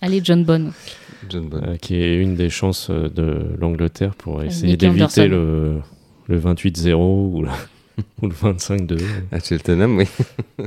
Allez, 0.01 0.21
John 0.25 0.45
Bonne. 0.45 0.73
John 1.29 1.49
Bond. 1.49 1.61
euh, 1.65 1.77
qui 1.77 1.95
est 1.97 2.17
une 2.21 2.35
des 2.35 2.51
chances 2.51 2.91
de 2.91 3.55
l'Angleterre 3.61 4.15
pour 4.17 4.43
essayer 4.43 4.77
d'éviter 4.77 5.29
le, 5.29 5.79
le 6.29 6.39
28-0 6.41 6.95
ou, 6.97 7.43
le- 7.43 7.49
ou 8.23 8.27
le 8.27 8.35
25-2. 8.35 8.99
À 9.33 9.39
Cheltenham, 9.41 9.97
oui. 9.99 10.07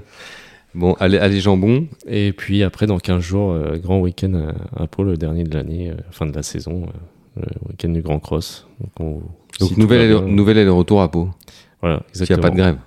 bon, 0.76 0.94
allez, 1.00 1.18
allez 1.18 1.40
jambon. 1.42 1.88
Et 2.08 2.32
puis 2.34 2.64
après, 2.64 2.88
dans 2.88 2.98
15 3.00 3.22
jours, 3.22 3.52
euh, 3.52 3.78
grand 3.78 4.00
week-end 4.00 4.34
à, 4.78 4.84
à 4.84 4.88
Pau, 4.88 5.04
le 5.04 5.16
dernier 5.18 5.44
de 5.44 5.54
l'année, 5.54 5.90
euh, 5.92 5.96
fin 6.12 6.26
de 6.26 6.34
la 6.36 6.44
saison, 6.44 6.84
euh, 6.84 6.98
le 7.38 7.44
week-end 7.70 7.90
du 7.90 8.02
Grand 8.02 8.20
Cross. 8.20 8.68
Donc, 8.80 8.92
on- 9.00 9.22
Donc, 9.60 9.78
nouvel, 9.78 10.08
bien- 10.10 10.22
nouvel 10.22 10.58
aller-retour 10.58 11.02
à 11.02 11.10
Pau. 11.12 11.30
Voilà, 11.82 12.04
S'il 12.12 12.22
n'y 12.24 12.32
a 12.32 12.36
exactement. 12.36 12.42
pas 12.42 12.50
de 12.52 12.56
grève. 12.58 12.78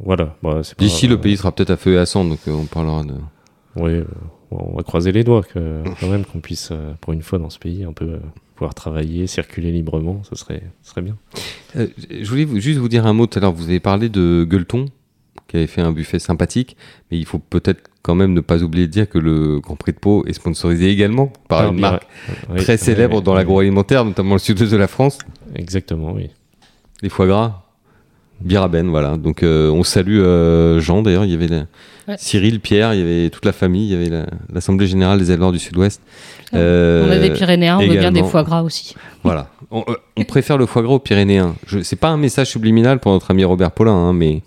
Voilà. 0.00 0.36
Bah, 0.42 0.60
D'ici, 0.78 1.06
le 1.08 1.14
euh, 1.14 1.18
pays 1.18 1.36
sera 1.36 1.52
peut-être 1.52 1.70
à 1.70 1.76
feu 1.76 1.94
et 1.94 1.98
à 1.98 2.06
sang, 2.06 2.24
donc 2.24 2.38
euh, 2.48 2.52
on 2.52 2.64
parlera 2.66 3.02
de. 3.04 3.14
Oui, 3.76 3.92
euh, 3.92 4.04
on 4.50 4.76
va 4.76 4.82
croiser 4.82 5.12
les 5.12 5.24
doigts 5.24 5.42
que, 5.42 5.82
quand 6.00 6.08
même 6.08 6.24
qu'on 6.24 6.40
puisse, 6.40 6.68
euh, 6.72 6.92
pour 7.00 7.12
une 7.12 7.22
fois 7.22 7.38
dans 7.38 7.50
ce 7.50 7.58
pays, 7.58 7.84
un 7.84 7.92
peu 7.92 8.18
pouvoir 8.54 8.74
travailler, 8.74 9.26
circuler 9.26 9.70
librement, 9.72 10.22
ça 10.24 10.36
serait, 10.36 10.62
serait 10.82 11.02
bien. 11.02 11.16
Je 11.74 12.28
voulais 12.28 12.44
vous- 12.44 12.58
juste 12.60 12.78
vous 12.78 12.88
dire 12.88 13.06
un 13.06 13.12
mot 13.12 13.26
tout 13.26 13.38
à 13.38 13.42
l'heure. 13.42 13.52
Vous 13.52 13.64
avez 13.68 13.80
parlé 13.80 14.08
de 14.08 14.46
Gueuleton, 14.48 14.86
qui 15.48 15.56
avait 15.56 15.66
fait 15.66 15.82
un 15.82 15.92
buffet 15.92 16.18
sympathique, 16.18 16.76
mais 17.10 17.18
il 17.18 17.26
faut 17.26 17.38
peut-être 17.38 17.90
quand 18.06 18.14
même 18.14 18.32
ne 18.32 18.40
pas 18.40 18.62
oublier 18.62 18.86
de 18.86 18.92
dire 18.92 19.08
que 19.08 19.18
le 19.18 19.58
Grand 19.60 19.74
Prix 19.76 19.92
de 19.92 19.98
Pau 19.98 20.24
est 20.26 20.32
sponsorisé 20.32 20.88
également 20.90 21.32
par 21.48 21.62
Ah, 21.62 21.68
une 21.68 21.80
marque 21.80 22.06
très 22.56 22.76
célèbre 22.76 23.20
dans 23.20 23.34
l'agroalimentaire, 23.34 24.04
notamment 24.04 24.34
le 24.34 24.38
sud-est 24.38 24.70
de 24.70 24.76
la 24.76 24.86
France, 24.88 25.18
Exactement, 25.54 26.12
oui. 26.12 26.30
les 27.02 27.08
foie 27.08 27.26
gras. 27.26 27.62
Biraben, 28.40 28.88
voilà. 28.90 29.16
Donc 29.16 29.42
euh, 29.42 29.70
on 29.70 29.82
salue 29.82 30.20
euh, 30.20 30.78
Jean 30.78 31.00
d'ailleurs. 31.02 31.24
Il 31.24 31.30
y 31.30 31.34
avait 31.34 31.48
la- 31.48 31.64
Ouais. 32.08 32.14
Cyril, 32.18 32.60
Pierre, 32.60 32.94
il 32.94 33.00
y 33.00 33.02
avait 33.02 33.30
toute 33.30 33.44
la 33.44 33.52
famille, 33.52 33.88
il 33.88 33.92
y 33.92 33.96
avait 33.96 34.08
la- 34.10 34.26
l'Assemblée 34.52 34.86
générale 34.86 35.18
des 35.18 35.32
éleveurs 35.32 35.50
du 35.50 35.58
Sud-Ouest. 35.58 36.00
on 36.52 36.56
Euh, 36.56 37.10
a 37.10 37.18
des 37.18 37.30
Pyrénéens, 37.30 37.78
on 37.78 37.80
veut 37.80 37.86
bien 37.88 38.12
des 38.12 38.18
également. 38.18 38.28
foie 38.28 38.44
gras 38.44 38.62
aussi. 38.62 38.94
Voilà. 39.24 39.48
On, 39.72 39.80
euh, 39.88 39.94
on 40.16 40.22
préfère 40.22 40.56
le 40.56 40.66
foie 40.66 40.82
gras 40.82 40.92
aux 40.94 40.98
Pyrénéens. 41.00 41.56
Je, 41.66 41.80
c'est 41.80 41.96
pas 41.96 42.10
un 42.10 42.16
message 42.16 42.50
subliminal 42.50 43.00
pour 43.00 43.10
notre 43.10 43.28
ami 43.32 43.42
Robert 43.42 43.72
Paulin, 43.72 43.92
hein, 43.92 44.12
mais 44.12 44.42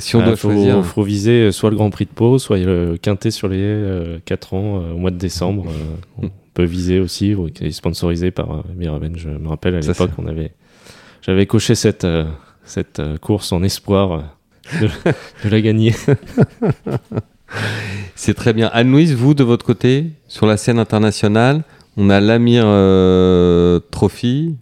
si 0.00 0.16
on 0.16 0.20
Ah, 0.20 0.26
doit 0.26 0.36
faut, 0.36 0.50
choisir. 0.50 0.84
faut 0.84 1.02
viser 1.02 1.52
soit 1.52 1.70
le 1.70 1.76
Grand 1.76 1.90
Prix 1.90 2.06
de 2.06 2.10
Pau, 2.10 2.38
soit 2.38 2.58
le 2.58 2.96
Quintet 3.00 3.30
sur 3.30 3.48
les 3.48 4.18
4 4.24 4.54
ans 4.54 4.80
euh, 4.82 4.92
au 4.92 4.98
mois 4.98 5.10
de 5.10 5.16
décembre. 5.18 5.66
euh, 5.68 6.22
on 6.22 6.30
peut 6.54 6.64
viser 6.64 7.00
aussi, 7.00 7.34
ou 7.34 7.48
qui 7.50 7.66
est 7.66 7.70
sponsorisé 7.70 8.30
par 8.30 8.50
euh, 8.50 8.62
Miraben. 8.74 9.16
Je 9.16 9.28
me 9.28 9.48
rappelle 9.48 9.74
à 9.76 9.80
l'époque, 9.80 10.10
on 10.18 10.26
avait, 10.26 10.52
j'avais 11.22 11.46
coché 11.46 11.74
cette, 11.74 12.04
euh, 12.04 12.24
cette 12.64 12.98
euh, 13.00 13.16
course 13.18 13.52
en 13.52 13.62
espoir 13.62 14.12
euh, 14.12 14.80
de, 14.80 14.88
de 15.44 15.48
la 15.50 15.60
gagner. 15.60 15.94
C'est 18.14 18.34
très 18.34 18.52
bien. 18.52 18.70
Anne-Louise, 18.72 19.14
vous, 19.14 19.34
de 19.34 19.44
votre 19.44 19.64
côté, 19.64 20.06
sur 20.28 20.46
la 20.46 20.56
scène 20.56 20.78
internationale, 20.78 21.62
on 21.96 22.10
a 22.10 22.20
l'Amir 22.20 22.64
euh, 22.66 23.78
Trophy, 23.90 24.56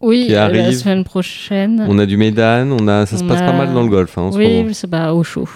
Oui, 0.00 0.26
qui 0.26 0.32
euh, 0.34 0.36
la 0.36 0.44
arrive. 0.44 0.78
semaine 0.78 1.04
prochaine. 1.04 1.84
on 1.88 1.98
a 1.98 2.06
du 2.06 2.16
Médan, 2.16 2.70
on 2.70 2.86
a, 2.86 3.04
ça 3.06 3.16
se 3.16 3.24
passe 3.24 3.40
pas 3.40 3.52
mal 3.52 3.72
dans 3.72 3.82
le 3.82 3.88
golf 3.88 4.16
hein, 4.16 4.22
en 4.22 4.32
ce 4.32 4.38
oui, 4.38 4.48
moment. 4.48 4.64
mais 4.64 4.74
c'est 4.74 4.86
pas 4.86 5.12
au 5.14 5.24
chaud. 5.24 5.48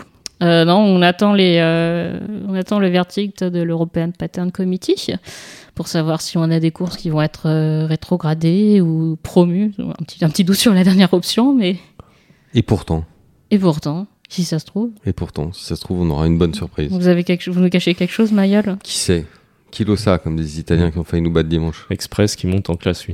Euh, 0.42 0.64
non, 0.64 0.78
on 0.78 1.02
attend, 1.02 1.34
les, 1.34 1.58
euh, 1.60 2.18
on 2.48 2.54
attend 2.54 2.80
le 2.80 2.88
verdict 2.88 3.44
de 3.44 3.62
l'European 3.62 4.10
Pattern 4.10 4.50
Committee 4.50 5.12
pour 5.76 5.86
savoir 5.86 6.20
si 6.20 6.36
on 6.36 6.42
a 6.44 6.58
des 6.58 6.72
courses 6.72 6.96
qui 6.96 7.10
vont 7.10 7.22
être 7.22 7.48
euh, 7.48 7.86
rétrogradées 7.86 8.80
ou 8.80 9.16
promues. 9.22 9.72
Un 9.78 10.04
petit, 10.04 10.24
un 10.24 10.30
petit 10.30 10.42
doute 10.42 10.56
sur 10.56 10.74
la 10.74 10.82
dernière 10.82 11.14
option, 11.14 11.54
mais. 11.54 11.76
Et 12.54 12.62
pourtant, 12.62 13.04
Et 13.52 13.58
pourtant, 13.58 14.08
si 14.28 14.42
ça 14.44 14.58
se 14.58 14.66
trouve, 14.66 14.90
et 15.06 15.12
pourtant, 15.12 15.52
si 15.52 15.64
ça 15.64 15.76
se 15.76 15.80
trouve, 15.82 16.00
on 16.00 16.10
aura 16.10 16.26
une 16.26 16.38
bonne 16.38 16.54
surprise. 16.54 16.90
vous, 16.90 17.06
avez 17.06 17.22
quelque, 17.22 17.48
vous 17.48 17.60
nous 17.60 17.70
cachez 17.70 17.94
quelque 17.94 18.12
chose, 18.12 18.32
Mayol? 18.32 18.78
Qui 18.82 18.98
sait? 18.98 19.26
Kilo 19.70 19.96
ça, 19.96 20.18
comme 20.18 20.36
des 20.36 20.58
Italiens 20.58 20.90
qui 20.90 20.98
ont 20.98 21.04
failli 21.04 21.22
nous 21.22 21.30
battre 21.30 21.48
dimanche? 21.48 21.86
Express 21.88 22.34
qui 22.34 22.46
monte 22.48 22.68
en 22.68 22.74
classe 22.74 23.06
1. 23.08 23.12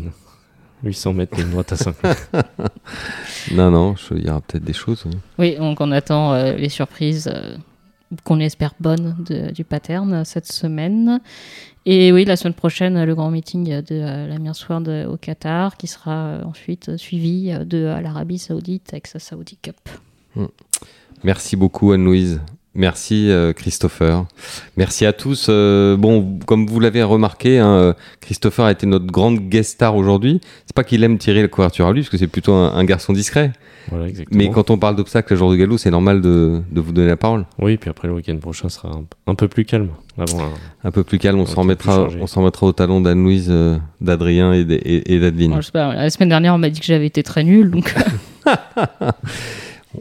800 0.85 1.13
mètres 1.13 1.37
ligne 1.39 1.51
droite 1.51 1.73
à 1.73 1.77
5 1.77 1.95
Non, 3.53 3.71
non, 3.71 3.97
je- 3.97 4.15
il 4.15 4.27
y 4.27 4.31
aura 4.31 4.41
peut-être 4.41 4.65
des 4.65 4.73
choses. 4.73 5.05
hein. 5.07 5.17
Oui, 5.39 5.57
donc 5.57 5.81
on 5.81 5.91
attend 5.93 6.33
euh, 6.35 6.53
les 6.55 6.69
surprises 6.69 7.29
euh, 7.33 7.57
qu'on 8.25 8.41
espère 8.41 8.75
bonnes 8.81 9.17
de- 9.29 9.51
du 9.51 9.65
pattern 9.65 10.25
cette 10.25 10.51
semaine. 10.51 11.21
Et 11.87 12.13
oui, 12.13 12.25
la 12.25 12.37
semaine 12.37 12.55
prochaine, 12.55 13.03
le 13.03 13.15
grand 13.15 13.31
meeting 13.31 13.65
de 13.83 13.85
euh, 13.93 14.27
la 14.39 14.53
Sword 14.55 14.85
au 15.09 15.17
Qatar, 15.17 15.77
qui 15.77 15.87
sera 15.87 16.13
euh, 16.27 16.45
ensuite 16.45 16.97
suivi 16.97 17.51
de 17.65 17.79
l'Arabie 18.03 18.39
Saoudite 18.39 18.89
avec 18.93 19.07
sa 19.07 19.19
Saudi 19.19 19.57
Cup. 19.61 19.77
Merci 21.25 21.57
beaucoup 21.57 21.93
Anne-Louise. 21.93 22.41
Merci 22.75 23.31
euh, 23.31 23.53
Christopher. 23.53 24.25
Merci 24.77 25.05
à 25.05 25.13
tous. 25.13 25.47
Euh, 25.49 25.97
bon, 25.97 26.39
comme 26.47 26.67
vous 26.67 26.79
l'avez 26.79 27.03
remarqué, 27.03 27.59
hein, 27.59 27.67
euh, 27.71 27.93
Christopher 28.21 28.67
a 28.67 28.73
été 28.73 28.87
notre 28.87 29.07
grande 29.07 29.39
guest 29.49 29.73
star 29.73 29.97
aujourd'hui. 29.97 30.41
C'est 30.67 30.75
pas 30.77 30.85
qu'il 30.85 31.03
aime 31.03 31.19
tirer 31.19 31.43
la 31.43 31.49
couverture 31.49 31.87
à 31.89 31.93
lui, 31.93 32.03
parce 32.03 32.11
que 32.11 32.19
c'est 32.19 32.27
plutôt 32.29 32.53
un, 32.53 32.75
un 32.75 32.85
garçon 32.85 33.13
discret. 33.13 33.53
Voilà, 33.91 34.07
exactement. 34.07 34.39
Mais 34.39 34.51
quand 34.51 34.71
on 34.71 34.79
parle 34.79 34.95
d'obstacles 34.97 35.33
à 35.33 35.37
jour 35.37 35.51
de 35.51 35.57
galop, 35.57 35.79
c'est 35.79 35.91
normal 35.91 36.21
de, 36.21 36.61
de 36.71 36.81
vous 36.81 36.93
donner 36.93 37.09
la 37.09 37.17
parole. 37.17 37.47
Oui, 37.59 37.79
puis 37.79 37.89
après 37.91 38.07
le 38.07 38.15
week-end 38.15 38.37
prochain 38.37 38.69
sera 38.69 38.91
un, 38.91 39.05
un 39.27 39.35
peu 39.35 39.49
plus 39.49 39.65
calme. 39.65 39.89
Avant, 40.19 40.41
un- 40.43 40.89
Un 40.89 40.91
peu 40.91 41.03
plus 41.05 41.19
calme, 41.19 41.39
on 41.41 41.47
s'en 41.47 41.63
remettra, 41.63 42.07
on 42.21 42.27
s'en 42.27 42.41
remettra 42.43 42.67
au 42.67 42.73
talon 42.73 43.01
d'Anne-Louise, 43.01 43.49
euh, 43.51 43.79
d'Adrien 44.01 44.53
et, 44.53 44.61
et- 44.61 45.15
et 45.15 45.19
d'Adeline. 45.21 45.61
Sais 45.63 45.73
pas, 45.73 45.95
la 45.95 46.11
semaine 46.11 46.29
dernière, 46.29 46.55
on 46.55 46.59
m'a 46.59 46.69
dit 46.71 46.79
que 46.81 46.87
j'avais 46.87 47.07
été 47.07 47.23
très 47.23 47.45
nul, 47.45 47.71
donc 47.71 47.95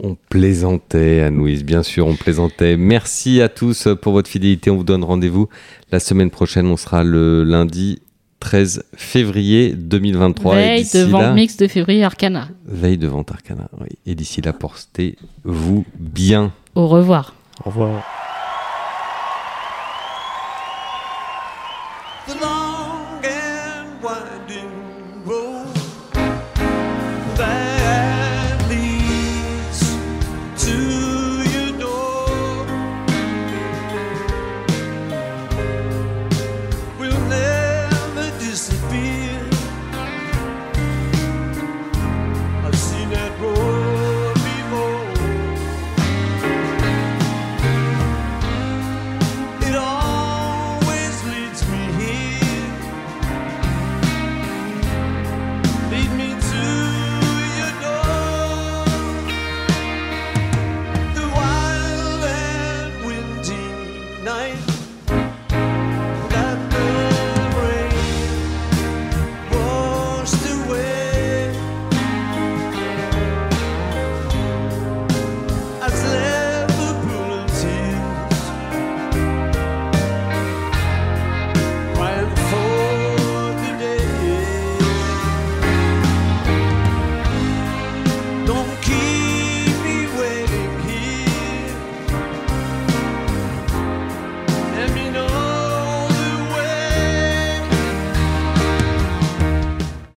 On 0.04 0.16
plaisantait, 0.30 1.22
Anne-Louise, 1.22 1.64
bien 1.64 1.82
sûr, 1.82 2.08
on 2.08 2.16
plaisantait. 2.16 2.76
Merci 2.78 3.42
à 3.42 3.48
tous 3.50 3.88
pour 4.02 4.14
votre 4.14 4.30
fidélité. 4.30 4.70
On 4.70 4.76
vous 4.78 4.84
donne 4.84 5.04
rendez-vous 5.04 5.48
la 5.92 6.00
semaine 6.00 6.30
prochaine. 6.30 6.68
On 6.68 6.76
sera 6.78 7.04
le 7.04 7.44
lundi 7.44 8.02
13 8.42 8.84
février 8.96 9.74
2023. 9.74 10.56
et 10.56 10.58
Veille 10.84 10.90
de 10.94 11.04
vente 11.10 11.22
là- 11.22 11.34
mix 11.34 11.58
de 11.58 11.68
février 11.68 12.04
Arcana. 12.04 12.50
Veille 12.66 12.98
de 12.98 13.08
vente 13.08 13.32
Arcana. 13.32 13.70
oui. 13.80 13.88
Et 14.06 14.14
d'ici 14.14 14.42
là, 14.42 14.52
portez-vous 14.54 15.86
bien. 15.98 16.52
Au 16.76 16.88
revoir. 16.88 17.34
Au 17.66 17.70
revoir. 17.70 18.04